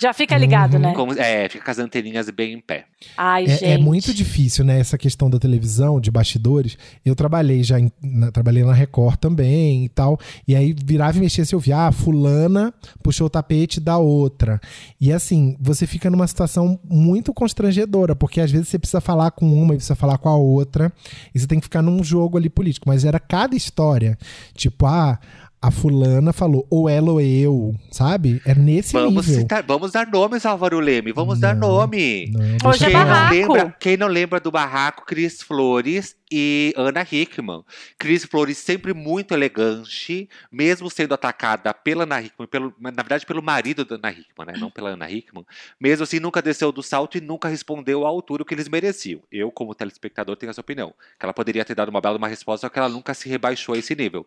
Já 0.00 0.12
fica 0.12 0.36
ligado, 0.38 0.74
Uhum. 0.74 0.80
né? 0.80 0.94
Como- 0.94 1.12
é, 1.14 1.48
fica 1.48 1.64
com 1.64 1.70
as 1.70 1.78
anteninhas 1.78 2.28
bem 2.30 2.52
em 2.54 2.60
pé. 2.60 2.84
Ai, 3.16 3.44
É, 3.44 3.48
gente. 3.48 3.64
é 3.64 3.78
muito 3.78 4.14
difícil, 4.14 4.64
né? 4.64 4.78
Essa 4.78 4.96
questão 4.96 5.28
da 5.28 5.38
televisão, 5.38 6.00
de 6.00 6.10
bastidores. 6.10 6.78
Eu 7.04 7.14
trabalhei 7.16 7.62
já, 7.64 7.80
em- 7.80 7.90
na, 8.02 8.30
trabalhei 8.30 8.62
na 8.62 8.72
Record 8.72 9.16
também 9.16 9.84
e 9.84 9.88
tal. 9.88 10.18
E 10.46 10.54
aí 10.54 10.74
virava 10.84 11.18
e 11.18 11.20
mexia 11.20 11.44
se 11.44 11.54
eu 11.54 11.58
via, 11.60 11.86
ah, 11.88 11.92
fulana 11.92 12.72
puxou 13.02 13.26
o 13.26 13.30
tapete 13.30 13.80
da 13.80 13.98
outra. 13.98 14.60
E 15.00 15.12
assim, 15.12 15.56
você 15.60 15.86
fica 15.86 16.08
numa 16.10 16.26
situação 16.26 16.78
muito 16.88 17.32
constrangedora, 17.34 18.14
porque 18.14 18.40
às 18.40 18.50
vezes 18.50 18.68
você 18.68 18.78
precisa 18.78 19.00
falar 19.00 19.30
com 19.32 19.46
uma 19.52 19.74
e 19.74 19.78
precisa 19.78 19.96
falar 19.96 20.18
com 20.18 20.28
a 20.28 20.36
outra. 20.36 20.92
E 21.34 21.38
você 21.40 21.46
tem 21.46 21.58
que 21.58 21.64
ficar 21.66 21.82
num 21.82 22.04
jogo 22.04 22.36
ali 22.38 22.48
político. 22.48 22.88
Mas 22.88 23.04
era 23.04 23.18
cada 23.18 23.56
história. 23.56 24.16
Tipo, 24.54 24.86
ah. 24.86 25.18
A 25.60 25.72
fulana 25.72 26.32
falou, 26.32 26.64
ou 26.70 26.88
ela 26.88 27.10
ou 27.10 27.20
eu, 27.20 27.74
sabe? 27.90 28.40
É 28.46 28.54
nesse 28.54 28.92
Vamos, 28.92 29.26
nível. 29.26 29.40
citar, 29.42 29.64
vamos 29.66 29.90
dar 29.90 30.06
nomes, 30.06 30.46
Álvaro 30.46 30.78
Leme. 30.78 31.10
Vamos 31.10 31.40
dar 31.40 31.56
Não, 31.56 31.68
nome. 31.68 32.30
Não, 32.30 32.70
Hoje 32.70 32.84
é 32.84 32.86
Quem 32.86 32.90
pra 32.96 33.04
lá. 33.04 33.06
não, 33.06 33.30
barraco. 33.30 33.52
lembra, 33.54 33.76
quem 33.80 33.96
não 33.96 34.06
lembra 34.06 34.38
do 34.38 34.52
barraco, 34.52 35.04
Cris 35.04 35.42
Flores 35.42 36.14
e 36.30 36.72
Ana 36.76 37.06
Hickman. 37.10 37.64
Cris 37.98 38.24
Flores 38.24 38.58
sempre 38.58 38.92
muito 38.92 39.32
elegante, 39.32 40.28
mesmo 40.50 40.90
sendo 40.90 41.14
atacada 41.14 41.72
pela 41.72 42.04
Ana 42.04 42.20
Hickman, 42.20 42.46
pelo, 42.48 42.74
na 42.78 42.90
verdade 42.90 43.24
pelo 43.26 43.42
marido 43.42 43.84
da 43.84 43.96
Ana 43.96 44.10
Hickman, 44.10 44.46
né? 44.46 44.54
não 44.58 44.70
pela 44.70 44.90
Ana 44.90 45.10
Hickman. 45.10 45.44
Mesmo 45.80 46.04
assim, 46.04 46.20
nunca 46.20 46.42
desceu 46.42 46.70
do 46.70 46.82
salto 46.82 47.16
e 47.16 47.20
nunca 47.20 47.48
respondeu 47.48 48.06
à 48.06 48.08
altura 48.08 48.44
que 48.44 48.54
eles 48.54 48.68
mereciam. 48.68 49.22
Eu, 49.30 49.50
como 49.50 49.74
telespectador, 49.74 50.36
tenho 50.36 50.50
essa 50.50 50.60
opinião. 50.60 50.94
Que 51.18 51.24
ela 51.24 51.34
poderia 51.34 51.64
ter 51.64 51.74
dado 51.74 51.88
uma 51.88 52.00
bela 52.00 52.18
uma 52.18 52.28
resposta, 52.28 52.66
só 52.66 52.70
que 52.70 52.78
ela 52.78 52.88
nunca 52.88 53.14
se 53.14 53.28
rebaixou 53.28 53.74
a 53.74 53.78
esse 53.78 53.94
nível. 53.94 54.26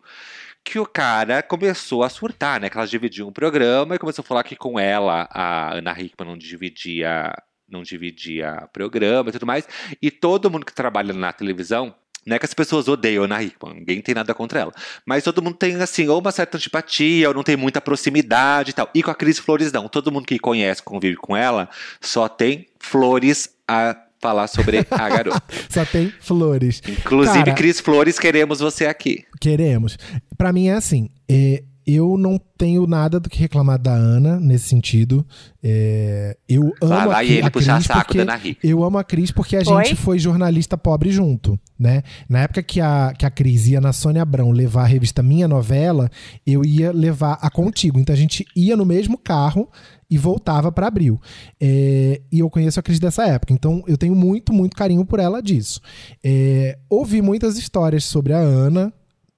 Que 0.64 0.78
o 0.78 0.86
cara 0.86 1.42
começou 1.42 2.02
a 2.02 2.08
surtar, 2.08 2.60
né? 2.60 2.68
Que 2.68 2.76
elas 2.76 2.90
dividiam 2.90 3.28
um 3.28 3.32
programa 3.32 3.94
e 3.94 3.98
começou 3.98 4.22
a 4.22 4.26
falar 4.26 4.44
que 4.44 4.56
com 4.56 4.78
ela, 4.78 5.28
a 5.30 5.74
Ana 5.74 5.92
Hickman 5.98 6.30
não 6.30 6.38
dividia 6.38 7.32
não 7.72 7.82
dividia 7.82 8.68
programa 8.72 9.30
e 9.30 9.32
tudo 9.32 9.46
mais. 9.46 9.66
E 10.00 10.10
todo 10.10 10.50
mundo 10.50 10.66
que 10.66 10.74
trabalha 10.74 11.12
na 11.14 11.32
televisão, 11.32 11.94
não 12.24 12.36
é 12.36 12.38
que 12.38 12.46
as 12.46 12.54
pessoas 12.54 12.86
odeiam 12.86 13.22
a 13.22 13.26
Ana 13.26 13.42
Hickman, 13.42 13.74
ninguém 13.74 14.00
tem 14.00 14.14
nada 14.14 14.32
contra 14.32 14.60
ela. 14.60 14.72
Mas 15.04 15.24
todo 15.24 15.42
mundo 15.42 15.56
tem, 15.56 15.74
assim, 15.76 16.06
ou 16.08 16.20
uma 16.20 16.30
certa 16.30 16.56
antipatia, 16.56 17.28
ou 17.28 17.34
não 17.34 17.42
tem 17.42 17.56
muita 17.56 17.80
proximidade 17.80 18.70
e 18.70 18.72
tal. 18.72 18.88
E 18.94 19.02
com 19.02 19.10
a 19.10 19.14
Cris 19.14 19.38
Flores, 19.38 19.72
não. 19.72 19.88
Todo 19.88 20.12
mundo 20.12 20.26
que 20.26 20.38
conhece, 20.38 20.82
convive 20.82 21.16
com 21.16 21.36
ela, 21.36 21.68
só 22.00 22.28
tem 22.28 22.68
flores 22.78 23.50
a 23.66 23.96
falar 24.20 24.46
sobre 24.46 24.86
a 24.88 25.08
garota. 25.08 25.42
Só 25.68 25.84
tem 25.84 26.14
flores. 26.20 26.80
Inclusive, 26.88 27.38
Cara, 27.44 27.54
Cris 27.54 27.80
Flores, 27.80 28.20
queremos 28.20 28.60
você 28.60 28.86
aqui. 28.86 29.24
Queremos. 29.40 29.98
Pra 30.38 30.52
mim 30.52 30.68
é 30.68 30.74
assim. 30.74 31.10
é, 31.28 31.64
eu 31.86 32.16
não 32.16 32.40
tenho 32.56 32.86
nada 32.86 33.18
do 33.18 33.28
que 33.28 33.38
reclamar 33.38 33.78
da 33.78 33.92
Ana 33.92 34.38
nesse 34.38 34.68
sentido. 34.68 35.26
É, 35.62 36.36
eu 36.48 36.72
amo 36.80 36.90
Lá 36.94 37.02
a, 37.02 37.06
vai 37.06 37.26
Cri- 37.26 37.36
ele 37.38 37.46
a 37.46 37.50
puxar 37.50 37.74
Cris 37.76 37.86
saco 37.86 38.04
porque 38.06 38.24
da 38.24 38.34
Ana 38.34 38.42
eu 38.62 38.84
amo 38.84 38.98
a 38.98 39.04
Cris 39.04 39.30
porque 39.30 39.56
a 39.56 39.60
Oi? 39.60 39.84
gente 39.84 39.96
foi 39.96 40.18
jornalista 40.18 40.76
pobre 40.78 41.10
junto, 41.10 41.58
né? 41.78 42.02
Na 42.28 42.40
época 42.40 42.62
que 42.62 42.80
a, 42.80 43.12
que 43.16 43.26
a 43.26 43.30
Cris 43.30 43.66
ia 43.68 43.80
na 43.80 43.92
Sônia 43.92 44.22
Abrão 44.22 44.50
levar 44.50 44.82
a 44.82 44.86
revista 44.86 45.22
Minha 45.22 45.48
Novela, 45.48 46.10
eu 46.46 46.64
ia 46.64 46.92
levar 46.92 47.38
a 47.40 47.50
Contigo. 47.50 47.98
Então 47.98 48.12
a 48.14 48.18
gente 48.18 48.44
ia 48.54 48.76
no 48.76 48.84
mesmo 48.86 49.18
carro 49.18 49.68
e 50.10 50.18
voltava 50.18 50.70
pra 50.70 50.86
Abril. 50.88 51.20
É, 51.60 52.20
e 52.30 52.38
eu 52.40 52.50
conheço 52.50 52.78
a 52.78 52.82
Cris 52.82 52.98
dessa 53.00 53.26
época, 53.26 53.52
então 53.52 53.82
eu 53.86 53.96
tenho 53.96 54.14
muito, 54.14 54.52
muito 54.52 54.76
carinho 54.76 55.04
por 55.06 55.18
ela 55.18 55.42
disso. 55.42 55.80
É, 56.22 56.78
ouvi 56.88 57.22
muitas 57.22 57.56
histórias 57.56 58.04
sobre 58.04 58.32
a 58.34 58.38
Ana, 58.38 58.92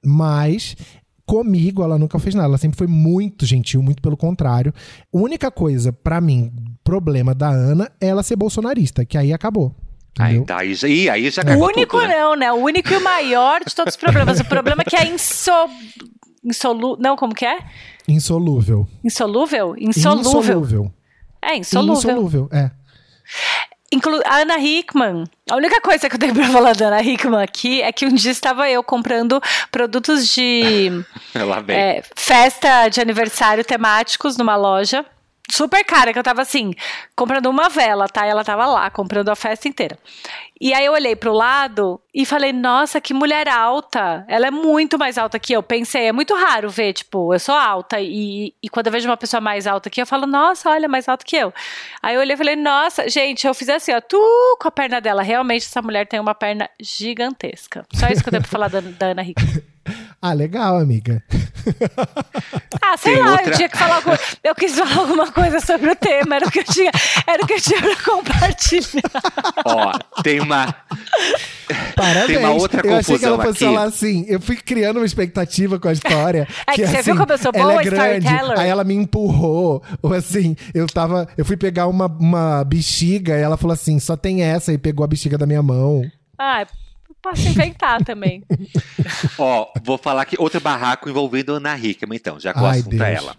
mas 0.05 0.77
comigo 1.27 1.83
ela 1.83 1.99
nunca 1.99 2.19
fez 2.19 2.35
nada. 2.35 2.49
Ela 2.49 2.59
sempre 2.59 2.77
foi 2.79 2.87
muito 2.87 3.45
gentil, 3.47 3.83
muito 3.83 4.03
pelo 4.03 4.17
contrário. 4.17 4.73
A 5.13 5.19
única 5.19 5.51
coisa, 5.51 5.93
pra 5.93 6.21
mim, 6.21 6.53
problema 6.83 7.35
da 7.35 7.49
Ana 7.49 7.91
é 8.01 8.09
ela 8.09 8.23
ser 8.23 8.37
bolsonarista, 8.37 9.05
que 9.05 9.17
aí 9.19 9.33
acabou. 9.33 9.75
Aí, 10.19 10.41
tá, 10.45 10.59
aí, 10.59 10.75
já- 10.75 10.87
ih, 10.89 11.09
aí 11.11 11.29
já 11.31 11.43
O 11.43 11.65
único 11.65 11.97
tudo, 11.99 12.07
né? 12.07 12.17
não, 12.21 12.37
né? 12.37 12.53
O 12.53 12.57
único 12.57 12.93
e 12.93 12.97
o 12.97 13.03
maior 13.03 13.61
de 13.67 13.75
todos 13.75 13.95
os 13.95 14.01
problemas. 14.01 14.39
O 14.39 14.45
problema 14.45 14.83
é 14.83 14.85
que 14.85 14.97
é 14.97 15.07
inso... 15.13 15.51
insolu... 16.45 16.97
Não, 17.01 17.17
como 17.17 17.35
que 17.35 17.45
é? 17.45 17.59
Insolúvel. 18.07 18.87
Insolúvel? 19.03 19.75
Insolúvel. 19.77 20.41
Insolúvel. 20.41 20.93
É, 21.43 21.57
insolúvel. 21.57 22.11
Insolúvel, 22.13 22.49
é. 22.53 22.71
Inclu 23.95 24.21
a 24.25 24.39
Ana 24.39 24.59
Hickman. 24.59 25.25
A 25.49 25.55
única 25.55 25.81
coisa 25.81 26.09
que 26.09 26.17
eu 26.17 26.19
tenho 26.19 26.35
pra 26.35 26.49
falar 26.49 26.75
da 26.75 26.89
Ana 26.89 27.01
Hickman 27.01 27.41
aqui 27.41 27.81
é 27.81 27.93
que 27.93 28.05
um 28.05 28.13
dia 28.13 28.33
estava 28.33 28.69
eu 28.69 28.83
comprando 28.83 29.41
produtos 29.71 30.27
de 30.29 30.91
é, 31.69 32.03
festa 32.17 32.89
de 32.89 33.01
aniversário 33.01 33.65
temáticos 33.65 34.37
numa 34.37 34.57
loja. 34.57 35.07
Super 35.55 35.85
cara, 35.85 36.13
que 36.13 36.19
eu 36.19 36.23
tava 36.23 36.43
assim, 36.43 36.73
comprando 37.15 37.47
uma 37.47 37.69
vela, 37.69 38.09
tá? 38.09 38.27
E 38.27 38.31
ela 38.31 38.43
tava 38.43 38.67
lá, 38.67 38.91
comprando 38.91 39.29
a 39.29 39.37
festa 39.37 39.69
inteira. 39.69 39.97
E 40.61 40.75
aí 40.75 40.85
eu 40.85 40.93
olhei 40.93 41.15
pro 41.15 41.33
lado 41.33 42.01
e 42.13 42.27
falei, 42.27 42.53
nossa, 42.53 43.01
que 43.01 43.15
mulher 43.15 43.49
alta. 43.49 44.25
Ela 44.27 44.49
é 44.49 44.51
muito 44.51 44.99
mais 44.99 45.17
alta 45.17 45.39
que 45.39 45.53
eu. 45.53 45.63
Pensei, 45.63 46.07
é 46.07 46.13
muito 46.13 46.35
raro 46.35 46.69
ver, 46.69 46.93
tipo, 46.93 47.33
eu 47.33 47.39
sou 47.39 47.55
alta 47.55 48.01
e, 48.01 48.53
e 48.61 48.69
quando 48.69 48.89
eu 48.89 48.93
vejo 48.93 49.09
uma 49.09 49.17
pessoa 49.17 49.41
mais 49.41 49.65
alta 49.65 49.89
que 49.89 50.01
eu, 50.01 50.03
eu 50.03 50.07
falo, 50.07 50.27
nossa, 50.27 50.71
olha, 50.71 50.89
mais 50.89 51.09
alta 51.09 51.25
que 51.25 51.37
eu. 51.37 51.55
Aí 52.03 52.17
eu 52.17 52.21
olhei 52.21 52.35
e 52.35 52.37
falei, 52.37 52.57
nossa, 52.57 53.09
gente, 53.09 53.47
eu 53.47 53.55
fiz 53.55 53.69
assim, 53.69 53.93
ó, 53.93 54.01
tu 54.01 54.19
com 54.61 54.67
a 54.67 54.73
perna 54.73 55.01
dela. 55.01 55.23
Realmente 55.23 55.67
essa 55.67 55.81
mulher 55.81 56.05
tem 56.09 56.19
uma 56.19 56.35
perna 56.35 56.69
gigantesca. 56.81 57.87
Só 57.95 58.09
isso 58.09 58.25
que 58.25 58.29
eu 58.29 58.33
tenho 58.33 58.43
pra 58.43 58.51
falar 58.51 58.69
da, 58.69 58.81
da 58.81 59.07
Ana 59.07 59.23
Hickman. 59.23 59.74
Ah, 60.27 60.33
legal, 60.33 60.79
amiga. 60.79 61.23
Ah, 62.81 62.97
sei 62.97 63.15
Tem 63.17 63.23
lá, 63.23 63.33
outra- 63.33 63.47
eu 63.51 63.57
tinha 63.57 63.69
que 63.69 63.77
falar 63.77 63.97
alguma, 63.97 64.19
eu 64.43 64.55
quis 64.55 64.75
falar 64.79 64.97
alguma 64.97 65.31
coisa 65.31 65.61
sobre 65.61 65.91
o 65.91 65.95
tema, 65.97 66.37
era 66.37 66.47
o 66.47 66.51
que 66.51 66.61
eu 66.61 66.65
tinha, 66.65 66.91
era 67.27 67.43
o 67.43 67.47
que 67.47 67.53
eu 67.53 67.61
tinha 67.61 67.79
pra 67.83 67.97
compartilhar. 68.03 69.03
Ó, 69.67 69.93
tem 70.23 70.41
uma. 70.41 70.75
Parabéns. 71.95 72.27
Tem 72.27 72.37
uma 72.39 72.51
outra 72.53 72.87
eu 72.87 72.97
achei 72.97 73.19
que 73.19 73.25
ela 73.27 73.37
confusão 73.37 73.53
fosse 73.53 73.65
aqui. 73.65 73.75
falar 73.75 73.85
assim. 73.87 74.25
Eu 74.27 74.41
fui 74.41 74.57
criando 74.57 74.97
uma 74.97 75.05
expectativa 75.05 75.79
com 75.79 75.89
a 75.89 75.93
história. 75.93 76.49
É 76.67 76.73
que 76.73 76.87
você 76.87 76.97
assim, 76.97 77.03
viu 77.13 77.17
como 77.17 77.31
eu 77.33 77.39
sou 77.39 77.51
ela 77.55 77.69
boa 77.69 77.81
é 77.81 77.85
grande, 77.85 78.27
storyteller? 78.27 78.59
Aí 78.61 78.69
ela 78.71 78.85
me 78.85 78.95
empurrou. 78.95 79.83
Ou 80.01 80.15
assim, 80.15 80.57
eu 80.73 80.87
tava. 80.87 81.29
Eu 81.37 81.45
fui 81.45 81.59
pegar 81.59 81.87
uma, 81.87 82.07
uma 82.07 82.65
bexiga 82.65 83.37
e 83.39 83.43
ela 83.43 83.59
falou 83.59 83.75
assim: 83.75 83.99
só 83.99 84.17
tem 84.17 84.43
essa 84.43 84.73
e 84.73 84.79
pegou 84.79 85.05
a 85.05 85.07
bexiga 85.07 85.37
da 85.37 85.45
minha 85.47 85.63
mão. 85.63 86.03
Ah, 86.39 86.67
posso 87.25 87.49
inventar 87.49 88.05
também. 88.05 88.45
Ó, 89.39 89.73
vou 89.83 89.97
falar 89.97 90.23
aqui 90.23 90.37
outro 90.39 90.61
barraco 90.61 91.09
envolvendo 91.09 91.55
Ana 91.55 91.77
Hickman, 91.77 92.17
então, 92.17 92.39
já 92.39 92.53
que 92.53 92.61
o 92.61 92.67
Ai, 92.67 92.81
assunto 92.81 92.95
é 93.03 93.13
Deus. 93.13 93.25
ela. 93.25 93.37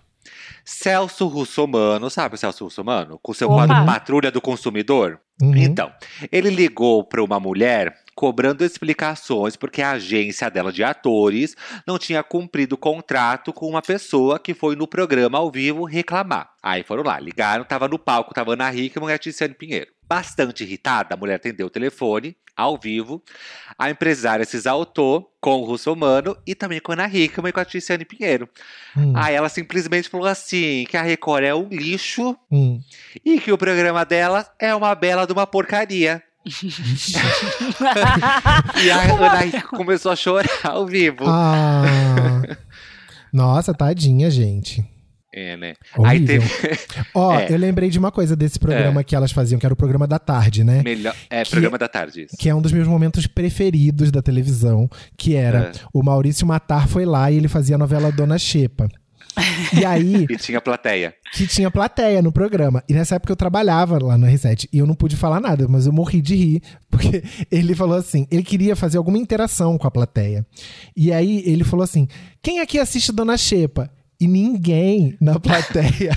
Celso 0.65 1.27
Russomano, 1.27 2.09
sabe 2.09 2.33
o 2.33 2.37
Celso 2.39 2.63
Russomano? 2.63 3.19
Com 3.21 3.33
seu 3.33 3.47
Opa. 3.47 3.67
quadro 3.67 3.85
Patrulha 3.85 4.31
do 4.31 4.41
Consumidor? 4.41 5.19
Uhum. 5.39 5.55
Então, 5.55 5.91
ele 6.31 6.49
ligou 6.49 7.03
para 7.03 7.23
uma 7.23 7.39
mulher 7.39 7.95
cobrando 8.15 8.63
explicações 8.63 9.55
porque 9.55 9.81
a 9.81 9.91
agência 9.91 10.49
dela 10.49 10.71
de 10.71 10.83
atores 10.83 11.55
não 11.85 11.99
tinha 11.99 12.23
cumprido 12.23 12.75
o 12.75 12.77
contrato 12.77 13.51
com 13.51 13.67
uma 13.67 13.81
pessoa 13.81 14.39
que 14.39 14.53
foi 14.53 14.75
no 14.75 14.87
programa 14.87 15.37
ao 15.37 15.51
vivo 15.51 15.83
reclamar. 15.83 16.49
Aí 16.63 16.81
foram 16.81 17.03
lá, 17.03 17.19
ligaram, 17.19 17.65
tava 17.65 17.87
no 17.87 17.99
palco, 17.99 18.33
tava 18.33 18.53
Ana 18.53 18.73
Hickman 18.73 19.09
e 19.09 19.13
a 19.13 19.17
Tiziane 19.17 19.53
Pinheiro. 19.53 19.91
Bastante 20.07 20.63
irritada, 20.63 21.13
a 21.13 21.17
mulher 21.17 21.35
atendeu 21.35 21.67
o 21.67 21.69
telefone, 21.69 22.37
ao 22.55 22.77
vivo. 22.77 23.21
A 23.77 23.89
empresária 23.89 24.45
se 24.45 24.55
exaltou 24.55 25.31
com 25.41 25.61
o 25.61 25.65
Russomano 25.65 26.37
e 26.47 26.55
também 26.55 26.79
com 26.79 26.91
a 26.91 26.95
Ana 26.95 27.07
Hickman 27.07 27.49
e 27.49 27.51
com 27.51 27.59
a 27.59 27.65
Tiziane 27.65 28.05
Pinheiro. 28.05 28.47
Hum, 28.95 29.13
Aí 29.15 29.35
ela 29.35 29.49
simplesmente 29.49 30.09
falou 30.09 30.27
assim, 30.27 30.85
que 30.89 30.95
a 30.95 31.01
Record 31.01 31.43
é 31.43 31.53
um 31.53 31.67
lixo 31.67 32.37
hum. 32.49 32.79
e 33.23 33.39
que 33.39 33.51
o 33.51 33.57
programa 33.57 34.05
dela 34.05 34.49
é 34.57 34.73
uma 34.73 34.95
bela 34.95 35.25
de 35.25 35.33
uma 35.33 35.45
porcaria. 35.45 36.23
E 38.83 38.91
a 38.91 39.01
Ana 39.01 39.61
começou 39.69 40.11
a 40.11 40.15
chorar 40.15 40.49
ao 40.63 40.85
vivo. 40.85 41.23
Ah. 41.27 42.43
Nossa, 43.33 43.73
tadinha, 43.73 44.29
gente. 44.29 44.85
É, 45.37 45.57
né? 45.57 45.73
Aí 46.05 46.25
teve 46.25 46.49
Ó, 47.13 47.33
É. 47.37 47.51
eu 47.51 47.57
lembrei 47.57 47.89
de 47.89 47.99
uma 47.99 48.09
coisa 48.09 48.37
desse 48.37 48.57
programa 48.57 49.03
que 49.03 49.13
elas 49.13 49.33
faziam, 49.33 49.59
que 49.59 49.65
era 49.65 49.73
o 49.73 49.77
programa 49.77 50.07
da 50.07 50.17
tarde, 50.17 50.63
né? 50.63 50.81
melhor. 50.81 51.13
É, 51.29 51.43
Que- 51.43 51.51
programa 51.51 51.77
da 51.77 51.89
tarde. 51.89 52.21
Isso. 52.23 52.37
Que 52.39 52.47
é 52.47 52.55
um 52.55 52.61
dos 52.61 52.71
meus 52.71 52.87
momentos 52.87 53.27
preferidos 53.27 54.11
da 54.11 54.21
televisão, 54.21 54.89
que 55.17 55.35
era 55.35 55.59
É. 55.59 55.71
o 55.93 56.01
Maurício 56.01 56.47
Matar 56.47 56.87
foi 56.87 57.03
lá 57.05 57.29
e 57.29 57.35
ele 57.35 57.49
fazia 57.49 57.75
a 57.75 57.79
novela 57.79 58.13
Dona 58.13 58.37
Xepa. 58.37 58.87
E 59.77 59.83
aí, 59.85 60.25
E 60.29 60.37
tinha 60.37 60.61
plateia. 60.61 61.13
que 61.33 61.45
tinha 61.47 61.69
plateia 61.69 62.21
no 62.21 62.31
programa. 62.31 62.83
E 62.87 62.93
nessa 62.93 63.15
época 63.15 63.31
eu 63.33 63.35
trabalhava 63.35 64.01
lá 64.03 64.17
no 64.17 64.25
R7 64.27 64.67
e 64.71 64.77
eu 64.77 64.87
não 64.87 64.95
pude 64.95 65.15
falar 65.15 65.39
nada, 65.39 65.67
mas 65.67 65.85
eu 65.85 65.93
morri 65.93 66.21
de 66.21 66.35
rir, 66.35 66.61
porque 66.89 67.23
ele 67.51 67.75
falou 67.75 67.97
assim, 67.97 68.25
ele 68.31 68.43
queria 68.43 68.75
fazer 68.75 68.97
alguma 68.97 69.17
interação 69.17 69.77
com 69.77 69.87
a 69.87 69.91
plateia. 69.91 70.45
E 70.95 71.11
aí 71.11 71.43
ele 71.45 71.63
falou 71.63 71.83
assim: 71.83 72.07
"Quem 72.41 72.59
aqui 72.59 72.79
assiste 72.79 73.11
Dona 73.11 73.37
Xepa?" 73.37 73.89
E 74.25 74.27
ninguém 74.27 75.15
na 75.21 75.39
plateia 75.39 76.11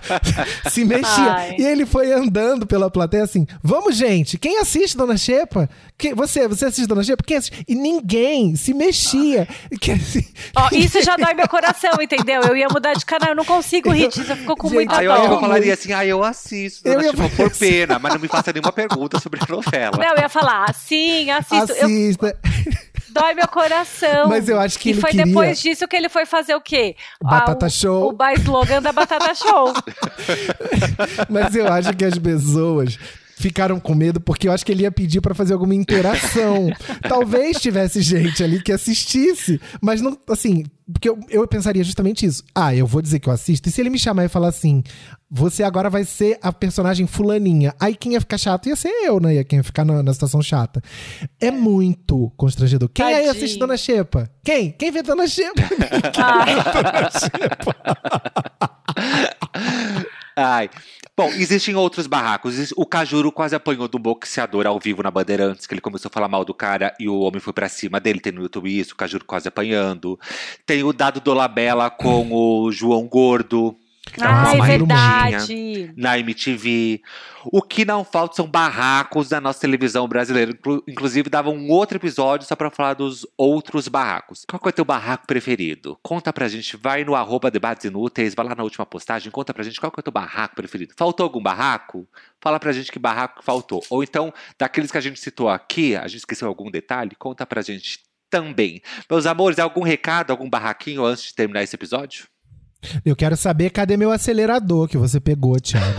se 0.70 0.84
mexia. 0.84 1.32
Ai. 1.32 1.56
E 1.58 1.62
ele 1.64 1.86
foi 1.86 2.12
andando 2.12 2.66
pela 2.66 2.90
plateia 2.90 3.22
assim: 3.24 3.46
vamos, 3.62 3.96
gente, 3.96 4.36
quem 4.36 4.58
assiste 4.58 4.96
Dona 4.98 5.16
Xepa? 5.16 5.68
Que, 5.96 6.14
você, 6.14 6.46
você 6.46 6.66
assiste 6.66 6.86
Dona 6.86 7.02
Xepa? 7.02 7.22
Quem 7.26 7.38
assiste? 7.38 7.64
E 7.66 7.74
ninguém 7.74 8.54
se 8.54 8.74
mexia. 8.74 9.48
Que, 9.80 9.92
assim, 9.92 10.24
Ó, 10.54 10.68
isso 10.72 11.00
já 11.02 11.16
dói 11.16 11.32
meu 11.32 11.48
coração, 11.48 11.92
entendeu? 12.00 12.42
Eu 12.42 12.54
ia 12.56 12.68
mudar 12.68 12.92
de 12.92 13.06
canal, 13.06 13.30
eu 13.30 13.34
não 13.36 13.44
consigo 13.46 13.90
rir 13.90 14.08
disso, 14.08 14.30
eu 14.30 14.36
fico 14.36 14.54
com 14.56 14.68
Gente, 14.68 14.74
muita 14.76 14.98
Aí 14.98 15.06
eu 15.06 15.14
que 15.14 15.20
eu 15.20 15.28
dó. 15.30 15.40
falaria 15.40 15.72
assim, 15.74 15.92
ah, 15.92 16.04
eu 16.04 16.22
assisto, 16.22 16.86
Eu 16.86 16.94
dona 16.94 17.04
ia 17.06 17.10
Chifa, 17.12 17.28
falar 17.28 17.48
por 17.50 17.56
pena, 17.58 17.98
mas 17.98 18.12
não 18.14 18.20
me 18.20 18.28
faça 18.28 18.52
nenhuma 18.52 18.72
pergunta 18.72 19.18
sobre 19.20 19.40
a 19.42 19.46
novela. 19.50 19.96
Não, 19.96 20.14
eu 20.16 20.18
ia 20.20 20.28
falar, 20.28 20.74
sim, 20.74 21.30
assisto. 21.30 21.72
Eu- 21.72 21.86
assista. 21.86 22.36
Dói 23.20 23.34
meu 23.34 23.48
coração. 23.48 24.28
Mas 24.28 24.48
eu 24.48 24.58
acho 24.60 24.78
que 24.78 24.90
e 24.90 24.92
ele 24.92 25.00
foi 25.00 25.10
queria- 25.10 25.26
depois 25.26 25.60
disso 25.60 25.86
que 25.88 25.96
ele 25.96 26.08
foi 26.08 26.24
fazer 26.26 26.54
o 26.54 26.60
quê? 26.60 26.96
Batata 27.22 27.66
Ah, 27.66 27.68
o, 27.68 27.70
Show. 27.70 28.08
O 28.08 28.12
slogan 28.34 28.82
da 28.82 28.92
Batata 28.92 29.34
Show. 29.34 29.72
Mas 31.28 31.54
eu 31.54 31.66
acho 31.72 31.92
que 31.94 32.04
as 32.04 32.18
pessoas 32.18 32.98
ficaram 33.38 33.78
com 33.78 33.94
medo 33.94 34.20
porque 34.20 34.48
eu 34.48 34.52
acho 34.52 34.66
que 34.66 34.72
ele 34.72 34.82
ia 34.82 34.90
pedir 34.90 35.20
pra 35.20 35.34
fazer 35.34 35.52
alguma 35.52 35.74
interação. 35.74 36.68
Talvez 37.08 37.60
tivesse 37.60 38.02
gente 38.02 38.42
ali 38.42 38.60
que 38.60 38.72
assistisse, 38.72 39.60
mas 39.80 40.00
não, 40.00 40.18
assim, 40.28 40.64
porque 40.92 41.08
eu, 41.08 41.20
eu 41.30 41.46
pensaria 41.46 41.84
justamente 41.84 42.26
isso. 42.26 42.42
Ah, 42.52 42.74
eu 42.74 42.86
vou 42.86 43.00
dizer 43.00 43.20
que 43.20 43.28
eu 43.28 43.32
assisto. 43.32 43.68
E 43.68 43.72
se 43.72 43.80
ele 43.80 43.90
me 43.90 43.98
chamar 43.98 44.24
e 44.24 44.28
falar 44.28 44.48
assim, 44.48 44.82
você 45.30 45.62
agora 45.62 45.88
vai 45.88 46.04
ser 46.04 46.36
a 46.42 46.52
personagem 46.52 47.06
fulaninha. 47.06 47.72
Aí 47.78 47.94
quem 47.94 48.14
ia 48.14 48.20
ficar 48.20 48.38
chato 48.38 48.68
ia 48.68 48.74
ser 48.74 48.88
eu, 48.88 49.20
né? 49.20 49.36
Ia 49.36 49.44
quem 49.44 49.58
ia 49.58 49.64
ficar 49.64 49.84
na, 49.84 50.02
na 50.02 50.12
situação 50.12 50.42
chata. 50.42 50.82
É 51.40 51.52
muito 51.52 52.32
constrangedor. 52.36 52.88
Quem 52.88 53.06
aí 53.06 53.12
Tadinho. 53.12 53.30
assiste 53.30 53.58
Dona 53.58 53.76
Xepa? 53.76 54.28
Quem? 54.42 54.72
Quem 54.72 54.90
vê 54.90 55.02
Dona 55.02 55.28
Xepa? 55.28 55.62
Ai. 60.40 60.70
Bom, 61.16 61.26
existem 61.30 61.74
outros 61.74 62.06
barracos. 62.06 62.72
O 62.76 62.86
Cajuru 62.86 63.32
quase 63.32 63.56
apanhou 63.56 63.88
do 63.88 63.98
boxeador 63.98 64.68
ao 64.68 64.78
vivo 64.78 65.02
na 65.02 65.10
Bandeirantes, 65.10 65.66
que 65.66 65.74
ele 65.74 65.80
começou 65.80 66.08
a 66.08 66.12
falar 66.12 66.28
mal 66.28 66.44
do 66.44 66.54
cara 66.54 66.94
e 67.00 67.08
o 67.08 67.18
homem 67.18 67.40
foi 67.40 67.52
pra 67.52 67.68
cima 67.68 67.98
dele. 67.98 68.20
Tem 68.20 68.30
no 68.30 68.42
YouTube 68.42 68.70
isso, 68.70 68.94
o 68.94 68.96
Cajuru 68.96 69.24
quase 69.24 69.48
apanhando. 69.48 70.16
Tem 70.64 70.84
o 70.84 70.92
Dado 70.92 71.18
Dolabella 71.18 71.90
com 71.90 72.32
o 72.32 72.70
João 72.70 73.08
Gordo. 73.08 73.76
Ah, 74.20 74.52
é 74.54 74.56
verdade. 74.78 75.92
Na 75.96 76.18
MTV. 76.18 77.00
O 77.46 77.62
que 77.62 77.84
não 77.84 78.04
falta 78.04 78.36
são 78.36 78.46
barracos 78.46 79.28
da 79.28 79.40
nossa 79.40 79.60
televisão 79.60 80.06
brasileira. 80.08 80.50
Inclu- 80.52 80.82
Inclusive, 80.88 81.30
dava 81.30 81.50
um 81.50 81.70
outro 81.70 81.96
episódio 81.98 82.46
só 82.46 82.54
pra 82.56 82.70
falar 82.70 82.94
dos 82.94 83.26
outros 83.36 83.88
barracos. 83.88 84.44
Qual 84.48 84.60
que 84.60 84.68
é 84.68 84.70
o 84.70 84.72
teu 84.72 84.84
barraco 84.84 85.26
preferido? 85.26 85.98
Conta 86.02 86.32
pra 86.32 86.48
gente. 86.48 86.76
Vai 86.76 87.04
no 87.04 87.14
arroba 87.14 87.50
debates 87.50 87.84
inúteis, 87.84 88.34
vai 88.34 88.46
lá 88.46 88.54
na 88.54 88.62
última 88.62 88.84
postagem, 88.86 89.30
conta 89.30 89.52
pra 89.54 89.62
gente 89.64 89.80
qual 89.80 89.90
que 89.92 89.98
é 89.98 90.02
o 90.02 90.04
teu 90.04 90.12
barraco 90.12 90.56
preferido. 90.56 90.94
Faltou 90.96 91.24
algum 91.24 91.42
barraco? 91.42 92.06
Fala 92.40 92.58
pra 92.58 92.72
gente 92.72 92.90
que 92.92 92.98
barraco 92.98 93.42
faltou. 93.42 93.82
Ou 93.90 94.02
então, 94.02 94.32
daqueles 94.58 94.90
que 94.90 94.98
a 94.98 95.00
gente 95.00 95.18
citou 95.20 95.48
aqui, 95.48 95.96
a 95.96 96.06
gente 96.06 96.18
esqueceu 96.18 96.48
algum 96.48 96.70
detalhe, 96.70 97.12
conta 97.18 97.46
pra 97.46 97.62
gente 97.62 98.00
também. 98.30 98.82
Meus 99.10 99.24
amores, 99.26 99.58
algum 99.58 99.82
recado, 99.82 100.30
algum 100.30 100.48
barraquinho 100.50 101.04
antes 101.04 101.24
de 101.24 101.34
terminar 101.34 101.62
esse 101.62 101.74
episódio? 101.74 102.26
Eu 103.04 103.16
quero 103.16 103.36
saber 103.36 103.70
cadê 103.70 103.96
meu 103.96 104.12
acelerador 104.12 104.88
que 104.88 104.96
você 104.96 105.18
pegou, 105.20 105.58
Thiago. 105.60 105.86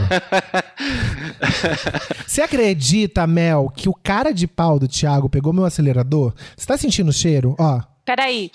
Você 2.26 2.42
acredita, 2.42 3.28
Mel, 3.28 3.72
que 3.76 3.90
o 3.90 3.94
cara 3.94 4.32
de 4.32 4.48
pau 4.48 4.80
do 4.80 4.88
Thiago 4.88 5.30
pegou 5.30 5.52
meu 5.52 5.66
acelerador? 5.66 6.34
Você 6.56 6.66
tá 6.66 6.78
sentindo 6.78 7.10
o 7.10 7.14
cheiro? 7.14 7.56
Ó. 7.60 7.82
Peraí. 8.06 8.52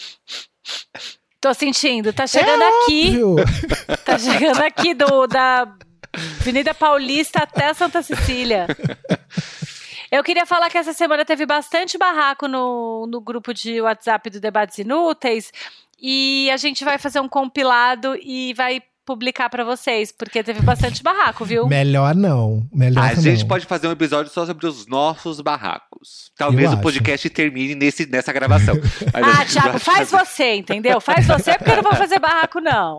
Tô 1.40 1.52
sentindo, 1.52 2.12
tá 2.12 2.26
chegando 2.26 2.62
é 2.62 2.68
aqui. 2.68 3.22
óbvio. 3.22 3.36
Tá 4.04 4.18
chegando 4.18 4.62
aqui 4.62 4.94
do, 4.94 5.26
da 5.26 5.70
Avenida 6.40 6.72
Paulista 6.72 7.42
até 7.42 7.74
Santa 7.74 8.02
Cecília. 8.02 8.66
Eu 10.10 10.22
queria 10.22 10.46
falar 10.46 10.70
que 10.70 10.78
essa 10.78 10.92
semana 10.92 11.24
teve 11.24 11.44
bastante 11.44 11.98
barraco 11.98 12.46
no, 12.46 13.06
no 13.08 13.20
grupo 13.20 13.52
de 13.52 13.80
WhatsApp 13.80 14.30
do 14.30 14.40
Debates 14.40 14.78
Inúteis. 14.78 15.50
E 16.00 16.50
a 16.50 16.56
gente 16.56 16.84
vai 16.84 16.98
fazer 16.98 17.20
um 17.20 17.28
compilado 17.28 18.16
e 18.16 18.52
vai 18.54 18.82
publicar 19.04 19.48
pra 19.50 19.64
vocês, 19.64 20.10
porque 20.12 20.42
teve 20.42 20.60
bastante 20.62 21.02
barraco, 21.02 21.44
viu? 21.44 21.66
Melhor 21.66 22.14
não. 22.14 22.66
Melhor 22.72 23.04
A 23.04 23.14
não. 23.14 23.22
gente 23.22 23.44
pode 23.44 23.66
fazer 23.66 23.86
um 23.88 23.92
episódio 23.92 24.32
só 24.32 24.46
sobre 24.46 24.66
os 24.66 24.86
nossos 24.86 25.40
barracos. 25.40 26.30
Talvez 26.36 26.64
Eu 26.64 26.70
o 26.70 26.72
acho. 26.74 26.82
podcast 26.82 27.30
termine 27.30 27.74
nesse, 27.74 28.06
nessa 28.06 28.32
gravação. 28.32 28.74
Ah, 29.14 29.44
Thiago, 29.44 29.78
faz 29.78 30.10
fazer. 30.10 30.24
você, 30.26 30.54
entendeu? 30.56 31.00
Faz 31.00 31.26
você, 31.26 31.56
porque 31.56 31.70
eu 31.70 31.76
não 31.76 31.82
vou 31.82 31.94
fazer 31.94 32.18
barraco, 32.18 32.60
não. 32.60 32.96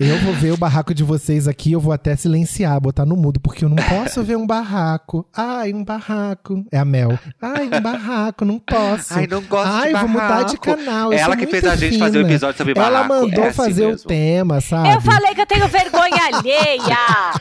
Eu 0.00 0.18
vou 0.18 0.32
ver 0.34 0.52
o 0.52 0.56
barraco 0.56 0.94
de 0.94 1.02
vocês 1.02 1.46
aqui, 1.46 1.72
eu 1.72 1.80
vou 1.80 1.92
até 1.92 2.16
silenciar, 2.16 2.80
botar 2.80 3.04
no 3.04 3.16
mudo, 3.16 3.38
porque 3.40 3.64
eu 3.64 3.68
não 3.68 3.76
posso 3.76 4.22
ver 4.22 4.36
um 4.36 4.46
barraco. 4.46 5.26
Ai, 5.36 5.72
um 5.72 5.84
barraco. 5.84 6.64
É 6.72 6.78
a 6.78 6.84
Mel. 6.84 7.18
Ai, 7.40 7.66
um 7.66 7.80
barraco, 7.80 8.44
não 8.44 8.58
posso. 8.58 9.14
Ai, 9.14 9.26
não 9.26 9.42
gosto 9.42 9.70
de 9.70 9.78
Ai, 9.78 9.92
vou 9.92 10.08
mudar 10.08 10.42
de 10.44 10.56
barraco. 10.56 10.58
canal. 10.58 11.12
eu 11.12 11.18
Ela 11.18 11.36
que 11.36 11.46
fez 11.46 11.64
a 11.64 11.76
gente 11.76 11.98
fazer 11.98 12.18
o 12.18 12.22
fina. 12.22 12.30
episódio 12.32 12.56
sobre 12.58 12.74
Ela 12.76 12.90
barraco, 12.90 13.14
mandou 13.14 13.44
é 13.44 13.48
assim 13.48 13.56
fazer 13.56 13.86
o 13.86 13.96
tema, 13.96 14.60
sabe? 14.60 14.83
Eu 14.92 15.00
falei 15.00 15.34
que 15.34 15.40
eu 15.40 15.46
tenho 15.46 15.68
vergonha 15.68 16.22
alheia. 16.32 16.98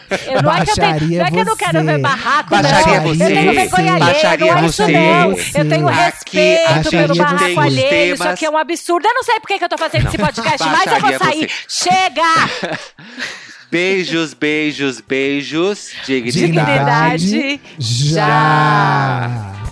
Eu, 0.27 0.41
não, 0.41 0.53
é 0.53 0.63
que 0.63 0.71
eu 0.71 0.75
tenho, 0.75 0.91
Baixaria 0.91 1.19
não 1.19 1.25
é 1.25 1.31
que 1.31 1.39
eu 1.39 1.45
não 1.45 1.55
quero 1.57 1.83
ver 1.83 1.97
barraco, 1.99 2.55
Isso 2.55 2.63
não. 2.63 3.01
você. 3.03 3.23
Eu 3.23 3.27
tenho 3.27 3.53
vergonha 3.53 3.93
alheia, 3.93 4.13
Baixaria 4.13 4.55
não 4.55 4.63
é 4.63 4.65
isso 4.65 4.81
não. 4.83 5.31
Eu 5.31 5.69
tenho 5.69 5.87
Aqui 5.87 5.99
respeito 6.37 6.87
a 6.87 6.91
pelo 6.91 7.15
barraco 7.15 7.59
alheio. 7.59 8.13
Isso 8.13 8.27
aqui 8.27 8.45
é 8.45 8.49
um 8.49 8.57
absurdo. 8.57 9.07
Eu 9.07 9.13
não 9.13 9.23
sei 9.23 9.39
por 9.39 9.47
que 9.47 9.63
eu 9.63 9.69
tô 9.69 9.77
fazendo 9.77 10.07
esse 10.07 10.17
podcast, 10.17 10.67
mas 10.69 10.85
eu 10.85 10.99
vou 10.99 11.01
Baixaria 11.01 11.19
sair. 11.19 11.49
você. 11.67 11.89
Chega! 11.89 12.79
Beijos, 13.71 14.35
beijos, 14.35 15.01
beijos. 15.01 15.89
Dignidade. 16.05 17.25
Dignidade. 17.27 17.61
já. 17.79 19.62